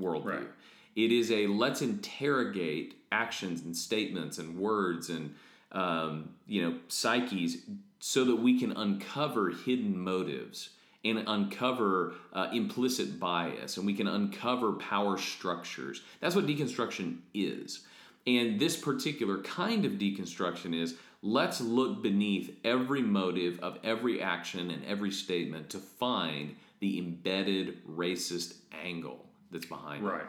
worldview. 0.00 0.24
Right. 0.24 0.48
It 0.94 1.10
is 1.10 1.30
a 1.32 1.48
let's 1.48 1.82
interrogate 1.82 2.94
actions 3.10 3.62
and 3.62 3.76
statements 3.76 4.38
and 4.38 4.56
words 4.56 5.10
and 5.10 5.34
um, 5.72 6.34
you 6.46 6.62
know 6.62 6.78
psyches 6.88 7.58
so 8.04 8.24
that 8.24 8.34
we 8.34 8.58
can 8.58 8.72
uncover 8.72 9.50
hidden 9.50 9.96
motives 9.96 10.70
and 11.04 11.22
uncover 11.24 12.14
uh, 12.32 12.48
implicit 12.52 13.20
bias 13.20 13.76
and 13.76 13.86
we 13.86 13.94
can 13.94 14.08
uncover 14.08 14.72
power 14.72 15.16
structures. 15.16 16.02
That's 16.18 16.34
what 16.34 16.46
deconstruction 16.46 17.18
is. 17.32 17.84
And 18.26 18.58
this 18.58 18.76
particular 18.76 19.38
kind 19.42 19.84
of 19.84 19.92
deconstruction 19.92 20.74
is 20.74 20.96
let's 21.22 21.60
look 21.60 22.02
beneath 22.02 22.56
every 22.64 23.02
motive 23.02 23.60
of 23.60 23.78
every 23.84 24.20
action 24.20 24.72
and 24.72 24.84
every 24.84 25.12
statement 25.12 25.70
to 25.70 25.78
find 25.78 26.56
the 26.80 26.98
embedded 26.98 27.86
racist 27.86 28.54
angle 28.84 29.24
that's 29.52 29.66
behind 29.66 30.04
it 30.04 30.08
Right. 30.08 30.26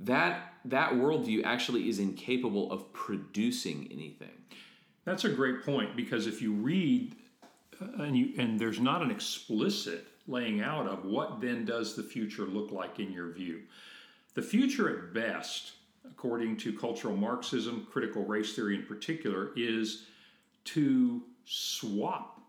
that 0.00 0.54
that 0.64 0.94
worldview 0.94 1.44
actually 1.44 1.88
is 1.88 2.00
incapable 2.00 2.72
of 2.72 2.92
producing 2.92 3.88
anything. 3.92 4.30
That's 5.08 5.24
a 5.24 5.30
great 5.30 5.64
point 5.64 5.96
because 5.96 6.26
if 6.26 6.42
you 6.42 6.52
read 6.52 7.16
uh, 7.80 8.02
and 8.02 8.14
you 8.14 8.34
and 8.36 8.60
there's 8.60 8.78
not 8.78 9.00
an 9.00 9.10
explicit 9.10 10.06
laying 10.26 10.60
out 10.60 10.86
of 10.86 11.06
what 11.06 11.40
then 11.40 11.64
does 11.64 11.96
the 11.96 12.02
future 12.02 12.44
look 12.44 12.72
like 12.72 13.00
in 13.00 13.10
your 13.10 13.30
view. 13.30 13.62
The 14.34 14.42
future 14.42 14.90
at 14.90 15.14
best, 15.14 15.72
according 16.04 16.58
to 16.58 16.76
cultural 16.76 17.16
Marxism, 17.16 17.86
critical 17.90 18.26
race 18.26 18.54
theory 18.54 18.74
in 18.74 18.84
particular, 18.84 19.52
is 19.56 20.04
to 20.64 21.22
swap 21.46 22.42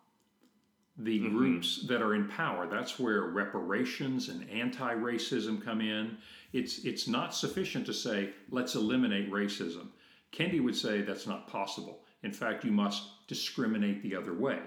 the 0.97 1.19
groups 1.29 1.87
that 1.87 2.01
are 2.01 2.13
in 2.13 2.27
power. 2.27 2.67
That's 2.67 2.99
where 2.99 3.21
reparations 3.21 4.27
and 4.27 4.49
anti-racism 4.49 5.63
come 5.63 5.79
in. 5.79 6.17
It's 6.51 6.79
it's 6.79 7.07
not 7.07 7.33
sufficient 7.33 7.85
to 7.85 7.93
say 7.93 8.31
let's 8.51 8.75
eliminate 8.75 9.31
racism. 9.31 9.87
Kendi 10.33 10.61
would 10.61 10.75
say 10.75 11.01
that's 11.01 11.25
not 11.25 11.47
possible. 11.47 12.01
In 12.23 12.31
fact, 12.31 12.65
you 12.65 12.71
must 12.71 13.27
discriminate 13.27 14.01
the 14.03 14.15
other 14.15 14.33
way, 14.33 14.59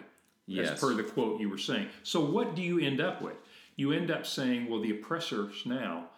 Yes. 0.47 0.71
as 0.71 0.81
per 0.81 0.95
the 0.95 1.03
quote 1.03 1.41
you 1.41 1.49
were 1.49 1.59
saying. 1.59 1.89
So, 2.03 2.25
what 2.25 2.55
do 2.55 2.63
you 2.63 2.79
end 2.81 3.01
up 3.01 3.21
with? 3.21 3.37
You 3.77 3.93
end 3.93 4.11
up 4.11 4.27
saying, 4.27 4.69
well, 4.69 4.81
the 4.81 4.91
oppressors 4.91 5.65
now 5.65 6.09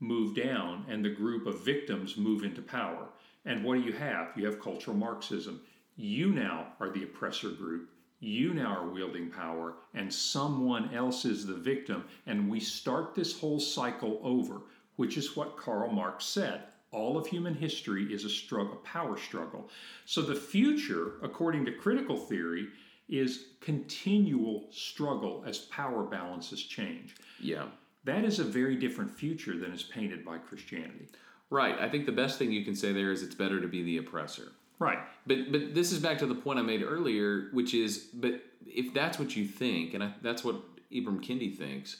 move 0.00 0.34
down 0.34 0.86
and 0.88 1.04
the 1.04 1.10
group 1.10 1.46
of 1.46 1.64
victims 1.64 2.16
move 2.16 2.42
into 2.42 2.62
power. 2.62 3.08
And 3.44 3.64
what 3.64 3.74
do 3.74 3.80
you 3.80 3.92
have? 3.92 4.28
You 4.36 4.46
have 4.46 4.60
cultural 4.60 4.96
Marxism. 4.96 5.60
You 5.96 6.30
now 6.32 6.68
are 6.80 6.90
the 6.90 7.04
oppressor 7.04 7.50
group. 7.50 7.90
You 8.20 8.52
now 8.52 8.76
are 8.76 8.88
wielding 8.88 9.30
power, 9.30 9.76
and 9.94 10.12
someone 10.12 10.94
else 10.94 11.24
is 11.24 11.46
the 11.46 11.54
victim. 11.54 12.04
And 12.26 12.50
we 12.50 12.60
start 12.60 13.14
this 13.14 13.38
whole 13.38 13.58
cycle 13.60 14.20
over, 14.22 14.60
which 14.96 15.16
is 15.16 15.36
what 15.36 15.56
Karl 15.56 15.90
Marx 15.90 16.26
said. 16.26 16.64
All 16.92 17.16
of 17.16 17.26
human 17.26 17.54
history 17.54 18.12
is 18.12 18.24
a 18.24 18.28
struggle, 18.28 18.74
a 18.74 18.76
power 18.76 19.16
struggle. 19.16 19.68
So 20.06 20.22
the 20.22 20.34
future, 20.34 21.14
according 21.22 21.64
to 21.66 21.72
critical 21.72 22.16
theory, 22.16 22.68
is 23.08 23.46
continual 23.60 24.66
struggle 24.70 25.44
as 25.46 25.58
power 25.58 26.04
balances 26.04 26.62
change. 26.62 27.16
Yeah. 27.40 27.66
That 28.04 28.24
is 28.24 28.38
a 28.38 28.44
very 28.44 28.76
different 28.76 29.10
future 29.10 29.58
than 29.58 29.72
is 29.72 29.82
painted 29.82 30.24
by 30.24 30.38
Christianity. 30.38 31.08
Right. 31.50 31.78
I 31.78 31.88
think 31.88 32.06
the 32.06 32.12
best 32.12 32.38
thing 32.38 32.52
you 32.52 32.64
can 32.64 32.76
say 32.76 32.92
there 32.92 33.12
is 33.12 33.22
it's 33.22 33.34
better 33.34 33.60
to 33.60 33.68
be 33.68 33.82
the 33.82 33.98
oppressor. 33.98 34.52
Right. 34.78 34.98
But 35.26 35.52
but 35.52 35.74
this 35.74 35.92
is 35.92 35.98
back 35.98 36.18
to 36.18 36.26
the 36.26 36.34
point 36.34 36.58
I 36.58 36.62
made 36.62 36.82
earlier, 36.82 37.48
which 37.52 37.74
is 37.74 37.98
but 38.14 38.40
if 38.66 38.94
that's 38.94 39.18
what 39.18 39.36
you 39.36 39.44
think, 39.44 39.94
and 39.94 40.02
I, 40.02 40.14
that's 40.22 40.42
what 40.42 40.56
Ibram 40.90 41.20
Kendi 41.20 41.56
thinks, 41.56 41.98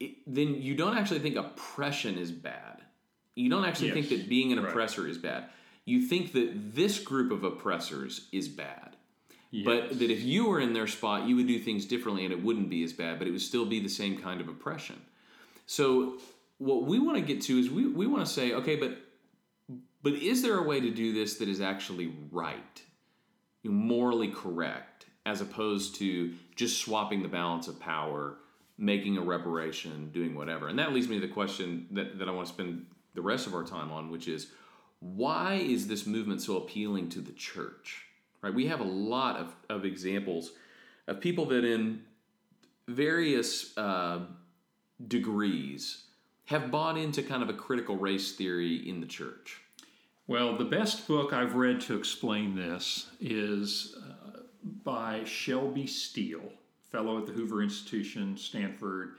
it, 0.00 0.16
then 0.26 0.60
you 0.60 0.74
don't 0.74 0.96
actually 0.96 1.20
think 1.20 1.36
oppression 1.36 2.18
is 2.18 2.32
bad. 2.32 2.82
You 3.36 3.48
don't 3.48 3.64
actually 3.64 3.92
think 3.92 4.08
that 4.08 4.28
being 4.28 4.50
an 4.52 4.58
Right. 4.60 4.68
oppressor 4.68 5.06
is 5.06 5.18
bad. 5.18 5.50
You 5.84 6.02
think 6.02 6.32
that 6.32 6.74
this 6.74 6.98
group 6.98 7.30
of 7.30 7.44
oppressors 7.44 8.28
is 8.32 8.48
bad. 8.48 8.96
But 9.64 9.98
that 10.00 10.10
if 10.10 10.22
you 10.22 10.46
were 10.46 10.60
in 10.60 10.72
their 10.72 10.86
spot, 10.86 11.26
you 11.26 11.36
would 11.36 11.46
do 11.46 11.58
things 11.58 11.86
differently 11.86 12.24
and 12.24 12.32
it 12.32 12.42
wouldn't 12.42 12.68
be 12.68 12.82
as 12.82 12.92
bad, 12.92 13.18
but 13.18 13.28
it 13.28 13.30
would 13.30 13.40
still 13.40 13.64
be 13.64 13.80
the 13.80 13.88
same 13.88 14.18
kind 14.18 14.40
of 14.40 14.48
oppression. 14.48 15.00
So 15.66 16.18
what 16.58 16.84
we 16.84 16.98
want 16.98 17.16
to 17.16 17.22
get 17.22 17.40
to 17.42 17.58
is 17.58 17.70
we, 17.70 17.86
we 17.86 18.06
want 18.06 18.26
to 18.26 18.30
say, 18.30 18.52
okay, 18.52 18.76
but 18.76 18.98
but 20.02 20.12
is 20.14 20.42
there 20.42 20.58
a 20.58 20.62
way 20.62 20.80
to 20.80 20.90
do 20.90 21.12
this 21.12 21.38
that 21.38 21.48
is 21.48 21.60
actually 21.60 22.14
right, 22.30 22.82
morally 23.64 24.28
correct, 24.28 25.06
as 25.24 25.40
opposed 25.40 25.96
to 25.96 26.32
just 26.54 26.78
swapping 26.78 27.22
the 27.22 27.28
balance 27.28 27.66
of 27.66 27.80
power, 27.80 28.36
making 28.78 29.16
a 29.16 29.20
reparation, 29.22 30.10
doing 30.12 30.34
whatever? 30.36 30.68
And 30.68 30.78
that 30.78 30.92
leads 30.92 31.08
me 31.08 31.18
to 31.18 31.26
the 31.26 31.32
question 31.32 31.86
that, 31.92 32.18
that 32.18 32.28
I 32.28 32.30
want 32.30 32.46
to 32.46 32.52
spend 32.52 32.86
the 33.16 33.22
rest 33.22 33.48
of 33.48 33.54
our 33.54 33.64
time 33.64 33.90
on, 33.90 34.10
which 34.10 34.28
is 34.28 34.48
why 35.00 35.54
is 35.54 35.88
this 35.88 36.06
movement 36.06 36.40
so 36.42 36.56
appealing 36.56 37.08
to 37.10 37.20
the 37.20 37.32
church? 37.32 38.06
Right? 38.42 38.54
We 38.54 38.66
have 38.68 38.80
a 38.80 38.84
lot 38.84 39.36
of, 39.36 39.54
of 39.68 39.84
examples 39.84 40.52
of 41.08 41.20
people 41.20 41.46
that 41.46 41.64
in 41.64 42.02
various 42.86 43.76
uh, 43.76 44.20
degrees 45.08 46.04
have 46.46 46.70
bought 46.70 46.96
into 46.96 47.22
kind 47.22 47.42
of 47.42 47.48
a 47.48 47.54
critical 47.54 47.96
race 47.96 48.32
theory 48.32 48.88
in 48.88 49.00
the 49.00 49.06
church. 49.06 49.60
Well, 50.28 50.56
the 50.56 50.64
best 50.64 51.06
book 51.06 51.32
I've 51.32 51.54
read 51.54 51.80
to 51.82 51.96
explain 51.96 52.54
this 52.54 53.10
is 53.20 53.96
uh, 53.96 54.40
by 54.84 55.24
Shelby 55.24 55.86
Steele, 55.86 56.52
fellow 56.90 57.18
at 57.18 57.26
the 57.26 57.32
Hoover 57.32 57.62
Institution, 57.62 58.36
Stanford, 58.36 59.16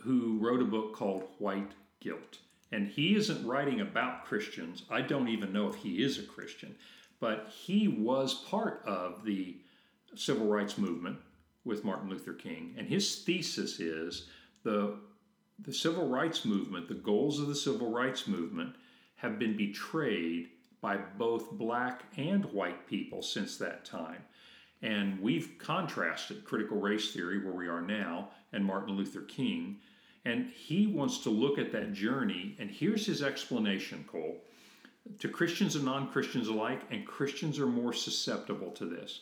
who 0.00 0.38
wrote 0.38 0.60
a 0.60 0.66
book 0.66 0.94
called 0.94 1.24
White 1.38 1.72
Guilt. 2.00 2.38
And 2.72 2.88
he 2.88 3.14
isn't 3.14 3.46
writing 3.46 3.80
about 3.80 4.24
Christians. 4.24 4.84
I 4.90 5.00
don't 5.00 5.28
even 5.28 5.52
know 5.52 5.68
if 5.68 5.76
he 5.76 6.02
is 6.02 6.18
a 6.18 6.22
Christian, 6.22 6.74
but 7.20 7.48
he 7.48 7.88
was 7.88 8.34
part 8.34 8.82
of 8.86 9.24
the 9.24 9.58
civil 10.14 10.46
rights 10.46 10.78
movement 10.78 11.18
with 11.64 11.84
Martin 11.84 12.10
Luther 12.10 12.34
King. 12.34 12.74
And 12.76 12.88
his 12.88 13.22
thesis 13.22 13.80
is 13.80 14.28
the, 14.62 14.96
the 15.58 15.72
civil 15.72 16.08
rights 16.08 16.44
movement, 16.44 16.88
the 16.88 16.94
goals 16.94 17.40
of 17.40 17.46
the 17.46 17.54
civil 17.54 17.90
rights 17.90 18.26
movement, 18.26 18.76
have 19.16 19.38
been 19.38 19.56
betrayed 19.56 20.48
by 20.80 20.98
both 20.98 21.52
black 21.52 22.02
and 22.16 22.44
white 22.46 22.86
people 22.86 23.22
since 23.22 23.56
that 23.56 23.84
time. 23.84 24.22
And 24.82 25.18
we've 25.20 25.56
contrasted 25.58 26.44
critical 26.44 26.78
race 26.78 27.12
theory, 27.12 27.42
where 27.42 27.54
we 27.54 27.68
are 27.68 27.80
now, 27.80 28.28
and 28.52 28.62
Martin 28.62 28.94
Luther 28.94 29.22
King. 29.22 29.78
And 30.24 30.50
he 30.50 30.86
wants 30.86 31.18
to 31.18 31.30
look 31.30 31.58
at 31.58 31.72
that 31.72 31.92
journey. 31.92 32.56
And 32.58 32.70
here's 32.70 33.06
his 33.06 33.22
explanation, 33.22 34.04
Cole. 34.10 34.38
To 35.18 35.28
Christians 35.28 35.76
and 35.76 35.84
non 35.84 36.10
Christians 36.10 36.48
alike, 36.48 36.80
and 36.90 37.06
Christians 37.06 37.58
are 37.58 37.66
more 37.66 37.92
susceptible 37.92 38.70
to 38.72 38.86
this. 38.86 39.20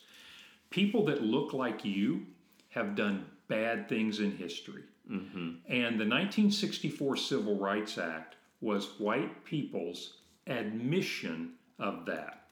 People 0.71 1.05
that 1.07 1.23
look 1.23 1.53
like 1.53 1.85
you 1.85 2.27
have 2.71 2.95
done 2.95 3.27
bad 3.49 3.89
things 3.89 4.21
in 4.21 4.37
history. 4.37 4.85
Mm-hmm. 5.11 5.49
And 5.69 6.01
the 6.01 6.07
1964 6.07 7.17
Civil 7.17 7.59
Rights 7.59 7.99
Act 7.99 8.37
was 8.61 8.99
white 8.99 9.45
people's 9.45 10.15
admission 10.47 11.55
of 11.79 12.07
that. 12.07 12.47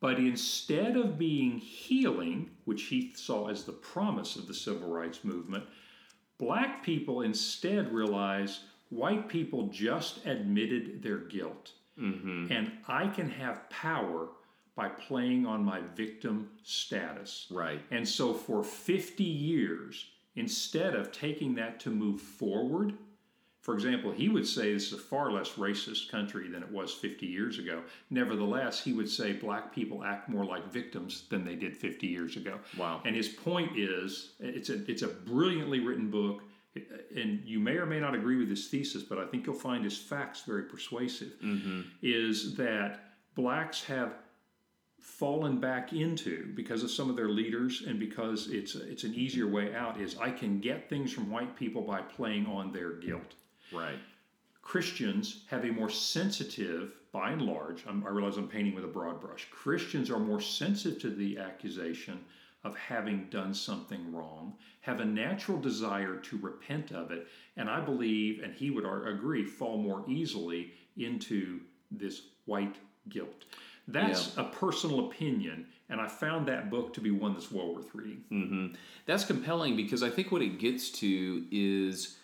But 0.00 0.18
instead 0.18 0.96
of 0.96 1.18
being 1.18 1.58
healing, 1.58 2.50
which 2.64 2.84
he 2.84 3.12
saw 3.14 3.48
as 3.48 3.64
the 3.64 3.72
promise 3.72 4.34
of 4.34 4.48
the 4.48 4.54
civil 4.54 4.88
rights 4.88 5.22
movement, 5.22 5.64
black 6.38 6.84
people 6.84 7.22
instead 7.22 7.92
realize 7.92 8.60
white 8.90 9.28
people 9.28 9.68
just 9.68 10.24
admitted 10.26 11.02
their 11.02 11.18
guilt. 11.18 11.72
Mm-hmm. 11.98 12.52
And 12.52 12.72
I 12.88 13.08
can 13.08 13.30
have 13.30 13.68
power 13.70 14.28
by 14.74 14.88
playing 14.88 15.46
on 15.46 15.64
my 15.64 15.80
victim 15.94 16.48
status. 16.62 17.46
Right. 17.50 17.80
And 17.90 18.08
so 18.08 18.32
for 18.32 18.62
50 18.62 19.22
years, 19.22 20.06
instead 20.36 20.94
of 20.94 21.12
taking 21.12 21.54
that 21.56 21.80
to 21.80 21.90
move 21.90 22.20
forward, 22.20 22.94
for 23.62 23.74
example, 23.74 24.10
he 24.10 24.28
would 24.28 24.46
say 24.46 24.72
this 24.72 24.88
is 24.88 24.94
a 24.94 24.98
far 24.98 25.30
less 25.30 25.50
racist 25.50 26.10
country 26.10 26.48
than 26.48 26.64
it 26.64 26.70
was 26.72 26.92
50 26.92 27.26
years 27.26 27.60
ago. 27.60 27.82
Nevertheless, 28.10 28.82
he 28.82 28.92
would 28.92 29.08
say 29.08 29.34
black 29.34 29.72
people 29.72 30.02
act 30.02 30.28
more 30.28 30.44
like 30.44 30.70
victims 30.72 31.28
than 31.30 31.44
they 31.44 31.54
did 31.54 31.76
50 31.76 32.08
years 32.08 32.36
ago. 32.36 32.58
Wow. 32.76 33.00
And 33.04 33.14
his 33.14 33.28
point 33.28 33.78
is 33.78 34.32
it's 34.40 34.68
a, 34.68 34.84
it's 34.90 35.02
a 35.02 35.08
brilliantly 35.08 35.78
written 35.78 36.10
book. 36.10 36.42
And 37.14 37.40
you 37.44 37.60
may 37.60 37.76
or 37.76 37.86
may 37.86 38.00
not 38.00 38.16
agree 38.16 38.36
with 38.36 38.48
his 38.48 38.66
thesis, 38.66 39.04
but 39.04 39.18
I 39.18 39.26
think 39.26 39.46
you'll 39.46 39.54
find 39.54 39.84
his 39.84 39.96
facts 39.96 40.42
very 40.44 40.64
persuasive. 40.64 41.34
Mm-hmm. 41.40 41.82
Is 42.02 42.56
that 42.56 43.12
blacks 43.36 43.84
have 43.84 44.14
fallen 44.98 45.60
back 45.60 45.92
into 45.92 46.52
because 46.54 46.82
of 46.82 46.90
some 46.90 47.10
of 47.10 47.14
their 47.16 47.28
leaders 47.28 47.82
and 47.86 47.98
because 47.98 48.48
it's 48.48 48.76
it's 48.76 49.02
an 49.04 49.14
easier 49.14 49.48
way 49.48 49.74
out 49.74 50.00
is 50.00 50.16
I 50.16 50.30
can 50.30 50.60
get 50.60 50.88
things 50.88 51.12
from 51.12 51.28
white 51.30 51.56
people 51.56 51.82
by 51.82 52.00
playing 52.00 52.46
on 52.46 52.72
their 52.72 52.92
guilt. 52.92 53.34
Right. 53.74 53.98
Christians 54.62 55.44
have 55.48 55.64
a 55.64 55.72
more 55.72 55.90
sensitive, 55.90 56.92
by 57.12 57.32
and 57.32 57.42
large, 57.42 57.84
I'm, 57.86 58.06
I 58.06 58.10
realize 58.10 58.36
I'm 58.36 58.48
painting 58.48 58.74
with 58.74 58.84
a 58.84 58.88
broad 58.88 59.20
brush. 59.20 59.48
Christians 59.50 60.10
are 60.10 60.18
more 60.18 60.40
sensitive 60.40 61.00
to 61.02 61.10
the 61.10 61.38
accusation 61.38 62.20
of 62.64 62.76
having 62.76 63.26
done 63.28 63.52
something 63.52 64.12
wrong, 64.14 64.54
have 64.82 65.00
a 65.00 65.04
natural 65.04 65.58
desire 65.58 66.16
to 66.16 66.38
repent 66.38 66.92
of 66.92 67.10
it, 67.10 67.26
and 67.56 67.68
I 67.68 67.80
believe, 67.80 68.40
and 68.42 68.54
he 68.54 68.70
would 68.70 68.84
agree, 68.84 69.44
fall 69.44 69.78
more 69.78 70.04
easily 70.06 70.72
into 70.96 71.60
this 71.90 72.22
white 72.46 72.76
guilt. 73.08 73.44
That's 73.88 74.36
a 74.36 74.44
personal 74.44 75.06
opinion, 75.06 75.66
and 75.88 76.00
I 76.00 76.06
found 76.06 76.46
that 76.46 76.70
book 76.70 76.94
to 76.94 77.00
be 77.00 77.10
one 77.10 77.34
that's 77.34 77.50
well 77.50 77.74
worth 77.74 77.92
reading. 77.94 78.24
Mm-hmm. 78.30 78.74
That's 79.06 79.24
compelling 79.24 79.74
because 79.74 80.04
I 80.04 80.08
think 80.08 80.30
what 80.30 80.40
it 80.40 80.60
gets 80.60 80.90
to 81.00 81.44
is 81.50 82.16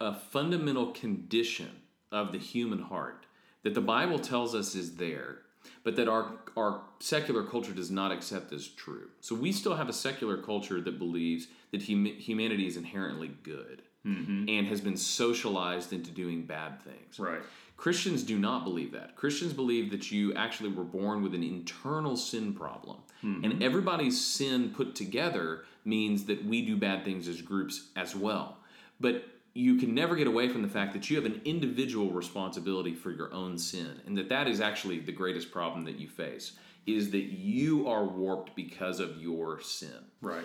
a 0.00 0.14
fundamental 0.14 0.92
condition 0.92 1.70
of 2.12 2.32
the 2.32 2.38
human 2.38 2.82
heart 2.82 3.26
that 3.62 3.74
the 3.74 3.80
Bible 3.80 4.18
tells 4.18 4.54
us 4.54 4.74
is 4.74 4.96
there, 4.96 5.38
but 5.82 5.96
that 5.96 6.08
our 6.08 6.32
our 6.56 6.82
secular 7.00 7.42
culture 7.42 7.72
does 7.72 7.90
not 7.90 8.12
accept 8.12 8.52
as 8.52 8.68
true. 8.68 9.08
So 9.20 9.34
we 9.34 9.52
still 9.52 9.74
have 9.74 9.88
a 9.88 9.92
secular 9.92 10.38
culture 10.38 10.80
that 10.80 10.98
believes 10.98 11.48
that 11.72 11.82
hum- 11.86 12.04
humanity 12.04 12.66
is 12.66 12.76
inherently 12.76 13.32
good 13.42 13.82
mm-hmm. 14.06 14.48
and 14.48 14.66
has 14.66 14.80
been 14.80 14.96
socialized 14.96 15.92
into 15.92 16.10
doing 16.10 16.42
bad 16.44 16.80
things. 16.82 17.18
Right. 17.18 17.40
Christians 17.76 18.22
do 18.22 18.38
not 18.38 18.64
believe 18.64 18.92
that. 18.92 19.16
Christians 19.16 19.52
believe 19.52 19.90
that 19.90 20.10
you 20.10 20.32
actually 20.34 20.70
were 20.70 20.84
born 20.84 21.22
with 21.22 21.34
an 21.34 21.42
internal 21.42 22.16
sin 22.16 22.54
problem. 22.54 22.98
Mm-hmm. 23.22 23.44
And 23.44 23.62
everybody's 23.62 24.18
sin 24.24 24.70
put 24.70 24.94
together 24.94 25.64
means 25.84 26.24
that 26.24 26.44
we 26.44 26.62
do 26.62 26.76
bad 26.76 27.04
things 27.04 27.28
as 27.28 27.42
groups 27.42 27.88
as 27.94 28.16
well. 28.16 28.58
But 28.98 29.24
you 29.56 29.76
can 29.76 29.94
never 29.94 30.14
get 30.14 30.26
away 30.26 30.48
from 30.48 30.60
the 30.60 30.68
fact 30.68 30.92
that 30.92 31.08
you 31.08 31.16
have 31.16 31.24
an 31.24 31.40
individual 31.46 32.10
responsibility 32.10 32.94
for 32.94 33.10
your 33.10 33.32
own 33.32 33.56
sin 33.56 34.00
and 34.06 34.16
that 34.18 34.28
that 34.28 34.46
is 34.46 34.60
actually 34.60 35.00
the 35.00 35.12
greatest 35.12 35.50
problem 35.50 35.84
that 35.84 35.98
you 35.98 36.06
face 36.08 36.52
is 36.86 37.10
that 37.10 37.24
you 37.24 37.88
are 37.88 38.04
warped 38.04 38.54
because 38.54 39.00
of 39.00 39.16
your 39.16 39.60
sin. 39.60 40.04
Right. 40.20 40.44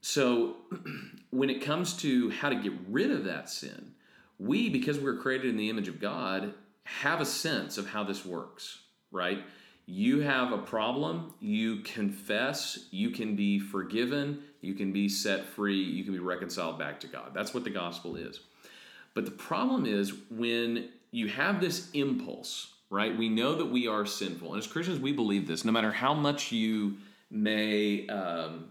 So, 0.00 0.56
when 1.30 1.50
it 1.50 1.62
comes 1.62 1.94
to 1.98 2.30
how 2.30 2.48
to 2.48 2.54
get 2.54 2.72
rid 2.88 3.10
of 3.10 3.24
that 3.24 3.50
sin, 3.50 3.92
we, 4.38 4.70
because 4.70 5.00
we're 5.00 5.16
created 5.16 5.50
in 5.50 5.56
the 5.56 5.68
image 5.68 5.88
of 5.88 6.00
God, 6.00 6.54
have 6.84 7.20
a 7.20 7.26
sense 7.26 7.76
of 7.76 7.88
how 7.88 8.04
this 8.04 8.24
works, 8.24 8.78
right? 9.10 9.42
You 9.86 10.20
have 10.20 10.52
a 10.52 10.58
problem, 10.58 11.34
you 11.40 11.80
confess, 11.80 12.86
you 12.90 13.10
can 13.10 13.34
be 13.34 13.58
forgiven, 13.58 14.42
you 14.64 14.74
can 14.74 14.92
be 14.92 15.08
set 15.08 15.44
free, 15.44 15.82
you 15.82 16.04
can 16.04 16.12
be 16.12 16.18
reconciled 16.18 16.78
back 16.78 17.00
to 17.00 17.06
God. 17.06 17.32
That's 17.34 17.52
what 17.54 17.64
the 17.64 17.70
gospel 17.70 18.16
is. 18.16 18.40
But 19.14 19.24
the 19.24 19.30
problem 19.30 19.86
is 19.86 20.12
when 20.30 20.88
you 21.10 21.28
have 21.28 21.60
this 21.60 21.90
impulse, 21.92 22.72
right? 22.90 23.16
We 23.16 23.28
know 23.28 23.54
that 23.54 23.66
we 23.66 23.86
are 23.86 24.04
sinful. 24.04 24.52
And 24.54 24.62
as 24.62 24.66
Christians, 24.66 24.98
we 24.98 25.12
believe 25.12 25.46
this. 25.46 25.64
No 25.64 25.72
matter 25.72 25.92
how 25.92 26.14
much 26.14 26.50
you 26.50 26.96
may, 27.30 28.06
um, 28.08 28.70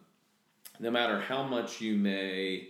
no 0.80 0.92
matter 0.92 1.20
how 1.20 1.44
much 1.44 1.80
you 1.80 1.96
may 1.96 2.68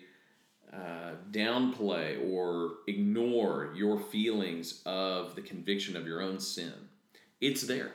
uh, 0.72 1.12
downplay 1.32 2.32
or 2.32 2.74
ignore 2.88 3.74
your 3.76 4.00
feelings 4.00 4.82
of 4.86 5.36
the 5.36 5.42
conviction 5.42 5.96
of 5.96 6.06
your 6.06 6.22
own 6.22 6.40
sin, 6.40 6.74
it's 7.42 7.64
there. 7.64 7.92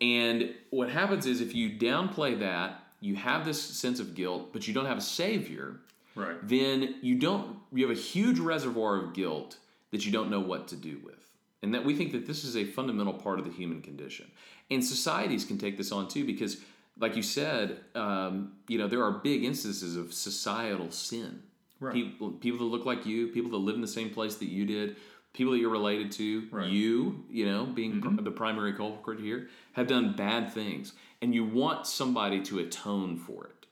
And 0.00 0.54
what 0.70 0.90
happens 0.90 1.26
is 1.26 1.40
if 1.40 1.54
you 1.54 1.70
downplay 1.70 2.38
that, 2.40 2.81
you 3.02 3.16
have 3.16 3.44
this 3.44 3.60
sense 3.60 4.00
of 4.00 4.14
guilt, 4.14 4.52
but 4.52 4.66
you 4.66 4.72
don't 4.72 4.86
have 4.86 4.98
a 4.98 5.02
savior. 5.02 5.80
Right. 6.14 6.36
Then 6.42 6.96
you 7.02 7.16
don't. 7.16 7.58
You 7.72 7.88
have 7.88 7.96
a 7.96 8.00
huge 8.00 8.38
reservoir 8.38 8.96
of 9.02 9.12
guilt 9.12 9.58
that 9.90 10.06
you 10.06 10.12
don't 10.12 10.30
know 10.30 10.40
what 10.40 10.68
to 10.68 10.76
do 10.76 11.00
with, 11.04 11.26
and 11.62 11.74
that 11.74 11.84
we 11.84 11.94
think 11.94 12.12
that 12.12 12.26
this 12.26 12.44
is 12.44 12.56
a 12.56 12.64
fundamental 12.64 13.14
part 13.14 13.38
of 13.38 13.44
the 13.44 13.50
human 13.50 13.82
condition. 13.82 14.30
And 14.70 14.84
societies 14.84 15.44
can 15.44 15.58
take 15.58 15.76
this 15.76 15.90
on 15.90 16.08
too, 16.08 16.24
because, 16.24 16.58
like 16.98 17.16
you 17.16 17.22
said, 17.22 17.80
um, 17.94 18.52
you 18.68 18.78
know 18.78 18.88
there 18.88 19.02
are 19.02 19.10
big 19.10 19.42
instances 19.44 19.96
of 19.96 20.12
societal 20.12 20.90
sin. 20.90 21.42
Right. 21.80 21.94
People, 21.94 22.30
people 22.30 22.58
that 22.60 22.76
look 22.76 22.86
like 22.86 23.04
you, 23.04 23.28
people 23.28 23.50
that 23.50 23.56
live 23.56 23.74
in 23.74 23.80
the 23.80 23.88
same 23.88 24.10
place 24.10 24.36
that 24.36 24.48
you 24.48 24.64
did, 24.64 24.96
people 25.32 25.52
that 25.52 25.58
you're 25.58 25.70
related 25.70 26.12
to, 26.12 26.46
Right. 26.50 26.68
you, 26.70 27.24
you 27.30 27.46
know, 27.46 27.64
being 27.66 28.00
pr- 28.00 28.20
the 28.22 28.30
primary 28.30 28.72
culprit 28.74 29.20
here, 29.20 29.48
have 29.72 29.86
done 29.86 30.14
bad 30.14 30.52
things, 30.52 30.92
and 31.20 31.34
you 31.34 31.44
want 31.44 31.86
somebody 31.86 32.42
to 32.42 32.58
atone 32.58 33.16
for 33.16 33.44
it. 33.46 33.66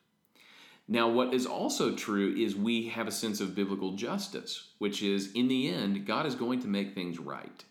Now, 0.89 1.09
what 1.09 1.33
is 1.35 1.47
also 1.47 1.95
true 1.95 2.35
is 2.35 2.57
we 2.57 2.89
have 2.89 3.07
a 3.07 3.13
sense 3.13 3.41
of 3.41 3.55
biblical 3.55 3.93
justice, 3.93 4.71
which 4.79 5.03
is 5.05 5.31
in 5.35 5.47
the 5.47 5.69
end, 5.69 6.05
God 6.05 6.27
is 6.27 6.35
going 6.35 6.61
to 6.63 6.67
make 6.69 6.95
things 6.95 7.21
right. 7.21 7.65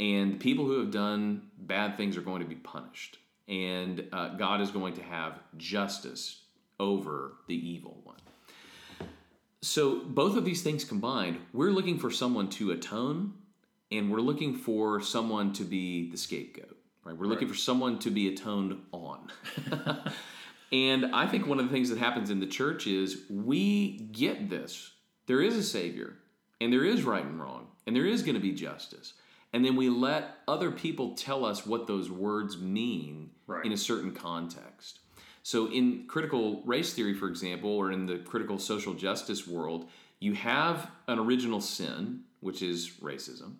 And 0.00 0.40
people 0.40 0.64
who 0.64 0.80
have 0.80 0.90
done 0.90 1.42
bad 1.58 1.96
things 1.96 2.16
are 2.16 2.22
going 2.22 2.42
to 2.42 2.48
be 2.48 2.56
punished. 2.56 3.18
And 3.46 4.08
uh, 4.12 4.30
God 4.36 4.60
is 4.60 4.72
going 4.72 4.94
to 4.94 5.02
have 5.02 5.38
justice 5.56 6.40
over 6.80 7.34
the 7.46 7.54
evil 7.54 8.00
one. 8.02 8.16
So, 9.66 9.96
both 9.98 10.36
of 10.36 10.44
these 10.44 10.62
things 10.62 10.84
combined, 10.84 11.38
we're 11.52 11.72
looking 11.72 11.98
for 11.98 12.08
someone 12.08 12.48
to 12.50 12.70
atone, 12.70 13.34
and 13.90 14.12
we're 14.12 14.20
looking 14.20 14.54
for 14.54 15.00
someone 15.00 15.52
to 15.54 15.64
be 15.64 16.08
the 16.08 16.16
scapegoat. 16.16 16.76
Right? 17.02 17.16
We're 17.16 17.26
looking 17.26 17.48
for 17.48 17.56
someone 17.56 17.98
to 17.98 18.10
be 18.10 18.28
atoned 18.28 18.80
on. 18.92 19.28
and 20.72 21.06
I 21.06 21.26
think 21.26 21.48
one 21.48 21.58
of 21.58 21.66
the 21.66 21.72
things 21.72 21.88
that 21.88 21.98
happens 21.98 22.30
in 22.30 22.38
the 22.38 22.46
church 22.46 22.86
is 22.86 23.22
we 23.28 23.98
get 24.12 24.48
this. 24.48 24.92
There 25.26 25.42
is 25.42 25.56
a 25.56 25.64
Savior, 25.64 26.14
and 26.60 26.72
there 26.72 26.84
is 26.84 27.02
right 27.02 27.24
and 27.24 27.40
wrong, 27.40 27.66
and 27.88 27.96
there 27.96 28.06
is 28.06 28.22
going 28.22 28.36
to 28.36 28.40
be 28.40 28.52
justice. 28.52 29.14
And 29.52 29.64
then 29.64 29.74
we 29.74 29.88
let 29.88 30.38
other 30.46 30.70
people 30.70 31.16
tell 31.16 31.44
us 31.44 31.66
what 31.66 31.88
those 31.88 32.08
words 32.08 32.56
mean 32.56 33.30
Right. 33.48 33.66
in 33.66 33.72
a 33.72 33.76
certain 33.76 34.12
context. 34.12 35.00
So, 35.46 35.70
in 35.70 36.08
critical 36.08 36.60
race 36.64 36.92
theory, 36.92 37.14
for 37.14 37.28
example, 37.28 37.70
or 37.70 37.92
in 37.92 38.06
the 38.06 38.18
critical 38.18 38.58
social 38.58 38.94
justice 38.94 39.46
world, 39.46 39.88
you 40.18 40.32
have 40.32 40.90
an 41.06 41.20
original 41.20 41.60
sin, 41.60 42.22
which 42.40 42.62
is 42.62 42.94
racism. 43.00 43.52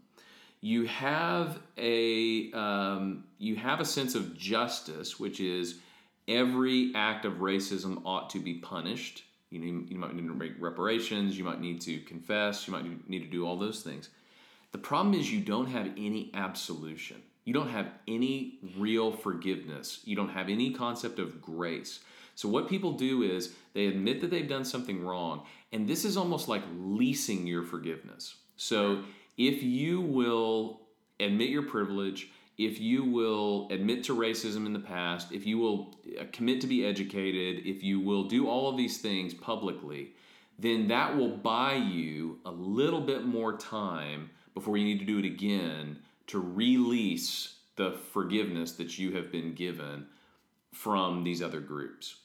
You 0.61 0.87
have 0.87 1.61
a 1.79 2.51
um, 2.55 3.23
you 3.39 3.55
have 3.55 3.79
a 3.79 3.85
sense 3.85 4.17
of 4.17 4.37
justice, 4.37 5.21
which 5.21 5.39
is 5.39 5.79
every 6.27 6.91
act 6.97 7.25
of 7.25 7.35
racism 7.35 8.03
ought 8.05 8.31
to 8.31 8.41
be 8.41 8.55
punished. 8.55 9.23
You 9.51 9.87
you 9.89 9.97
might 9.97 10.13
need 10.17 10.27
to 10.27 10.35
make 10.35 10.55
reparations. 10.59 11.39
You 11.39 11.45
might 11.45 11.61
need 11.61 11.81
to 11.83 12.01
confess. 12.01 12.67
You 12.67 12.73
might 12.73 13.09
need 13.09 13.21
to 13.21 13.31
do 13.31 13.47
all 13.47 13.57
those 13.57 13.83
things. 13.83 14.09
The 14.73 14.79
problem 14.79 15.15
is 15.15 15.33
you 15.33 15.41
don't 15.41 15.69
have 15.69 15.87
any 15.97 16.33
absolution. 16.35 17.23
You 17.47 17.53
don't 17.55 17.71
have 17.71 17.87
any 18.09 18.59
real 18.77 19.13
forgiveness. 19.13 20.01
You 20.05 20.17
don't 20.17 20.31
have 20.31 20.49
any 20.49 20.73
concept 20.73 21.21
of 21.21 21.41
grace. 21.41 22.01
So, 22.35 22.49
what 22.49 22.69
people 22.69 22.93
do 22.93 23.23
is 23.23 23.55
they 23.73 23.87
admit 23.87 24.21
that 24.21 24.31
they've 24.31 24.49
done 24.49 24.65
something 24.65 25.03
wrong, 25.03 25.47
and 25.73 25.89
this 25.89 26.05
is 26.05 26.17
almost 26.17 26.49
like 26.49 26.63
leasing 26.77 27.47
your 27.47 27.63
forgiveness. 27.63 28.35
So, 28.57 29.05
if 29.39 29.63
you 29.63 30.01
will 30.01 30.81
admit 31.21 31.51
your 31.51 31.63
privilege, 31.63 32.31
if 32.59 32.81
you 32.81 33.05
will 33.05 33.69
admit 33.71 34.03
to 34.05 34.17
racism 34.17 34.67
in 34.67 34.73
the 34.73 34.81
past, 34.81 35.31
if 35.31 35.47
you 35.47 35.59
will 35.59 35.95
uh, 36.21 36.25
commit 36.33 36.61
to 36.63 36.67
be 36.67 36.85
educated, 36.85 37.65
if 37.65 37.83
you 37.83 38.01
will 38.01 38.25
do 38.25 38.49
all 38.49 38.69
of 38.69 38.77
these 38.77 38.99
things 38.99 39.35
publicly, 39.35 40.15
then 40.59 40.89
that 40.89 41.17
will 41.17 41.37
buy 41.37 41.75
you 41.75 42.41
a 42.45 42.51
little 42.51 43.01
bit 43.01 43.25
more 43.25 43.57
time 43.57 44.31
before 44.53 44.77
you 44.77 44.85
need 44.85 44.99
to 44.99 45.05
do 45.05 45.19
it 45.19 45.25
again 45.25 45.99
to 46.29 46.41
release 46.41 47.57
the 47.77 47.93
forgiveness 48.13 48.73
that 48.73 48.99
you 48.99 49.13
have 49.13 49.31
been 49.31 49.55
given 49.55 50.07
from 50.73 51.25
these 51.25 51.43
other 51.43 51.61
groups. 51.61 52.17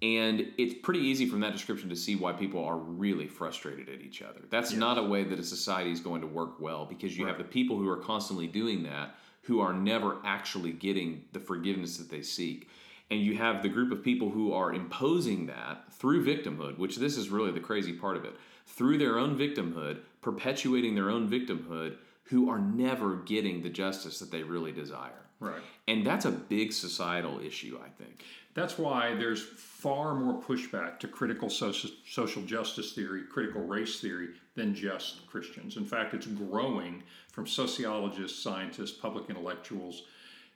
And 0.00 0.52
it's 0.56 0.74
pretty 0.82 1.00
easy 1.00 1.26
from 1.26 1.40
that 1.40 1.52
description 1.52 1.88
to 1.90 1.96
see 1.96 2.16
why 2.16 2.32
people 2.32 2.64
are 2.64 2.76
really 2.76 3.26
frustrated 3.26 3.88
at 3.88 4.00
each 4.00 4.22
other. 4.22 4.40
That's 4.50 4.72
not 4.72 4.98
a 4.98 5.02
way 5.02 5.24
that 5.24 5.38
a 5.38 5.44
society 5.44 5.90
is 5.90 6.00
going 6.00 6.22
to 6.22 6.26
work 6.26 6.60
well 6.60 6.86
because 6.86 7.16
you 7.16 7.26
have 7.26 7.38
the 7.38 7.44
people 7.44 7.78
who 7.78 7.88
are 7.88 7.98
constantly 7.98 8.46
doing 8.46 8.82
that 8.84 9.14
who 9.44 9.60
are 9.60 9.72
never 9.72 10.16
actually 10.24 10.72
getting 10.72 11.24
the 11.32 11.40
forgiveness 11.40 11.98
that 11.98 12.10
they 12.10 12.22
seek. 12.22 12.68
And 13.10 13.20
you 13.20 13.36
have 13.36 13.62
the 13.62 13.68
group 13.68 13.92
of 13.92 14.02
people 14.02 14.30
who 14.30 14.52
are 14.52 14.72
imposing 14.72 15.46
that 15.46 15.92
through 15.92 16.24
victimhood, 16.24 16.78
which 16.78 16.96
this 16.96 17.18
is 17.18 17.28
really 17.28 17.52
the 17.52 17.60
crazy 17.60 17.92
part 17.92 18.16
of 18.16 18.24
it, 18.24 18.34
through 18.66 18.98
their 18.98 19.18
own 19.18 19.38
victimhood, 19.38 20.00
perpetuating 20.22 20.94
their 20.94 21.10
own 21.10 21.28
victimhood, 21.28 21.96
who 22.24 22.48
are 22.48 22.58
never 22.58 23.16
getting 23.16 23.62
the 23.62 23.70
justice 23.70 24.18
that 24.18 24.30
they 24.30 24.42
really 24.42 24.72
desire. 24.72 25.24
Right. 25.40 25.60
And 25.88 26.06
that's 26.06 26.24
a 26.24 26.30
big 26.30 26.72
societal 26.72 27.40
issue, 27.40 27.78
I 27.84 27.88
think. 27.88 28.24
That's 28.54 28.78
why 28.78 29.14
there's 29.14 29.42
far 29.42 30.14
more 30.14 30.40
pushback 30.40 31.00
to 31.00 31.08
critical 31.08 31.50
social, 31.50 32.42
justice 32.42 32.92
theory, 32.92 33.22
critical 33.30 33.62
race 33.62 34.00
theory, 34.00 34.28
than 34.54 34.74
just 34.74 35.26
Christians. 35.26 35.76
In 35.76 35.84
fact, 35.84 36.14
it's 36.14 36.26
growing 36.26 37.02
from 37.32 37.46
sociologists, 37.46 38.40
scientists, 38.42 38.92
public 38.92 39.28
intellectuals. 39.28 40.04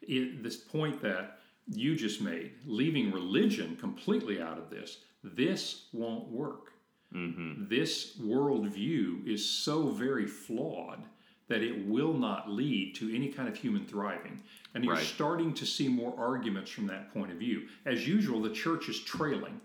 It, 0.02 0.42
this 0.42 0.56
point 0.56 1.02
that 1.02 1.40
you 1.66 1.96
just 1.96 2.22
made, 2.22 2.52
leaving 2.64 3.12
religion 3.12 3.76
completely 3.76 4.40
out 4.40 4.58
of 4.58 4.70
this, 4.70 4.98
this 5.24 5.88
won't 5.92 6.28
work. 6.28 6.72
Mm-hmm. 7.12 7.68
This 7.68 8.16
worldview 8.18 9.26
is 9.26 9.44
so 9.44 9.88
very 9.88 10.26
flawed 10.26 11.02
that 11.48 11.62
it 11.62 11.86
will 11.86 12.12
not 12.12 12.50
lead 12.50 12.94
to 12.94 13.14
any 13.14 13.28
kind 13.28 13.48
of 13.48 13.56
human 13.56 13.84
thriving. 13.86 14.42
And 14.74 14.84
you're 14.84 14.94
Right. 14.94 15.04
starting 15.04 15.54
to 15.54 15.66
see 15.66 15.88
more 15.88 16.14
arguments 16.18 16.70
from 16.70 16.86
that 16.86 17.12
point 17.12 17.32
of 17.32 17.38
view. 17.38 17.68
As 17.84 18.06
usual, 18.06 18.40
the 18.40 18.50
church 18.50 18.88
is 18.88 19.00
trailing 19.00 19.60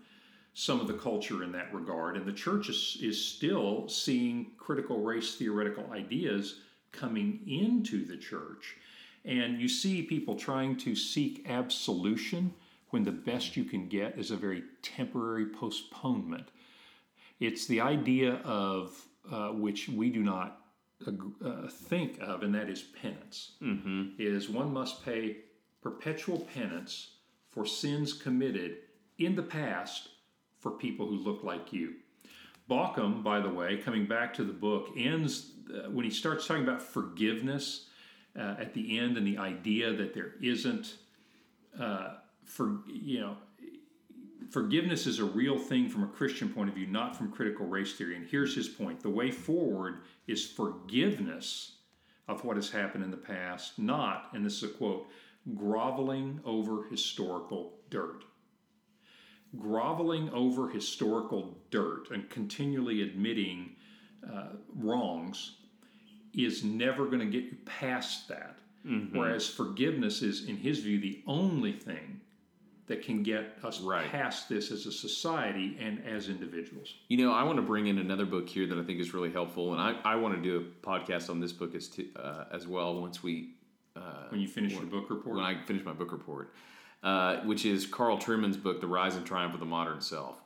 some 0.54 0.80
of 0.80 0.86
the 0.86 0.94
culture 0.94 1.42
in 1.42 1.52
that 1.52 1.74
regard, 1.74 2.16
and 2.16 2.24
the 2.24 2.32
church 2.32 2.68
is, 2.68 2.96
is 3.02 3.22
still 3.22 3.88
seeing 3.88 4.52
critical 4.56 5.00
race 5.00 5.34
theoretical 5.34 5.92
ideas 5.92 6.60
coming 6.92 7.40
into 7.46 8.04
the 8.04 8.16
church. 8.16 8.76
And 9.24 9.60
you 9.60 9.68
see 9.68 10.02
people 10.02 10.36
trying 10.36 10.76
to 10.78 10.94
seek 10.94 11.44
absolution 11.48 12.54
when 12.90 13.04
the 13.04 13.10
best 13.10 13.56
you 13.56 13.64
can 13.64 13.88
get 13.88 14.16
is 14.16 14.30
a 14.30 14.36
very 14.36 14.62
temporary 14.82 15.46
postponement. 15.46 16.48
It's 17.40 17.66
the 17.66 17.80
idea 17.80 18.34
of 18.44 19.04
uh, 19.30 19.48
which 19.48 19.88
we 19.88 20.10
do 20.10 20.22
not 20.22 20.63
uh, 21.08 21.68
think 21.68 22.20
of, 22.20 22.42
and 22.42 22.54
that 22.54 22.68
is 22.68 22.82
penance. 22.82 23.52
Mm-hmm. 23.62 24.10
Is 24.18 24.48
one 24.48 24.72
must 24.72 25.04
pay 25.04 25.38
perpetual 25.82 26.40
penance 26.40 27.16
for 27.50 27.66
sins 27.66 28.12
committed 28.12 28.78
in 29.18 29.36
the 29.36 29.42
past 29.42 30.08
for 30.58 30.72
people 30.72 31.06
who 31.06 31.16
look 31.16 31.44
like 31.44 31.72
you. 31.72 31.94
Baucham, 32.68 33.22
by 33.22 33.40
the 33.40 33.50
way, 33.50 33.76
coming 33.76 34.06
back 34.06 34.32
to 34.34 34.44
the 34.44 34.52
book, 34.52 34.88
ends 34.96 35.50
uh, 35.70 35.90
when 35.90 36.04
he 36.04 36.10
starts 36.10 36.46
talking 36.46 36.62
about 36.62 36.80
forgiveness 36.80 37.88
uh, 38.38 38.54
at 38.58 38.74
the 38.74 38.98
end 38.98 39.16
and 39.16 39.26
the 39.26 39.38
idea 39.38 39.92
that 39.92 40.14
there 40.14 40.32
isn't, 40.40 40.94
uh, 41.78 42.14
for 42.44 42.78
you 42.86 43.20
know, 43.20 43.36
forgiveness 44.50 45.06
is 45.06 45.18
a 45.18 45.24
real 45.24 45.58
thing 45.58 45.88
from 45.88 46.04
a 46.04 46.08
Christian 46.08 46.48
point 46.48 46.68
of 46.68 46.74
view, 46.74 46.86
not 46.86 47.16
from 47.16 47.30
critical 47.30 47.66
race 47.66 47.94
theory. 47.94 48.16
And 48.16 48.26
here's 48.26 48.54
his 48.54 48.68
point 48.68 49.00
the 49.00 49.10
way 49.10 49.30
forward 49.30 50.00
is 50.26 50.46
forgiveness 50.46 51.76
of 52.28 52.44
what 52.44 52.56
has 52.56 52.70
happened 52.70 53.04
in 53.04 53.10
the 53.10 53.16
past, 53.16 53.78
not, 53.78 54.30
and 54.32 54.44
this 54.44 54.62
is 54.62 54.64
a 54.64 54.68
quote, 54.68 55.06
groveling 55.54 56.40
over 56.44 56.84
historical 56.84 57.74
dirt. 57.90 58.24
Groveling 59.58 60.30
over 60.30 60.68
historical 60.68 61.58
dirt 61.70 62.10
and 62.10 62.28
continually 62.30 63.02
admitting 63.02 63.76
uh, 64.32 64.48
wrongs 64.74 65.56
is 66.32 66.64
never 66.64 67.06
going 67.06 67.20
to 67.20 67.26
get 67.26 67.44
you 67.44 67.56
past 67.64 68.28
that. 68.28 68.58
Mm-hmm. 68.86 69.16
Whereas 69.16 69.48
forgiveness 69.48 70.22
is, 70.22 70.46
in 70.46 70.56
his 70.56 70.80
view, 70.80 71.00
the 71.00 71.22
only 71.26 71.72
thing 71.72 72.20
that 72.86 73.02
can 73.02 73.22
get 73.22 73.56
us 73.62 73.80
right. 73.80 74.10
past 74.10 74.48
this 74.48 74.70
as 74.70 74.86
a 74.86 74.92
society 74.92 75.76
and 75.80 76.04
as 76.06 76.28
individuals. 76.28 76.94
You 77.08 77.18
know, 77.18 77.32
I 77.32 77.42
want 77.42 77.56
to 77.56 77.62
bring 77.62 77.86
in 77.86 77.98
another 77.98 78.26
book 78.26 78.48
here 78.48 78.66
that 78.66 78.78
I 78.78 78.82
think 78.82 79.00
is 79.00 79.14
really 79.14 79.32
helpful, 79.32 79.72
and 79.72 79.80
I, 79.80 79.96
I 80.04 80.16
want 80.16 80.34
to 80.34 80.42
do 80.42 80.58
a 80.58 80.86
podcast 80.86 81.30
on 81.30 81.40
this 81.40 81.52
book 81.52 81.74
as, 81.74 81.88
to, 81.88 82.06
uh, 82.16 82.44
as 82.52 82.66
well 82.66 83.00
once 83.00 83.22
we. 83.22 83.54
Uh, 83.96 84.28
when 84.28 84.40
you 84.40 84.48
finish 84.48 84.72
when, 84.72 84.82
your 84.82 85.00
book 85.00 85.10
report? 85.10 85.36
When 85.36 85.44
I 85.44 85.62
finish 85.64 85.84
my 85.84 85.92
book 85.92 86.12
report, 86.12 86.52
uh, 87.02 87.38
which 87.44 87.64
is 87.64 87.86
Carl 87.86 88.18
Trueman's 88.18 88.56
book, 88.56 88.80
The 88.80 88.86
Rise 88.86 89.16
and 89.16 89.24
Triumph 89.24 89.54
of 89.54 89.60
the 89.60 89.66
Modern 89.66 90.00
Self 90.00 90.43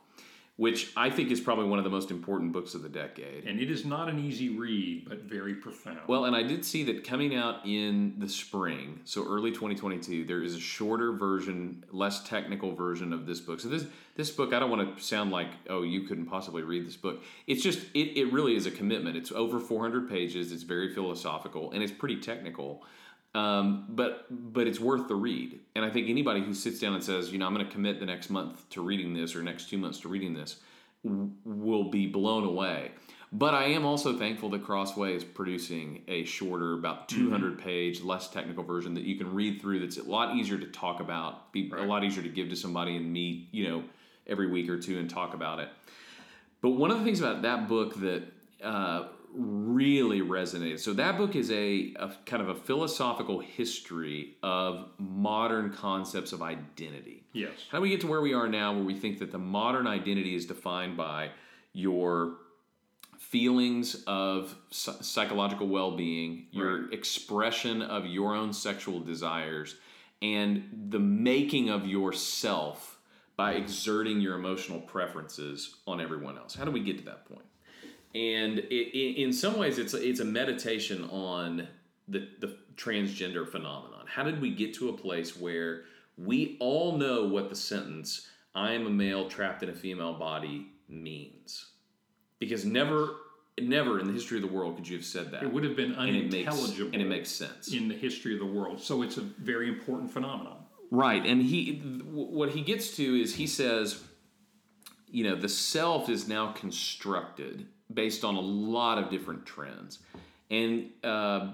which 0.59 0.91
I 0.97 1.09
think 1.09 1.31
is 1.31 1.39
probably 1.39 1.69
one 1.69 1.79
of 1.79 1.85
the 1.85 1.89
most 1.89 2.11
important 2.11 2.51
books 2.51 2.73
of 2.73 2.83
the 2.83 2.89
decade. 2.89 3.45
And 3.45 3.61
it 3.61 3.71
is 3.71 3.85
not 3.85 4.09
an 4.09 4.19
easy 4.19 4.49
read, 4.49 5.07
but 5.07 5.21
very 5.21 5.53
profound. 5.53 6.01
Well, 6.05 6.25
and 6.25 6.35
I 6.35 6.43
did 6.43 6.65
see 6.65 6.83
that 6.83 7.05
coming 7.05 7.33
out 7.33 7.65
in 7.65 8.15
the 8.17 8.27
spring, 8.27 8.99
so 9.05 9.25
early 9.25 9.51
2022, 9.51 10.25
there 10.25 10.43
is 10.43 10.55
a 10.55 10.59
shorter 10.59 11.13
version, 11.13 11.85
less 11.93 12.27
technical 12.27 12.75
version 12.75 13.13
of 13.13 13.25
this 13.25 13.39
book. 13.39 13.61
So 13.61 13.69
this 13.69 13.85
this 14.17 14.31
book, 14.31 14.53
I 14.53 14.59
don't 14.59 14.69
want 14.69 14.97
to 14.97 15.01
sound 15.01 15.31
like, 15.31 15.47
oh, 15.69 15.83
you 15.83 16.01
couldn't 16.01 16.25
possibly 16.25 16.61
read 16.61 16.85
this 16.85 16.97
book. 16.97 17.23
It's 17.47 17.63
just, 17.63 17.79
it, 17.93 18.17
it 18.17 18.33
really 18.33 18.53
is 18.57 18.65
a 18.65 18.71
commitment. 18.71 19.15
It's 19.15 19.31
over 19.31 19.61
400 19.61 20.09
pages. 20.09 20.51
It's 20.51 20.63
very 20.63 20.93
philosophical, 20.93 21.71
and 21.71 21.81
it's 21.81 21.93
pretty 21.93 22.17
technical. 22.17 22.83
Um, 23.35 23.85
but 23.89 24.25
but 24.29 24.67
it's 24.67 24.79
worth 24.79 25.07
the 25.07 25.15
read. 25.15 25.59
And 25.75 25.85
I 25.85 25.89
think 25.89 26.09
anybody 26.09 26.41
who 26.41 26.53
sits 26.53 26.79
down 26.79 26.95
and 26.95 27.03
says, 27.03 27.31
you 27.31 27.37
know, 27.37 27.45
I'm 27.45 27.53
going 27.53 27.65
to 27.65 27.71
commit 27.71 27.99
the 27.99 28.05
next 28.05 28.29
month 28.29 28.67
to 28.71 28.81
reading 28.81 29.13
this 29.13 29.35
or 29.35 29.43
next 29.43 29.69
two 29.69 29.77
months 29.77 29.99
to 30.01 30.07
reading 30.07 30.33
this 30.33 30.57
w- 31.03 31.31
will 31.45 31.89
be 31.89 32.07
blown 32.07 32.43
away. 32.43 32.91
But 33.31 33.53
I 33.53 33.65
am 33.65 33.85
also 33.85 34.17
thankful 34.17 34.49
that 34.49 34.63
Crossway 34.63 35.15
is 35.15 35.23
producing 35.23 36.01
a 36.07 36.23
shorter, 36.23 36.73
about 36.73 37.07
200 37.09 37.53
mm-hmm. 37.53 37.61
page, 37.63 38.01
less 38.01 38.27
technical 38.27 38.63
version 38.63 38.95
that 38.95 39.03
you 39.03 39.17
can 39.17 39.31
read 39.35 39.61
through. 39.61 39.81
That's 39.81 39.97
a 39.97 40.03
lot 40.03 40.35
easier 40.35 40.57
to 40.57 40.65
talk 40.65 40.99
about, 40.99 41.53
be 41.53 41.69
right. 41.69 41.83
a 41.83 41.85
lot 41.85 42.03
easier 42.03 42.23
to 42.23 42.29
give 42.29 42.49
to 42.49 42.55
somebody 42.55 42.95
and 42.95 43.13
meet, 43.13 43.49
you 43.51 43.69
know, 43.69 43.83
every 44.25 44.47
week 44.47 44.67
or 44.67 44.79
two 44.79 44.97
and 44.97 45.07
talk 45.07 45.35
about 45.35 45.59
it. 45.59 45.69
But 46.61 46.71
one 46.71 46.89
of 46.89 46.97
the 46.97 47.05
things 47.05 47.19
about 47.19 47.43
that 47.43 47.67
book 47.67 47.99
that 47.99 48.23
uh, 48.63 49.09
really 49.79 50.21
resonated. 50.21 50.79
So 50.79 50.93
that 50.93 51.17
book 51.17 51.35
is 51.35 51.49
a, 51.51 51.93
a, 51.97 52.11
kind 52.25 52.41
of 52.41 52.49
a 52.49 52.55
philosophical 52.55 53.39
history 53.39 54.35
of 54.43 54.89
modern 54.97 55.71
concepts 55.71 56.33
of 56.33 56.41
identity. 56.41 57.23
Yes. 57.33 57.51
How 57.71 57.77
do 57.77 57.83
we 57.83 57.89
get 57.89 58.01
to 58.01 58.07
where 58.07 58.21
we 58.21 58.33
are 58.33 58.47
now 58.47 58.73
where 58.73 58.83
we 58.83 58.95
think 58.95 59.19
that 59.19 59.31
the 59.31 59.39
modern 59.39 59.87
identity 59.87 60.35
is 60.35 60.45
defined 60.45 60.97
by 60.97 61.29
your 61.71 62.35
feelings 63.17 64.03
of 64.07 64.55
psychological 64.71 65.67
well-being, 65.67 66.47
your 66.51 66.81
right. 66.81 66.93
expression 66.93 67.81
of 67.81 68.05
your 68.05 68.35
own 68.35 68.51
sexual 68.51 68.99
desires, 68.99 69.75
and 70.21 70.87
the 70.89 70.99
making 70.99 71.69
of 71.69 71.87
yourself 71.87 72.97
by 73.37 73.53
exerting 73.53 74.19
your 74.19 74.35
emotional 74.35 74.81
preferences 74.81 75.77
on 75.87 76.01
everyone 76.01 76.37
else. 76.37 76.55
How 76.55 76.65
do 76.65 76.71
we 76.71 76.81
get 76.81 76.97
to 76.97 77.05
that 77.05 77.25
point? 77.25 77.45
And 78.15 78.59
it, 78.59 79.21
in 79.21 79.31
some 79.31 79.57
ways 79.57 79.77
it's 79.77 79.93
it's 79.93 80.19
a 80.19 80.25
meditation 80.25 81.03
on 81.09 81.67
the 82.07 82.27
the 82.39 82.57
transgender 82.75 83.47
phenomenon. 83.47 84.05
How 84.07 84.23
did 84.23 84.41
we 84.41 84.51
get 84.51 84.73
to 84.75 84.89
a 84.89 84.93
place 84.93 85.37
where 85.37 85.83
we 86.17 86.57
all 86.59 86.97
know 86.97 87.25
what 87.25 87.49
the 87.49 87.55
sentence 87.55 88.27
"I 88.55 88.73
am 88.73 88.87
a 88.87 88.89
male 88.89 89.29
trapped 89.29 89.63
in 89.63 89.69
a 89.69 89.73
female 89.73 90.13
body" 90.13 90.71
means? 90.87 91.67
Because 92.39 92.65
never 92.65 93.09
never 93.61 93.99
in 93.99 94.07
the 94.07 94.13
history 94.13 94.37
of 94.37 94.41
the 94.41 94.53
world 94.53 94.75
could 94.75 94.87
you 94.87 94.97
have 94.97 95.05
said 95.05 95.31
that. 95.31 95.43
It 95.43 95.51
would 95.51 95.63
have 95.63 95.75
been 95.75 95.93
unintelligible, 95.93 96.13
and 96.13 96.45
it 96.55 96.69
makes, 96.71 96.93
and 96.93 97.01
it 97.01 97.07
makes 97.07 97.29
sense 97.29 97.73
in 97.73 97.87
the 97.89 97.95
history 97.95 98.33
of 98.33 98.39
the 98.39 98.45
world. 98.45 98.81
So 98.81 99.01
it's 99.01 99.17
a 99.17 99.21
very 99.21 99.67
important 99.67 100.11
phenomenon. 100.11 100.57
Right, 100.91 101.23
and 101.23 101.41
he 101.41 101.75
what 102.11 102.49
he 102.49 102.61
gets 102.61 102.95
to 102.95 103.21
is 103.21 103.35
he 103.35 103.45
says, 103.45 104.03
you 105.07 105.23
know, 105.23 105.35
the 105.35 105.49
self 105.49 106.09
is 106.09 106.27
now 106.27 106.51
constructed 106.53 107.67
based 107.93 108.23
on 108.23 108.35
a 108.35 108.41
lot 108.41 108.97
of 108.97 109.09
different 109.09 109.45
trends. 109.45 109.99
And 110.51 110.89
uh, 111.03 111.51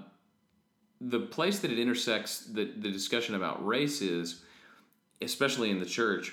the 1.00 1.20
place 1.20 1.60
that 1.60 1.70
it 1.70 1.78
intersects 1.78 2.40
the, 2.40 2.64
the 2.64 2.90
discussion 2.90 3.34
about 3.34 3.64
race 3.66 4.00
is, 4.02 4.42
especially 5.20 5.70
in 5.70 5.78
the 5.78 5.86
church, 5.86 6.32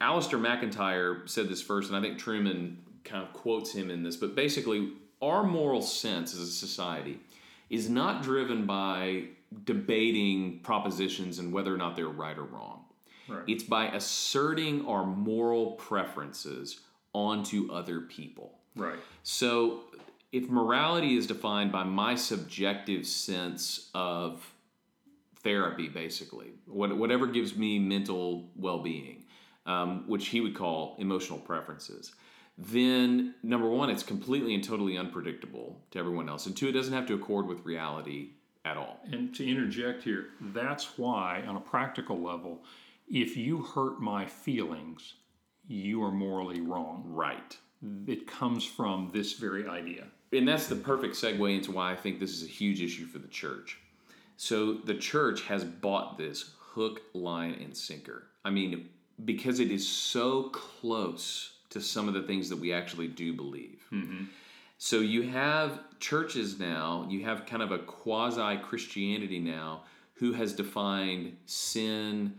Alasdair 0.00 0.40
MacIntyre 0.40 1.22
said 1.26 1.48
this 1.48 1.62
first, 1.62 1.88
and 1.90 1.96
I 1.96 2.00
think 2.00 2.18
Trueman 2.18 2.76
kind 3.04 3.22
of 3.22 3.32
quotes 3.32 3.72
him 3.72 3.90
in 3.90 4.02
this, 4.02 4.16
but 4.16 4.34
basically, 4.34 4.92
our 5.20 5.44
moral 5.44 5.82
sense 5.82 6.34
as 6.34 6.40
a 6.40 6.46
society 6.46 7.20
is 7.70 7.88
not 7.88 8.22
driven 8.22 8.66
by 8.66 9.24
debating 9.64 10.58
propositions 10.60 11.38
and 11.38 11.52
whether 11.52 11.72
or 11.72 11.76
not 11.76 11.94
they're 11.94 12.08
right 12.08 12.36
or 12.36 12.44
wrong. 12.44 12.84
Right. 13.28 13.44
It's 13.46 13.62
by 13.62 13.86
asserting 13.88 14.86
our 14.86 15.06
moral 15.06 15.72
preferences 15.72 16.80
onto 17.12 17.70
other 17.72 18.00
people. 18.00 18.58
Right. 18.74 18.98
So 19.22 19.84
if 20.32 20.48
morality 20.48 21.16
is 21.16 21.26
defined 21.26 21.72
by 21.72 21.84
my 21.84 22.14
subjective 22.14 23.06
sense 23.06 23.90
of 23.94 24.52
therapy, 25.42 25.88
basically, 25.88 26.52
whatever 26.66 27.26
gives 27.26 27.56
me 27.56 27.78
mental 27.78 28.48
well 28.56 28.78
being, 28.78 29.24
um, 29.66 30.04
which 30.08 30.28
he 30.28 30.40
would 30.40 30.54
call 30.54 30.96
emotional 30.98 31.38
preferences, 31.38 32.12
then 32.56 33.34
number 33.42 33.68
one, 33.68 33.90
it's 33.90 34.02
completely 34.02 34.54
and 34.54 34.64
totally 34.64 34.96
unpredictable 34.96 35.80
to 35.90 35.98
everyone 35.98 36.28
else. 36.28 36.46
And 36.46 36.56
two, 36.56 36.68
it 36.68 36.72
doesn't 36.72 36.92
have 36.92 37.06
to 37.06 37.14
accord 37.14 37.46
with 37.46 37.64
reality 37.64 38.30
at 38.64 38.76
all. 38.76 39.00
And 39.10 39.34
to 39.34 39.48
interject 39.48 40.02
here, 40.02 40.28
that's 40.40 40.98
why, 40.98 41.42
on 41.46 41.56
a 41.56 41.60
practical 41.60 42.20
level, 42.20 42.62
if 43.08 43.36
you 43.36 43.62
hurt 43.62 44.00
my 44.00 44.26
feelings, 44.26 45.14
you 45.72 46.02
are 46.02 46.12
morally 46.12 46.60
wrong. 46.60 47.04
Right. 47.06 47.56
It 48.06 48.28
comes 48.28 48.64
from 48.64 49.10
this 49.12 49.32
very 49.32 49.66
idea. 49.66 50.04
And 50.32 50.46
that's 50.46 50.68
the 50.68 50.76
perfect 50.76 51.14
segue 51.16 51.54
into 51.54 51.72
why 51.72 51.92
I 51.92 51.96
think 51.96 52.20
this 52.20 52.30
is 52.30 52.44
a 52.44 52.48
huge 52.48 52.80
issue 52.80 53.06
for 53.06 53.18
the 53.18 53.28
church. 53.28 53.78
So 54.36 54.74
the 54.74 54.94
church 54.94 55.42
has 55.42 55.64
bought 55.64 56.16
this 56.16 56.52
hook, 56.58 57.02
line, 57.12 57.54
and 57.54 57.76
sinker. 57.76 58.24
I 58.44 58.50
mean, 58.50 58.88
because 59.24 59.60
it 59.60 59.70
is 59.70 59.86
so 59.86 60.44
close 60.50 61.52
to 61.70 61.80
some 61.80 62.06
of 62.06 62.14
the 62.14 62.22
things 62.22 62.48
that 62.50 62.58
we 62.58 62.72
actually 62.72 63.08
do 63.08 63.32
believe. 63.32 63.84
Mm-hmm. 63.92 64.24
So 64.78 65.00
you 65.00 65.22
have 65.22 65.80
churches 66.00 66.58
now, 66.58 67.06
you 67.08 67.24
have 67.24 67.46
kind 67.46 67.62
of 67.62 67.72
a 67.72 67.78
quasi 67.78 68.58
Christianity 68.58 69.38
now 69.38 69.82
who 70.14 70.32
has 70.32 70.52
defined 70.52 71.36
sin 71.46 72.34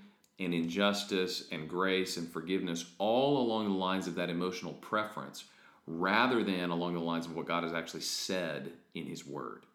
and 0.45 0.53
injustice 0.53 1.45
and 1.51 1.69
grace 1.69 2.17
and 2.17 2.31
forgiveness 2.31 2.85
all 2.97 3.41
along 3.41 3.69
the 3.69 3.75
lines 3.75 4.07
of 4.07 4.15
that 4.15 4.29
emotional 4.29 4.73
preference 4.73 5.45
rather 5.85 6.43
than 6.43 6.69
along 6.69 6.93
the 6.93 6.99
lines 6.99 7.25
of 7.25 7.35
what 7.35 7.47
God 7.47 7.63
has 7.63 7.73
actually 7.73 8.01
said 8.01 8.71
in 8.93 9.05
His 9.05 9.25
Word. 9.25 9.65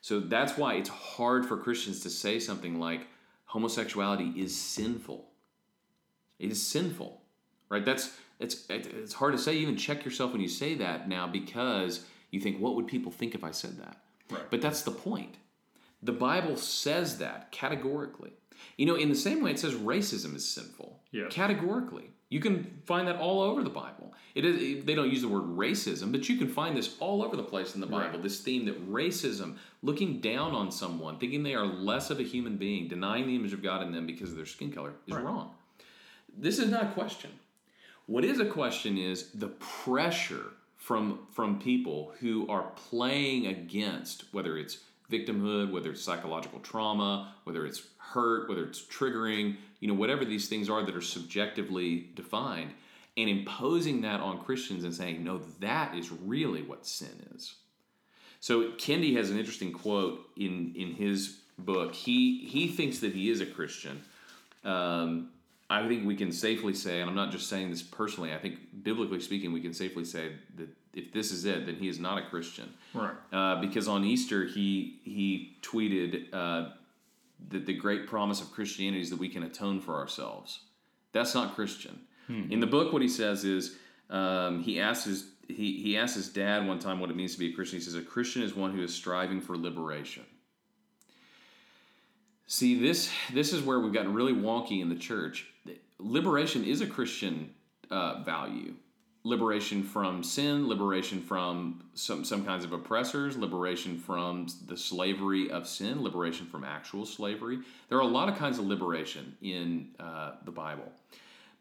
So 0.00 0.20
that's 0.20 0.58
why 0.58 0.74
it's 0.74 0.90
hard 0.90 1.46
for 1.46 1.56
Christians 1.56 2.00
to 2.00 2.10
say 2.10 2.38
something 2.38 2.78
like 2.78 3.06
homosexuality 3.46 4.34
is 4.36 4.54
sinful. 4.54 5.26
It 6.38 6.50
is 6.50 6.60
sinful, 6.60 7.22
right? 7.68 7.84
That's 7.84 8.14
it's 8.38 8.66
it's 8.68 9.14
hard 9.14 9.32
to 9.32 9.38
say. 9.38 9.54
Even 9.54 9.76
check 9.76 10.04
yourself 10.04 10.32
when 10.32 10.40
you 10.40 10.48
say 10.48 10.74
that 10.74 11.08
now 11.08 11.26
because 11.26 12.04
you 12.30 12.40
think, 12.40 12.60
what 12.60 12.74
would 12.74 12.86
people 12.86 13.12
think 13.12 13.34
if 13.34 13.44
I 13.44 13.52
said 13.52 13.78
that? 13.78 14.02
Right. 14.28 14.42
But 14.50 14.60
that's 14.60 14.82
the 14.82 14.90
point. 14.90 15.36
The 16.02 16.12
Bible 16.12 16.56
says 16.56 17.18
that 17.18 17.50
categorically. 17.52 18.32
You 18.76 18.86
know, 18.86 18.94
in 18.94 19.08
the 19.08 19.14
same 19.14 19.42
way 19.42 19.50
it 19.50 19.58
says 19.58 19.74
racism 19.74 20.34
is 20.34 20.48
sinful. 20.48 21.00
Yeah. 21.12 21.26
Categorically. 21.30 22.10
You 22.30 22.40
can 22.40 22.80
find 22.84 23.06
that 23.06 23.16
all 23.16 23.42
over 23.42 23.62
the 23.62 23.70
Bible. 23.70 24.12
It 24.34 24.44
is, 24.44 24.84
they 24.84 24.94
don't 24.94 25.10
use 25.10 25.22
the 25.22 25.28
word 25.28 25.44
racism, 25.44 26.10
but 26.10 26.28
you 26.28 26.36
can 26.36 26.48
find 26.48 26.76
this 26.76 26.96
all 26.98 27.22
over 27.22 27.36
the 27.36 27.44
place 27.44 27.76
in 27.76 27.80
the 27.80 27.86
Bible. 27.86 28.18
Right. 28.18 28.22
This 28.22 28.40
theme 28.40 28.64
that 28.64 28.90
racism, 28.90 29.56
looking 29.82 30.20
down 30.20 30.52
on 30.52 30.72
someone, 30.72 31.18
thinking 31.18 31.44
they 31.44 31.54
are 31.54 31.66
less 31.66 32.10
of 32.10 32.18
a 32.18 32.24
human 32.24 32.56
being, 32.56 32.88
denying 32.88 33.28
the 33.28 33.36
image 33.36 33.52
of 33.52 33.62
God 33.62 33.82
in 33.82 33.92
them 33.92 34.06
because 34.06 34.30
of 34.30 34.36
their 34.36 34.46
skin 34.46 34.72
color, 34.72 34.94
is 35.06 35.14
right. 35.14 35.24
wrong. 35.24 35.52
This 36.36 36.58
is 36.58 36.70
not 36.70 36.82
a 36.82 36.88
question. 36.88 37.30
What 38.06 38.24
is 38.24 38.40
a 38.40 38.46
question 38.46 38.98
is 38.98 39.30
the 39.30 39.48
pressure 39.48 40.46
from 40.76 41.20
from 41.32 41.58
people 41.58 42.12
who 42.20 42.46
are 42.48 42.70
playing 42.90 43.46
against 43.46 44.24
whether 44.32 44.58
it's 44.58 44.78
victimhood, 45.10 45.70
whether 45.70 45.90
it's 45.90 46.02
psychological 46.02 46.60
trauma, 46.60 47.34
whether 47.44 47.64
it's 47.64 47.82
hurt, 48.14 48.48
whether 48.48 48.64
it's 48.64 48.82
triggering, 48.82 49.56
you 49.80 49.88
know, 49.88 49.94
whatever 49.94 50.24
these 50.24 50.48
things 50.48 50.70
are 50.70 50.82
that 50.86 50.96
are 50.96 51.02
subjectively 51.02 52.08
defined, 52.14 52.70
and 53.16 53.28
imposing 53.28 54.00
that 54.02 54.20
on 54.20 54.42
Christians 54.44 54.84
and 54.84 54.94
saying, 54.94 55.22
no, 55.22 55.40
that 55.60 55.94
is 55.94 56.10
really 56.10 56.62
what 56.62 56.86
sin 56.86 57.14
is. 57.34 57.54
So 58.40 58.72
Kendi 58.72 59.16
has 59.16 59.30
an 59.30 59.38
interesting 59.38 59.72
quote 59.72 60.20
in 60.36 60.74
in 60.76 60.94
his 60.94 61.40
book. 61.58 61.94
He 61.94 62.44
he 62.46 62.68
thinks 62.68 62.98
that 63.00 63.12
he 63.12 63.30
is 63.30 63.40
a 63.40 63.46
Christian, 63.46 64.02
um, 64.64 65.30
I 65.70 65.86
think 65.88 66.06
we 66.06 66.14
can 66.14 66.30
safely 66.30 66.74
say, 66.74 67.00
and 67.00 67.08
I'm 67.08 67.16
not 67.16 67.32
just 67.32 67.48
saying 67.48 67.70
this 67.70 67.82
personally, 67.82 68.34
I 68.34 68.38
think 68.38 68.58
biblically 68.82 69.20
speaking, 69.20 69.52
we 69.52 69.60
can 69.60 69.72
safely 69.72 70.04
say 70.04 70.32
that 70.56 70.68
if 70.92 71.12
this 71.12 71.32
is 71.32 71.44
it, 71.44 71.66
then 71.66 71.76
he 71.76 71.88
is 71.88 71.98
not 71.98 72.18
a 72.18 72.22
Christian. 72.22 72.72
Right. 72.92 73.14
Uh, 73.32 73.60
because 73.60 73.88
on 73.88 74.04
Easter, 74.04 74.44
he 74.44 75.00
he 75.04 75.56
tweeted 75.62 76.26
uh, 76.32 76.70
that 77.48 77.66
the 77.66 77.74
great 77.74 78.06
promise 78.06 78.40
of 78.40 78.52
Christianity 78.52 79.02
is 79.02 79.10
that 79.10 79.18
we 79.18 79.28
can 79.28 79.42
atone 79.42 79.80
for 79.80 79.96
ourselves. 79.96 80.60
That's 81.12 81.34
not 81.34 81.54
Christian. 81.54 82.00
In 82.50 82.60
the 82.60 82.66
book, 82.66 82.92
what 82.92 83.02
he 83.02 83.08
says 83.08 83.44
is 83.44 83.76
um, 84.10 84.62
he 84.62 84.80
asks 84.80 85.04
his 85.04 85.26
he, 85.46 85.82
he 85.82 85.96
asked 85.98 86.14
his 86.14 86.30
dad 86.30 86.66
one 86.66 86.78
time 86.78 87.00
what 87.00 87.10
it 87.10 87.16
means 87.16 87.34
to 87.34 87.38
be 87.38 87.50
a 87.50 87.52
Christian. 87.52 87.78
He 87.78 87.84
says, 87.84 87.96
A 87.96 88.02
Christian 88.02 88.42
is 88.42 88.54
one 88.54 88.72
who 88.72 88.82
is 88.82 88.94
striving 88.94 89.42
for 89.42 89.56
liberation. 89.58 90.24
See, 92.46 92.80
this 92.80 93.10
this 93.32 93.52
is 93.52 93.62
where 93.62 93.80
we've 93.80 93.92
gotten 93.92 94.14
really 94.14 94.32
wonky 94.32 94.80
in 94.80 94.88
the 94.88 94.96
church. 94.96 95.46
Liberation 95.98 96.64
is 96.64 96.80
a 96.80 96.86
Christian 96.86 97.54
uh, 97.90 98.22
value. 98.22 98.74
Liberation 99.26 99.82
from 99.82 100.22
sin, 100.22 100.68
liberation 100.68 101.22
from 101.22 101.82
some, 101.94 102.24
some 102.24 102.44
kinds 102.44 102.64
of 102.64 102.72
oppressors, 102.72 103.38
liberation 103.38 103.98
from 103.98 104.46
the 104.66 104.76
slavery 104.76 105.50
of 105.50 105.66
sin, 105.66 106.02
liberation 106.02 106.46
from 106.46 106.62
actual 106.62 107.06
slavery. 107.06 107.60
There 107.88 107.96
are 107.96 108.02
a 108.02 108.06
lot 108.06 108.28
of 108.28 108.36
kinds 108.36 108.58
of 108.58 108.66
liberation 108.66 109.34
in 109.40 109.88
uh, 109.98 110.32
the 110.44 110.50
Bible. 110.50 110.92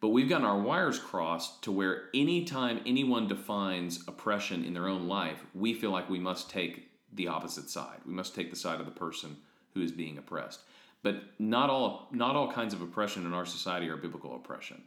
But 0.01 0.09
we've 0.09 0.27
gotten 0.27 0.45
our 0.45 0.59
wires 0.59 0.99
crossed 0.99 1.63
to 1.63 1.71
where 1.71 2.09
anytime 2.13 2.81
anyone 2.85 3.29
defines 3.29 4.05
oppression 4.05 4.65
in 4.65 4.73
their 4.73 4.89
own 4.89 5.07
life, 5.07 5.45
we 5.55 5.73
feel 5.73 5.91
like 5.91 6.09
we 6.09 6.19
must 6.19 6.49
take 6.49 6.89
the 7.13 7.29
opposite 7.29 7.69
side. 7.69 7.99
We 8.05 8.13
must 8.13 8.35
take 8.35 8.49
the 8.49 8.57
side 8.57 8.81
of 8.81 8.85
the 8.85 8.91
person 8.91 9.37
who 9.73 9.81
is 9.81 9.93
being 9.93 10.17
oppressed. 10.17 10.59
But 11.03 11.23
not 11.39 11.69
all 11.69 12.09
not 12.11 12.35
all 12.35 12.51
kinds 12.51 12.73
of 12.73 12.81
oppression 12.81 13.25
in 13.25 13.33
our 13.33 13.45
society 13.45 13.87
are 13.87 13.97
biblical 13.97 14.35
oppression. 14.35 14.81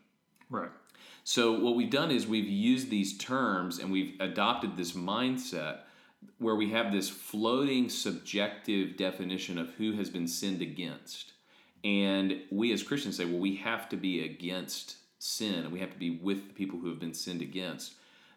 Right. 0.50 0.70
So 1.28 1.58
what 1.58 1.74
we've 1.74 1.90
done 1.90 2.12
is 2.12 2.24
we've 2.24 2.48
used 2.48 2.88
these 2.88 3.18
terms 3.18 3.80
and 3.80 3.90
we've 3.90 4.14
adopted 4.20 4.76
this 4.76 4.92
mindset 4.92 5.78
where 6.38 6.54
we 6.54 6.70
have 6.70 6.92
this 6.92 7.08
floating 7.08 7.88
subjective 7.88 8.96
definition 8.96 9.58
of 9.58 9.70
who 9.70 9.94
has 9.94 10.08
been 10.08 10.28
sinned 10.28 10.62
against. 10.62 11.32
And 11.82 12.42
we 12.52 12.72
as 12.72 12.84
Christians 12.84 13.16
say, 13.16 13.24
well, 13.24 13.40
we 13.40 13.56
have 13.56 13.88
to 13.88 13.96
be 13.96 14.24
against 14.24 14.98
sin 15.18 15.64
and 15.64 15.72
we 15.72 15.80
have 15.80 15.90
to 15.90 15.98
be 15.98 16.10
with 16.10 16.46
the 16.46 16.54
people 16.54 16.78
who 16.78 16.90
have 16.90 17.00
been 17.00 17.12
sinned 17.12 17.42
against. 17.42 17.94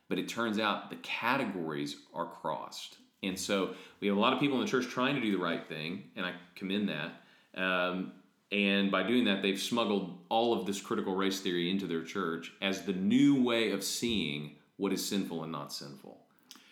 But 0.07 0.17
it 0.17 0.27
turns 0.27 0.57
out 0.57 0.89
the 0.89 0.95
categories 0.95 1.95
are 2.11 2.25
crossed. 2.25 2.97
And 3.21 3.37
so 3.37 3.75
we 3.99 4.07
have 4.07 4.17
a 4.17 4.19
lot 4.19 4.33
of 4.33 4.39
people 4.39 4.57
in 4.57 4.65
the 4.65 4.71
church 4.71 4.87
trying 4.87 5.13
to 5.13 5.21
do 5.21 5.31
the 5.31 5.43
right 5.43 5.63
thing, 5.67 6.05
and 6.15 6.25
I 6.25 6.33
commend 6.55 6.89
that. 6.89 7.61
Um, 7.61 8.13
and 8.51 8.89
by 8.89 9.03
doing 9.03 9.25
that, 9.25 9.43
they've 9.43 9.59
smuggled 9.59 10.17
all 10.29 10.53
of 10.53 10.65
this 10.65 10.79
critical 10.81 11.15
race 11.15 11.39
theory 11.41 11.69
into 11.69 11.87
their 11.87 12.03
church 12.03 12.53
as 12.61 12.83
the 12.83 12.93
new 12.93 13.41
way 13.41 13.71
of 13.71 13.83
seeing 13.83 14.55
what 14.77 14.93
is 14.93 15.05
sinful 15.05 15.43
and 15.43 15.51
not 15.51 15.73
sinful, 15.73 16.17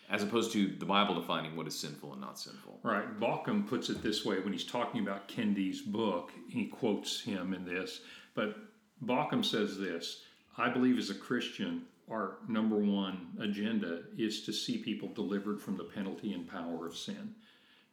as 0.08 0.22
opposed 0.22 0.52
to 0.52 0.68
the 0.68 0.86
Bible 0.86 1.14
defining 1.14 1.56
what 1.56 1.66
is 1.66 1.78
sinful 1.78 2.12
and 2.12 2.20
not 2.20 2.38
sinful. 2.38 2.78
Right. 2.82 3.20
Baucham 3.20 3.68
puts 3.68 3.90
it 3.90 4.02
this 4.02 4.24
way 4.24 4.40
when 4.40 4.52
he's 4.52 4.64
talking 4.64 5.02
about 5.02 5.28
Kendi's 5.28 5.82
book. 5.82 6.32
He 6.48 6.66
quotes 6.66 7.20
him 7.20 7.52
in 7.52 7.64
this, 7.64 8.00
but 8.34 8.56
Baucham 9.04 9.44
says 9.44 9.78
this 9.78 10.22
I 10.56 10.68
believe 10.68 10.98
as 10.98 11.10
a 11.10 11.14
Christian, 11.14 11.82
our 12.10 12.38
number 12.48 12.76
one 12.76 13.28
agenda 13.40 14.02
is 14.16 14.42
to 14.42 14.52
see 14.52 14.78
people 14.78 15.08
delivered 15.08 15.60
from 15.60 15.76
the 15.76 15.84
penalty 15.84 16.32
and 16.32 16.48
power 16.48 16.86
of 16.86 16.96
sin. 16.96 17.34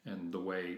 And 0.05 0.31
the 0.31 0.39
way 0.39 0.77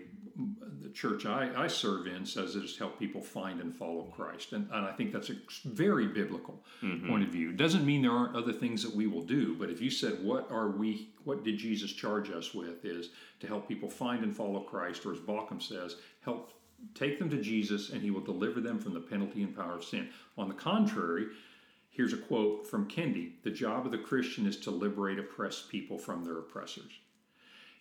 the 0.82 0.90
church 0.90 1.26
I, 1.26 1.50
I 1.56 1.68
serve 1.68 2.08
in 2.08 2.26
says 2.26 2.56
it 2.56 2.64
is 2.64 2.74
to 2.74 2.80
help 2.80 3.00
people 3.00 3.22
find 3.22 3.60
and 3.60 3.76
follow 3.76 4.04
Christ. 4.04 4.54
And, 4.54 4.70
and 4.72 4.86
I 4.86 4.92
think 4.92 5.12
that's 5.12 5.30
a 5.30 5.36
very 5.66 6.08
biblical 6.08 6.64
mm-hmm. 6.82 7.08
point 7.10 7.24
of 7.24 7.30
view. 7.30 7.52
Doesn't 7.52 7.86
mean 7.86 8.04
there 8.04 8.12
aren't 8.12 8.36
other 8.36 8.54
things 8.54 8.84
that 8.84 8.96
we 8.96 9.08
will 9.08 9.24
do, 9.24 9.56
but 9.56 9.70
if 9.70 9.82
you 9.82 9.90
said, 9.90 10.24
What 10.24 10.50
are 10.52 10.70
we, 10.70 11.10
what 11.24 11.44
did 11.44 11.58
Jesus 11.58 11.92
charge 11.92 12.30
us 12.30 12.54
with? 12.54 12.86
is 12.86 13.10
to 13.40 13.48
help 13.48 13.68
people 13.68 13.90
find 13.90 14.24
and 14.24 14.36
follow 14.36 14.62
Christ, 14.62 15.06
or 15.06 15.14
as 15.14 15.20
Baucham 15.20 15.62
says, 15.62 15.96
help 16.22 16.54
take 16.94 17.18
them 17.18 17.30
to 17.32 17.42
Jesus 17.42 17.90
and 17.90 18.02
he 18.02 18.12
will 18.12 18.22
deliver 18.22 18.62
them 18.62 18.80
from 18.80 18.94
the 18.94 19.00
penalty 19.00 19.42
and 19.42 19.56
power 19.56 19.76
of 19.76 19.84
sin. 19.84 20.10
On 20.38 20.48
the 20.48 20.54
contrary, 20.54 21.28
here's 21.90 22.14
a 22.14 22.18
quote 22.18 22.68
from 22.68 22.88
Kendi 22.88 23.32
The 23.44 23.52
job 23.52 23.86
of 23.86 23.92
the 23.92 23.98
Christian 23.98 24.46
is 24.46 24.58
to 24.58 24.72
liberate 24.72 25.18
oppressed 25.18 25.70
people 25.70 25.98
from 25.98 26.24
their 26.24 26.38
oppressors 26.38 26.92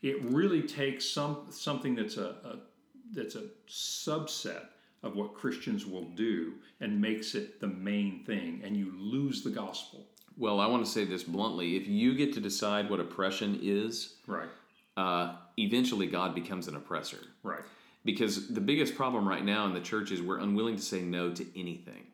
it 0.03 0.23
really 0.25 0.63
takes 0.63 1.09
some 1.09 1.47
something 1.51 1.95
that's 1.95 2.17
a, 2.17 2.37
a, 2.45 2.57
that's 3.13 3.35
a 3.35 3.45
subset 3.69 4.67
of 5.03 5.15
what 5.17 5.35
Christians 5.35 5.87
will 5.87 6.05
do 6.11 6.55
and 6.81 7.01
makes 7.01 7.35
it 7.35 7.61
the 7.61 7.67
main 7.69 8.25
thing, 8.25 8.61
and 8.65 8.77
you 8.77 8.93
lose 8.99 9.43
the 9.43 9.51
gospel. 9.51 10.07
Well, 10.39 10.61
I 10.61 10.67
want 10.67 10.85
to 10.85 10.91
say 10.91 11.05
this 11.05 11.23
bluntly: 11.23 11.77
if 11.77 11.87
you 11.87 12.15
get 12.15 12.33
to 12.35 12.41
decide 12.41 12.91
what 12.91 13.01
oppression 13.01 13.59
is, 13.63 14.15
Right. 14.27 14.49
uh, 14.97 15.37
eventually 15.59 16.07
God 16.07 16.35
becomes 16.35 16.69
an 16.69 16.77
oppressor. 16.77 17.19
Right. 17.43 17.63
Because 18.05 18.49
the 18.49 18.61
biggest 18.61 18.95
problem 18.95 19.27
right 19.29 19.45
now 19.45 19.67
in 19.67 19.75
the 19.75 19.81
church 19.81 20.13
is 20.13 20.23
we're 20.23 20.39
unwilling 20.39 20.77
to 20.77 20.83
say 20.83 21.01
no 21.03 21.33
to 21.33 21.45
anything. 21.59 22.07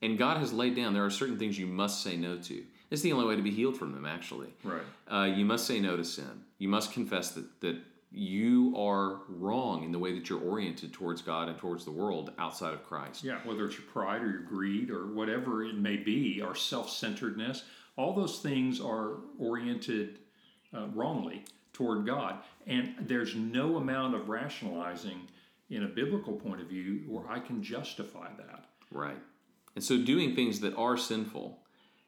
And 0.00 0.16
God 0.18 0.38
has 0.38 0.52
laid 0.52 0.74
down 0.74 0.94
there 0.94 1.04
are 1.04 1.10
certain 1.10 1.38
things 1.38 1.58
you 1.58 1.66
must 1.66 2.02
say 2.02 2.16
no 2.16 2.36
to. 2.38 2.62
It's 2.90 3.02
the 3.02 3.12
only 3.12 3.26
way 3.26 3.36
to 3.36 3.42
be 3.42 3.50
healed 3.50 3.76
from 3.76 3.92
them, 3.92 4.06
actually. 4.06 4.48
Right. 4.62 4.82
Uh, 5.10 5.24
you 5.24 5.44
must 5.44 5.66
say 5.66 5.80
no 5.80 5.96
to 5.96 6.04
sin. 6.04 6.44
You 6.64 6.70
must 6.70 6.92
confess 6.92 7.32
that, 7.32 7.60
that 7.60 7.76
you 8.10 8.74
are 8.74 9.20
wrong 9.28 9.84
in 9.84 9.92
the 9.92 9.98
way 9.98 10.14
that 10.14 10.30
you're 10.30 10.40
oriented 10.40 10.94
towards 10.94 11.20
God 11.20 11.50
and 11.50 11.58
towards 11.58 11.84
the 11.84 11.90
world 11.90 12.32
outside 12.38 12.72
of 12.72 12.82
Christ. 12.82 13.22
Yeah. 13.22 13.38
Whether 13.44 13.66
it's 13.66 13.76
your 13.76 13.86
pride 13.88 14.22
or 14.22 14.30
your 14.30 14.44
greed 14.44 14.88
or 14.88 15.12
whatever 15.12 15.62
it 15.62 15.76
may 15.76 15.98
be, 15.98 16.40
our 16.40 16.54
self-centeredness, 16.54 17.64
all 17.96 18.14
those 18.14 18.38
things 18.38 18.80
are 18.80 19.16
oriented 19.38 20.20
uh, 20.74 20.86
wrongly 20.94 21.44
toward 21.74 22.06
God, 22.06 22.38
and 22.66 22.94
there's 22.98 23.34
no 23.34 23.76
amount 23.76 24.14
of 24.14 24.30
rationalizing 24.30 25.28
in 25.68 25.84
a 25.84 25.88
biblical 25.88 26.32
point 26.32 26.62
of 26.62 26.66
view 26.68 27.02
where 27.06 27.28
I 27.28 27.40
can 27.40 27.62
justify 27.62 28.28
that. 28.38 28.70
Right. 28.90 29.18
And 29.74 29.84
so 29.84 29.98
doing 29.98 30.34
things 30.34 30.60
that 30.60 30.74
are 30.76 30.96
sinful, 30.96 31.58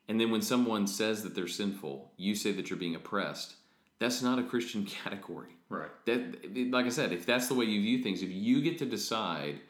and 0.08 0.18
then 0.18 0.30
when 0.30 0.40
someone 0.40 0.86
says 0.86 1.22
that 1.24 1.34
they're 1.34 1.46
sinful, 1.46 2.12
you 2.16 2.34
say 2.34 2.52
that 2.52 2.70
you're 2.70 2.78
being 2.78 2.94
oppressed, 2.94 3.56
that's 3.98 4.22
not 4.22 4.38
a 4.38 4.42
Christian 4.42 4.84
category. 5.04 5.50
Right. 5.68 5.90
That, 6.04 6.70
like 6.70 6.86
I 6.86 6.90
said, 6.90 7.12
if 7.12 7.26
that's 7.26 7.48
the 7.48 7.54
way 7.54 7.64
you 7.64 7.80
view 7.80 8.02
things, 8.02 8.22
if 8.22 8.30
you 8.30 8.62
get 8.62 8.78
to 8.78 8.86
decide 8.86 9.60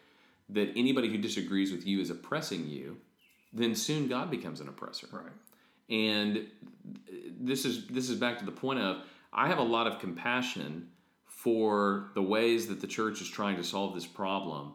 that 0.51 0.71
anybody 0.77 1.09
who 1.09 1.19
disagrees 1.19 1.73
with 1.73 1.87
you 1.87 2.01
is 2.01 2.11
oppressing 2.11 2.69
you, 2.69 2.99
then 3.53 3.75
soon 3.75 4.07
God 4.07 4.31
becomes 4.31 4.61
an 4.61 4.69
oppressor. 4.69 5.09
Right. 5.11 5.33
And 5.89 6.47
this 7.41 7.65
is 7.65 7.87
this 7.87 8.11
is 8.11 8.19
back 8.19 8.39
to 8.39 8.45
the 8.45 8.53
point 8.53 8.81
of 8.81 9.03
I 9.33 9.49
have 9.49 9.59
a 9.59 9.63
lot 9.63 9.87
of 9.87 9.99
compassion 9.99 10.89
for 11.27 12.11
the 12.15 12.23
ways 12.23 12.67
that 12.67 12.81
the 12.81 12.87
church 12.87 13.21
is 13.21 13.29
trying 13.29 13.57
to 13.57 13.65
solve 13.65 13.95
this 13.95 14.07
problem, 14.07 14.75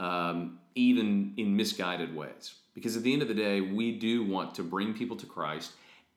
um, 0.00 0.58
even 0.74 1.34
in 1.36 1.56
misguided 1.56 2.14
ways. 2.14 2.54
Because 2.74 2.96
at 2.96 3.02
the 3.02 3.12
end 3.12 3.22
of 3.22 3.28
the 3.28 3.34
day, 3.34 3.60
we 3.60 3.98
do 3.98 4.24
want 4.24 4.54
to 4.56 4.62
bring 4.62 4.94
people 4.94 5.16
to 5.16 5.26
Christ, 5.26 5.72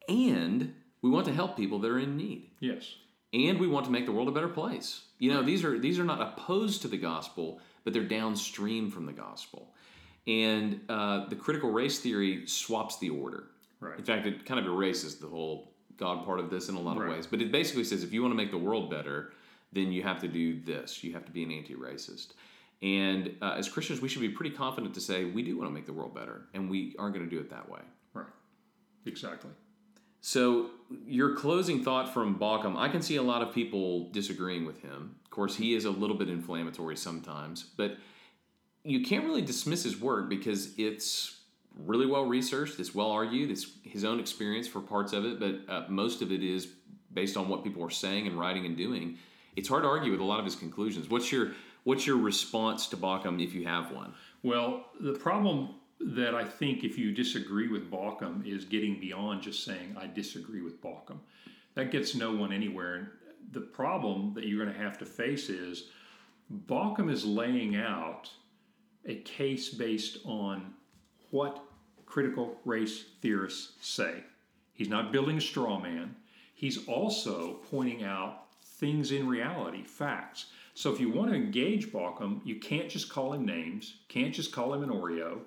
and 0.08 0.74
we 1.02 1.10
want 1.10 1.26
to 1.26 1.34
help 1.34 1.58
people 1.58 1.80
that 1.80 1.90
are 1.92 2.00
in 2.00 2.16
need 2.18 2.50
Yes. 2.60 2.96
and 3.34 3.60
we 3.60 3.68
want 3.68 3.86
to 3.86 3.92
make 3.92 4.06
the 4.06 4.12
world 4.12 4.28
a 4.28 4.32
better 4.32 4.48
place. 4.50 5.02
You 5.20 5.32
know, 5.34 5.42
these 5.44 5.64
are 5.64 5.78
these 5.80 6.00
are 6.00 6.04
not 6.04 6.22
opposed 6.22 6.82
to 6.84 6.88
the 6.88 6.98
gospel, 6.98 7.60
but 7.84 7.94
they're 7.94 8.04
downstream 8.04 8.90
from 8.92 9.06
the 9.06 9.14
gospel. 9.14 9.74
And 10.28 10.82
uh, 10.90 11.28
the 11.30 11.36
critical 11.36 11.72
race 11.72 12.00
theory 12.00 12.46
swaps 12.46 13.00
the 13.00 13.10
order. 13.10 13.46
Right. 13.80 13.98
In 13.98 14.04
fact, 14.06 14.28
it 14.28 14.46
kind 14.46 14.60
of 14.60 14.66
erases 14.68 15.16
the 15.18 15.28
whole 15.28 15.74
God 15.98 16.26
part 16.26 16.40
of 16.40 16.50
this 16.50 16.70
in 16.70 16.76
a 16.76 16.80
lot 16.80 16.98
of 16.98 17.04
Right. 17.04 17.12
ways. 17.14 17.26
But 17.28 17.42
it 17.42 17.52
basically 17.52 17.84
says 17.84 18.04
if 18.04 18.14
you 18.14 18.22
want 18.22 18.32
to 18.32 18.36
make 18.38 18.52
the 18.52 18.58
world 18.58 18.90
better, 18.92 19.34
then 19.74 19.92
you 19.92 20.04
have 20.04 20.20
to 20.22 20.28
do 20.28 20.60
this. 20.62 21.04
You 21.04 21.14
have 21.14 21.26
to 21.26 21.32
be 21.32 21.44
an 21.44 21.52
anti-racist. 21.52 22.34
And 22.84 23.36
uh, 23.42 23.56
as 23.58 23.70
Christians, 23.70 24.02
we 24.02 24.10
should 24.10 24.22
be 24.22 24.30
pretty 24.30 24.56
confident 24.56 24.94
to 24.96 25.02
say 25.02 25.26
we 25.26 25.44
do 25.44 25.58
want 25.58 25.70
to 25.70 25.74
make 25.74 25.86
the 25.86 25.94
world 25.94 26.14
better, 26.16 26.48
and 26.54 26.70
we 26.70 26.96
aren't 27.00 27.14
going 27.16 27.28
to 27.28 27.36
do 27.36 27.40
it 27.40 27.50
that 27.52 27.70
way. 27.70 27.82
Right. 28.14 28.26
Exactly. 29.06 29.52
So, 30.22 30.70
your 31.08 31.36
closing 31.36 31.84
thought 31.84 32.14
from 32.14 32.38
Baucham, 32.38 32.78
I 32.78 32.90
can 32.90 33.02
see 33.02 33.16
a 33.16 33.24
lot 33.24 33.42
of 33.42 33.54
people 33.54 34.10
disagreeing 34.12 34.66
with 34.66 34.82
him. 34.82 35.16
Of 35.26 35.32
course, 35.32 35.56
he 35.56 35.74
is 35.74 35.86
a 35.86 35.90
little 35.90 36.16
bit 36.16 36.30
inflammatory 36.30 36.96
sometimes, 36.96 37.64
but 37.64 37.98
you 38.84 39.02
can't 39.02 39.26
really 39.26 39.42
dismiss 39.42 39.84
his 39.84 40.00
work 40.00 40.30
because 40.30 40.78
it's 40.78 41.38
really 41.86 42.06
well 42.06 42.26
researched, 42.26 42.80
it's 42.80 42.94
well 42.94 43.12
argued, 43.12 43.50
it's 43.50 43.68
his 43.84 44.04
own 44.04 44.20
experience 44.20 44.68
for 44.68 44.82
parts 44.82 45.14
of 45.14 45.26
it, 45.26 45.40
but 45.40 45.74
uh, 45.74 45.86
most 45.88 46.22
of 46.22 46.32
it 46.32 46.44
is 46.44 46.68
based 47.14 47.38
on 47.38 47.50
what 47.50 47.64
people 47.64 47.84
are 47.84 47.90
saying 47.90 48.28
and 48.28 48.40
writing 48.40 48.66
and 48.66 48.78
doing. 48.78 49.18
It's 49.56 49.68
hard 49.68 49.84
to 49.84 49.90
argue 49.90 50.12
with 50.12 50.22
a 50.22 50.26
lot 50.26 50.40
of 50.40 50.46
his 50.46 50.56
conclusions. 50.56 51.10
What's 51.10 51.32
your 51.32 51.54
what's 51.84 52.06
your 52.06 52.18
response 52.18 52.88
to 52.88 52.98
Baucham 52.98 53.44
if 53.44 53.54
you 53.54 53.66
have 53.66 53.92
one? 53.92 54.14
Well, 54.44 54.86
the 55.00 55.14
problem 55.14 55.76
that 56.06 56.34
I 56.36 56.44
think 56.44 56.84
if 56.84 56.98
you 56.98 57.12
disagree 57.12 57.68
with 57.68 57.92
Baucham 57.92 58.46
is 58.46 58.66
getting 58.66 59.00
beyond 59.00 59.42
just 59.42 59.64
saying, 59.64 59.96
I 60.00 60.08
disagree 60.08 60.62
with 60.62 60.82
Baucham. 60.82 61.20
That 61.76 61.92
gets 61.92 62.16
no 62.16 62.34
one 62.34 62.52
anywhere. 62.52 62.96
And 62.96 63.08
the 63.52 63.62
problem 63.62 64.34
that 64.34 64.46
you're 64.46 64.64
going 64.64 64.76
to 64.76 64.84
have 64.84 64.98
to 65.00 65.06
face 65.06 65.50
is 65.50 65.90
Baucham 66.68 67.12
is 67.12 67.26
laying 67.26 67.76
out 67.76 68.30
a 69.06 69.16
case 69.16 69.70
based 69.70 70.20
on 70.26 70.74
what 71.30 71.64
critical 72.06 72.58
race 72.66 73.06
theorists 73.22 73.74
say. 73.82 74.24
He's 74.74 74.90
not 74.90 75.12
building 75.12 75.38
a 75.38 75.42
straw 75.42 75.80
man. 75.80 76.16
He's 76.54 76.88
also 76.88 77.60
pointing 77.70 78.04
out 78.04 78.46
things 78.64 79.12
in 79.12 79.28
reality, 79.28 79.84
facts. 79.84 80.48
So 80.74 80.92
if 80.94 81.00
you 81.00 81.10
want 81.10 81.30
to 81.30 81.36
engage 81.36 81.92
Baucham, 81.92 82.42
you 82.44 82.56
can't 82.56 82.90
just 82.90 83.10
call 83.10 83.34
him 83.34 83.46
names, 83.46 83.96
can't 84.08 84.34
just 84.34 84.52
call 84.52 84.74
him 84.74 84.84
an 84.84 84.90
Oreo. 84.90 85.40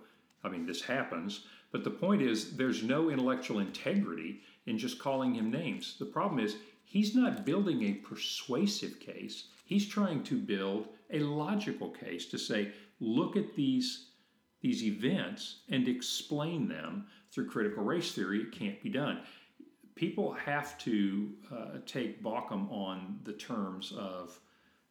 I 0.45 0.49
mean, 0.49 0.67
this 0.67 0.83
happens, 0.83 1.47
but 1.73 1.85
the 1.85 1.91
point 1.91 2.23
is 2.23 2.57
there's 2.57 2.83
no 2.83 3.11
intellectual 3.11 3.59
integrity 3.59 4.41
in 4.67 4.79
just 4.79 4.99
calling 4.99 5.35
him 5.35 5.51
names. 5.51 5.97
The 5.99 6.07
problem 6.07 6.45
is 6.45 6.57
he's 6.85 7.15
not 7.15 7.45
building 7.45 7.83
a 7.83 7.95
persuasive 7.95 9.01
case. 9.01 9.49
He's 9.65 9.89
trying 9.89 10.23
to 10.25 10.39
build 10.39 10.89
a 11.11 11.21
logical 11.21 11.91
case 11.91 12.27
to 12.27 12.39
say, 12.39 12.73
look 13.01 13.37
at 13.37 13.55
these 13.55 14.11
these 14.61 14.83
events 14.83 15.61
and 15.69 15.87
explain 15.87 16.69
them 16.69 17.07
through 17.31 17.51
critical 17.51 17.85
race 17.85 18.13
theory. 18.13 18.41
It 18.41 18.53
can't 18.53 18.83
be 18.83 18.89
done. 18.89 19.21
People 19.95 20.33
have 20.33 20.79
to 20.79 21.33
uh, 21.53 21.79
take 21.85 22.23
Baucham 22.23 22.73
on 22.73 23.21
the 23.25 23.35
terms 23.35 23.93
of 23.95 24.41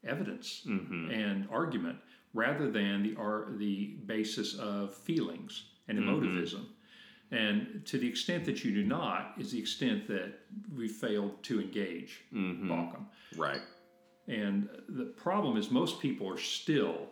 evidence 0.05 0.61
mm-hmm. 0.67 1.09
and 1.09 1.47
argument 1.51 1.97
rather 2.33 2.69
than 2.69 3.03
the 3.03 3.15
are 3.19 3.53
the 3.57 3.95
basis 4.05 4.55
of 4.55 4.95
feelings 4.95 5.63
and 5.87 5.99
mm-hmm. 5.99 6.09
emotivism. 6.09 6.53
Mm-hmm. 6.53 7.35
And 7.35 7.85
to 7.85 7.97
the 7.97 8.07
extent 8.07 8.45
that 8.45 8.63
you 8.63 8.73
do 8.73 8.83
not, 8.83 9.33
is 9.39 9.51
the 9.51 9.59
extent 9.59 10.07
that 10.07 10.33
we 10.75 10.87
failed 10.87 11.41
to 11.43 11.59
engage 11.59 12.21
mm-hmm. 12.33 12.67
Right. 13.35 13.61
And 14.27 14.69
the 14.87 15.05
problem 15.05 15.57
is 15.57 15.71
most 15.71 15.99
people 15.99 16.31
are 16.31 16.37
still, 16.37 17.07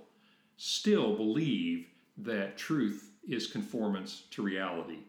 still 0.57 1.15
believe 1.15 1.87
that 2.17 2.57
truth 2.57 3.09
is 3.27 3.47
conformance 3.47 4.23
to 4.31 4.41
reality, 4.43 4.99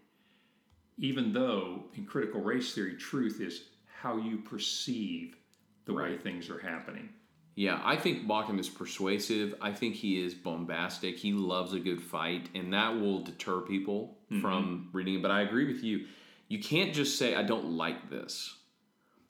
even 0.99 1.33
though 1.33 1.85
in 1.95 2.07
critical 2.07 2.41
race 2.41 2.75
theory, 2.75 2.95
truth 2.97 3.41
is 3.41 3.65
how 4.01 4.17
you 4.17 4.39
perceive 4.39 5.37
the 5.85 5.93
right. 5.93 6.13
way 6.13 6.17
things 6.17 6.49
are 6.49 6.59
happening. 6.59 7.09
Yeah, 7.55 7.81
I 7.85 7.97
think 7.97 8.27
Baucham 8.27 8.59
is 8.59 8.69
persuasive. 8.69 9.55
I 9.61 9.73
think 9.73 9.95
he 9.95 10.25
is 10.25 10.35
bombastic. 10.35 11.19
He 11.19 11.33
loves 11.33 11.75
a 11.75 11.81
good 11.81 12.03
fight, 12.03 12.49
and 12.55 12.73
that 12.73 12.99
will 12.99 13.23
deter 13.23 13.61
people 13.61 14.17
mm-hmm. 14.31 14.41
from 14.41 14.89
reading 14.93 15.17
it. 15.17 15.23
But 15.23 15.31
I 15.31 15.43
agree 15.43 15.67
with 15.67 15.85
you. 15.85 16.07
You 16.49 16.61
can't 16.61 16.95
just 16.95 17.19
say, 17.19 17.35
I 17.35 17.43
don't 17.43 17.77
like 17.77 18.11
this. 18.11 18.55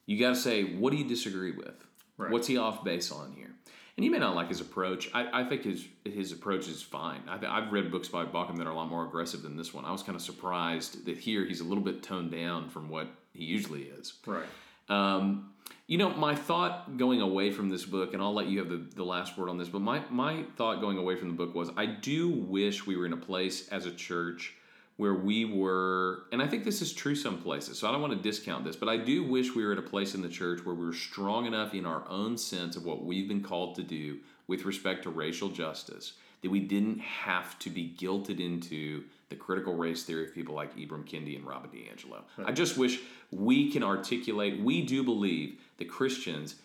You 0.07 0.19
got 0.19 0.31
to 0.31 0.37
say, 0.37 0.75
what 0.75 0.91
do 0.91 0.99
you 0.99 1.09
disagree 1.09 1.53
with? 1.53 1.85
Right. 2.17 2.31
What's 2.31 2.47
he 2.47 2.59
off 2.59 2.85
base 2.85 3.11
on 3.11 3.33
here? 3.33 3.51
And 3.97 4.05
you 4.05 4.11
may 4.11 4.19
not 4.19 4.35
like 4.35 4.49
his 4.49 4.61
approach. 4.61 5.11
I, 5.13 5.43
I 5.43 5.49
think 5.49 5.65
his 5.65 5.87
his 6.05 6.33
approach 6.33 6.67
is 6.67 6.83
fine. 6.83 7.21
I, 7.29 7.61
have 7.61 7.73
read 7.73 7.91
books 7.91 8.09
by 8.09 8.25
Baucham 8.25 8.57
that 8.57 8.67
are 8.67 8.71
a 8.71 8.75
lot 8.75 8.89
more 8.89 9.05
aggressive 9.05 9.43
than 9.43 9.57
this 9.57 9.75
one. 9.75 9.85
I 9.85 9.93
was 9.93 10.03
kind 10.03 10.17
of 10.17 10.23
surprised 10.23 11.05
that 11.05 11.19
here 11.19 11.45
he's 11.45 11.61
a 11.61 11.65
little 11.65 11.85
bit 11.85 12.03
toned 12.03 12.31
down 12.31 12.71
from 12.71 12.89
what 12.89 13.09
he 13.35 13.45
usually 13.45 13.83
is. 13.83 14.15
Right. 14.27 14.47
Um, 14.89 15.52
you 15.87 15.99
know, 15.99 16.11
my 16.11 16.35
thought 16.35 16.97
going 16.97 17.21
away 17.21 17.51
from 17.51 17.69
this 17.69 17.85
book, 17.85 18.15
and 18.15 18.23
I'll 18.23 18.33
let 18.33 18.47
you 18.47 18.59
have 18.61 18.69
the, 18.69 18.83
the 18.95 19.05
last 19.05 19.37
word 19.37 19.49
on 19.49 19.59
this, 19.59 19.69
but 19.69 19.81
my, 19.81 20.03
my 20.11 20.45
thought 20.57 20.81
going 20.81 20.97
away 20.97 21.17
from 21.17 21.29
the 21.29 21.35
book 21.35 21.55
was 21.55 21.71
I 21.77 21.87
do 21.87 22.31
wish 22.31 22.87
we 22.87 22.97
were 22.97 23.07
in 23.07 23.13
a 23.13 23.19
place 23.19 23.69
as 23.69 23.87
a 23.87 23.93
church 23.93 24.55
where 24.97 25.15
we 25.15 25.45
were, 25.45 26.25
and 26.33 26.41
I 26.43 26.47
think 26.47 26.65
this 26.65 26.81
is 26.83 26.93
true 26.93 27.15
some 27.15 27.39
places, 27.39 27.79
so 27.79 27.89
I 27.89 27.93
don't 27.93 28.01
want 28.01 28.13
to 28.13 28.21
discount 28.21 28.65
this, 28.65 28.77
but 28.77 28.89
I 28.89 28.97
do 28.97 29.25
wish 29.25 29.55
we 29.55 29.65
were 29.65 29.73
at 29.73 29.79
a 29.79 29.83
place 29.83 30.15
in 30.15 30.23
the 30.23 30.29
church 30.29 30.65
where 30.65 30.75
we 30.75 30.85
were 30.85 30.93
strong 30.93 31.47
enough 31.47 31.75
in 31.75 31.87
our 31.87 32.09
own 32.09 32.39
sense 32.39 32.77
of 32.77 32.85
what 32.85 33.05
we've 33.05 33.29
been 33.29 33.43
called 33.43 33.75
to 33.77 33.83
do 33.83 34.19
with 34.47 34.65
respect 34.65 35.03
to 35.03 35.11
racial 35.11 35.49
justice 35.49 36.13
that 36.43 36.51
we 36.51 36.61
didn't 36.61 37.01
have 37.01 37.59
to 37.61 37.71
be 37.71 37.95
guilted 37.99 38.41
into 38.41 39.05
the 39.33 39.39
critical 39.39 39.75
race 39.75 40.05
theory 40.05 40.25
of 40.25 40.35
people 40.35 40.55
like 40.55 40.77
Ibram 40.77 41.09
Kendi 41.09 41.37
and 41.37 41.47
Robert 41.47 41.73
DiAngelo. 41.73 42.21
Right. 42.37 42.49
I 42.49 42.53
just 42.53 42.77
wish 42.77 43.01
we 43.31 43.73
can 43.73 43.83
articulate, 43.83 44.61
we 44.61 44.83
do 44.83 45.03
believe 45.03 45.59
that 45.79 45.89
Christians 45.89 46.57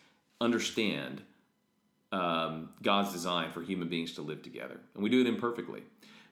understand 0.42 1.22
um, 2.12 2.70
God's 2.84 3.14
design 3.14 3.52
for 3.52 3.62
human 3.62 3.88
beings 3.88 4.14
to 4.16 4.22
live 4.22 4.44
together, 4.44 4.80
and 4.94 5.04
we 5.04 5.10
do 5.10 5.22
it 5.22 5.28
imperfectly. 5.28 5.84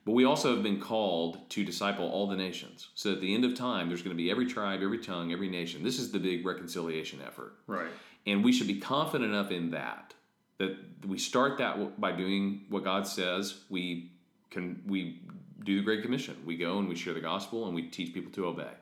But 0.04 0.12
we 0.12 0.24
also 0.24 0.54
have 0.54 0.62
been 0.62 0.80
called 0.80 1.50
to 1.50 1.64
disciple 1.64 2.08
all 2.08 2.28
the 2.28 2.36
nations. 2.36 2.88
So 2.94 3.12
at 3.12 3.20
the 3.20 3.34
end 3.34 3.44
of 3.44 3.56
time, 3.56 3.88
there's 3.88 4.02
going 4.02 4.16
to 4.16 4.22
be 4.22 4.30
every 4.30 4.46
tribe, 4.46 4.80
every 4.82 4.98
tongue, 4.98 5.32
every 5.32 5.48
nation. 5.48 5.82
This 5.82 5.98
is 5.98 6.12
the 6.12 6.20
big 6.20 6.46
reconciliation 6.46 7.18
effort. 7.26 7.54
Right. 7.66 7.88
And 8.24 8.44
we 8.44 8.52
should 8.52 8.68
be 8.68 8.78
confident 8.78 9.32
enough 9.32 9.50
in 9.50 9.70
that 9.70 10.14
that 10.58 10.76
we 11.06 11.18
start 11.18 11.58
that 11.58 12.00
by 12.00 12.12
doing 12.12 12.62
what 12.68 12.84
God 12.84 13.06
says. 13.06 13.62
We 13.68 14.12
can 14.50 14.80
we 14.86 15.22
do 15.62 15.76
the 15.76 15.82
Great 15.82 16.02
Commission. 16.02 16.36
We 16.44 16.56
go 16.56 16.78
and 16.78 16.88
we 16.88 16.96
share 16.96 17.14
the 17.14 17.20
gospel 17.20 17.66
and 17.66 17.74
we 17.74 17.82
teach 17.82 18.14
people 18.14 18.32
to 18.32 18.46
obey. 18.46 18.72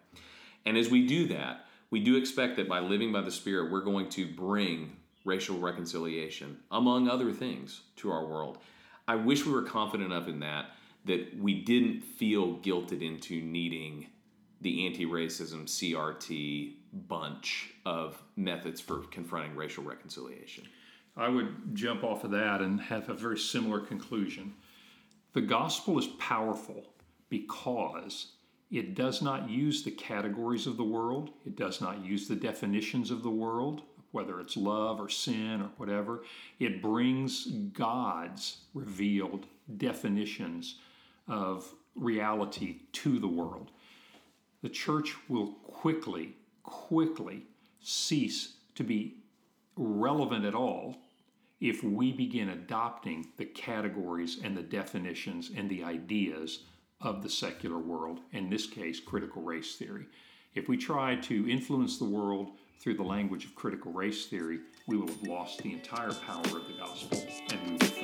And 0.67 0.77
as 0.77 0.91
we 0.91 1.07
do 1.07 1.29
that, 1.29 1.67
we 1.91 2.01
do 2.01 2.17
expect 2.17 2.57
that 2.57 2.69
by 2.69 2.81
living 2.81 3.13
by 3.13 3.21
the 3.21 3.31
Spirit, 3.31 3.71
we're 3.71 3.85
going 3.85 4.09
to 4.11 4.27
bring 4.27 4.97
racial 5.25 5.59
reconciliation, 5.59 6.59
among 6.71 7.09
other 7.09 7.33
things, 7.33 7.83
to 7.97 8.11
our 8.11 8.27
world. 8.27 8.59
I 9.07 9.15
wish 9.17 9.45
we 9.45 9.53
were 9.53 9.63
confident 9.63 10.13
enough 10.13 10.29
in 10.29 10.41
that 10.41 10.67
that 11.05 11.39
we 11.39 11.63
didn't 11.63 12.01
feel 12.03 12.59
guilted 12.59 13.03
into 13.03 13.43
needing 13.43 14.07
the 14.61 14.87
anti 14.87 15.05
racism 15.05 15.67
CRT 15.67 16.75
bunch 17.09 17.71
of 17.85 18.23
methods 18.37 18.81
for 18.81 19.01
confronting 19.11 19.55
racial 19.55 19.85
reconciliation. 19.85 20.65
I 21.17 21.29
would 21.29 21.75
jump 21.75 22.03
off 22.03 22.25
of 22.25 22.31
that 22.31 22.61
and 22.61 22.81
have 22.81 23.09
a 23.09 23.15
very 23.15 23.39
similar 23.39 23.81
conclusion. 23.81 24.55
The 25.35 25.43
gospel 25.43 25.99
is 25.99 26.07
powerful 26.07 26.87
because 27.29 28.33
it 28.71 28.95
does 28.95 29.21
not 29.21 29.51
use 29.51 29.83
the 29.83 29.91
categories 29.91 30.67
of 30.67 30.77
the 30.77 30.85
world, 30.85 31.31
it 31.45 31.57
does 31.57 31.81
not 31.81 32.05
use 32.05 32.29
the 32.29 32.37
definitions 32.37 33.11
of 33.11 33.23
the 33.25 33.31
world, 33.31 33.83
whether 34.13 34.41
it's 34.41 34.57
love 34.57 35.01
or 35.01 35.09
sin 35.09 35.61
or 35.61 35.71
whatever. 35.77 36.23
It 36.61 36.81
brings 36.81 37.47
God's 37.47 38.59
revealed 38.75 39.47
definitions 39.77 40.79
of 41.27 41.75
reality 41.97 42.83
to 42.93 43.19
the 43.19 43.29
world. 43.29 43.73
The 44.63 44.69
church 44.69 45.17
will 45.29 45.55
quickly, 45.65 46.37
quickly 46.63 47.47
cease 47.81 48.55
to 48.77 48.85
be 48.85 49.17
relevant 49.77 50.45
at 50.45 50.55
all 50.55 50.97
if 51.65 51.83
we 51.83 52.13
begin 52.13 52.51
adopting 52.51 53.27
the 53.39 53.45
categories 53.47 54.39
and 54.45 54.55
the 54.55 54.63
definitions 54.63 55.51
and 55.57 55.71
the 55.71 55.83
ideas 55.83 56.65
of 57.01 57.23
the 57.23 57.31
secular 57.31 57.79
world, 57.79 58.21
in 58.33 58.51
this 58.51 58.67
case, 58.67 59.01
critical 59.01 59.41
race 59.41 59.77
theory. 59.77 60.05
If 60.55 60.69
we 60.69 60.77
try 60.77 61.17
to 61.17 61.51
influence 61.51 61.97
the 61.97 62.05
world 62.05 62.51
through 62.81 62.99
the 62.99 63.03
language 63.03 63.47
of 63.47 63.55
critical 63.55 63.93
race 63.93 64.27
theory, 64.27 64.59
we 64.87 64.99
will 64.99 65.09
have 65.09 65.23
lost 65.23 65.63
the 65.63 65.73
entire 65.73 66.13
power 66.13 66.43
of 66.43 66.69
the 66.69 66.75
gospel 66.79 67.25
and 67.51 67.61
we 67.65 67.71
will 67.73 68.04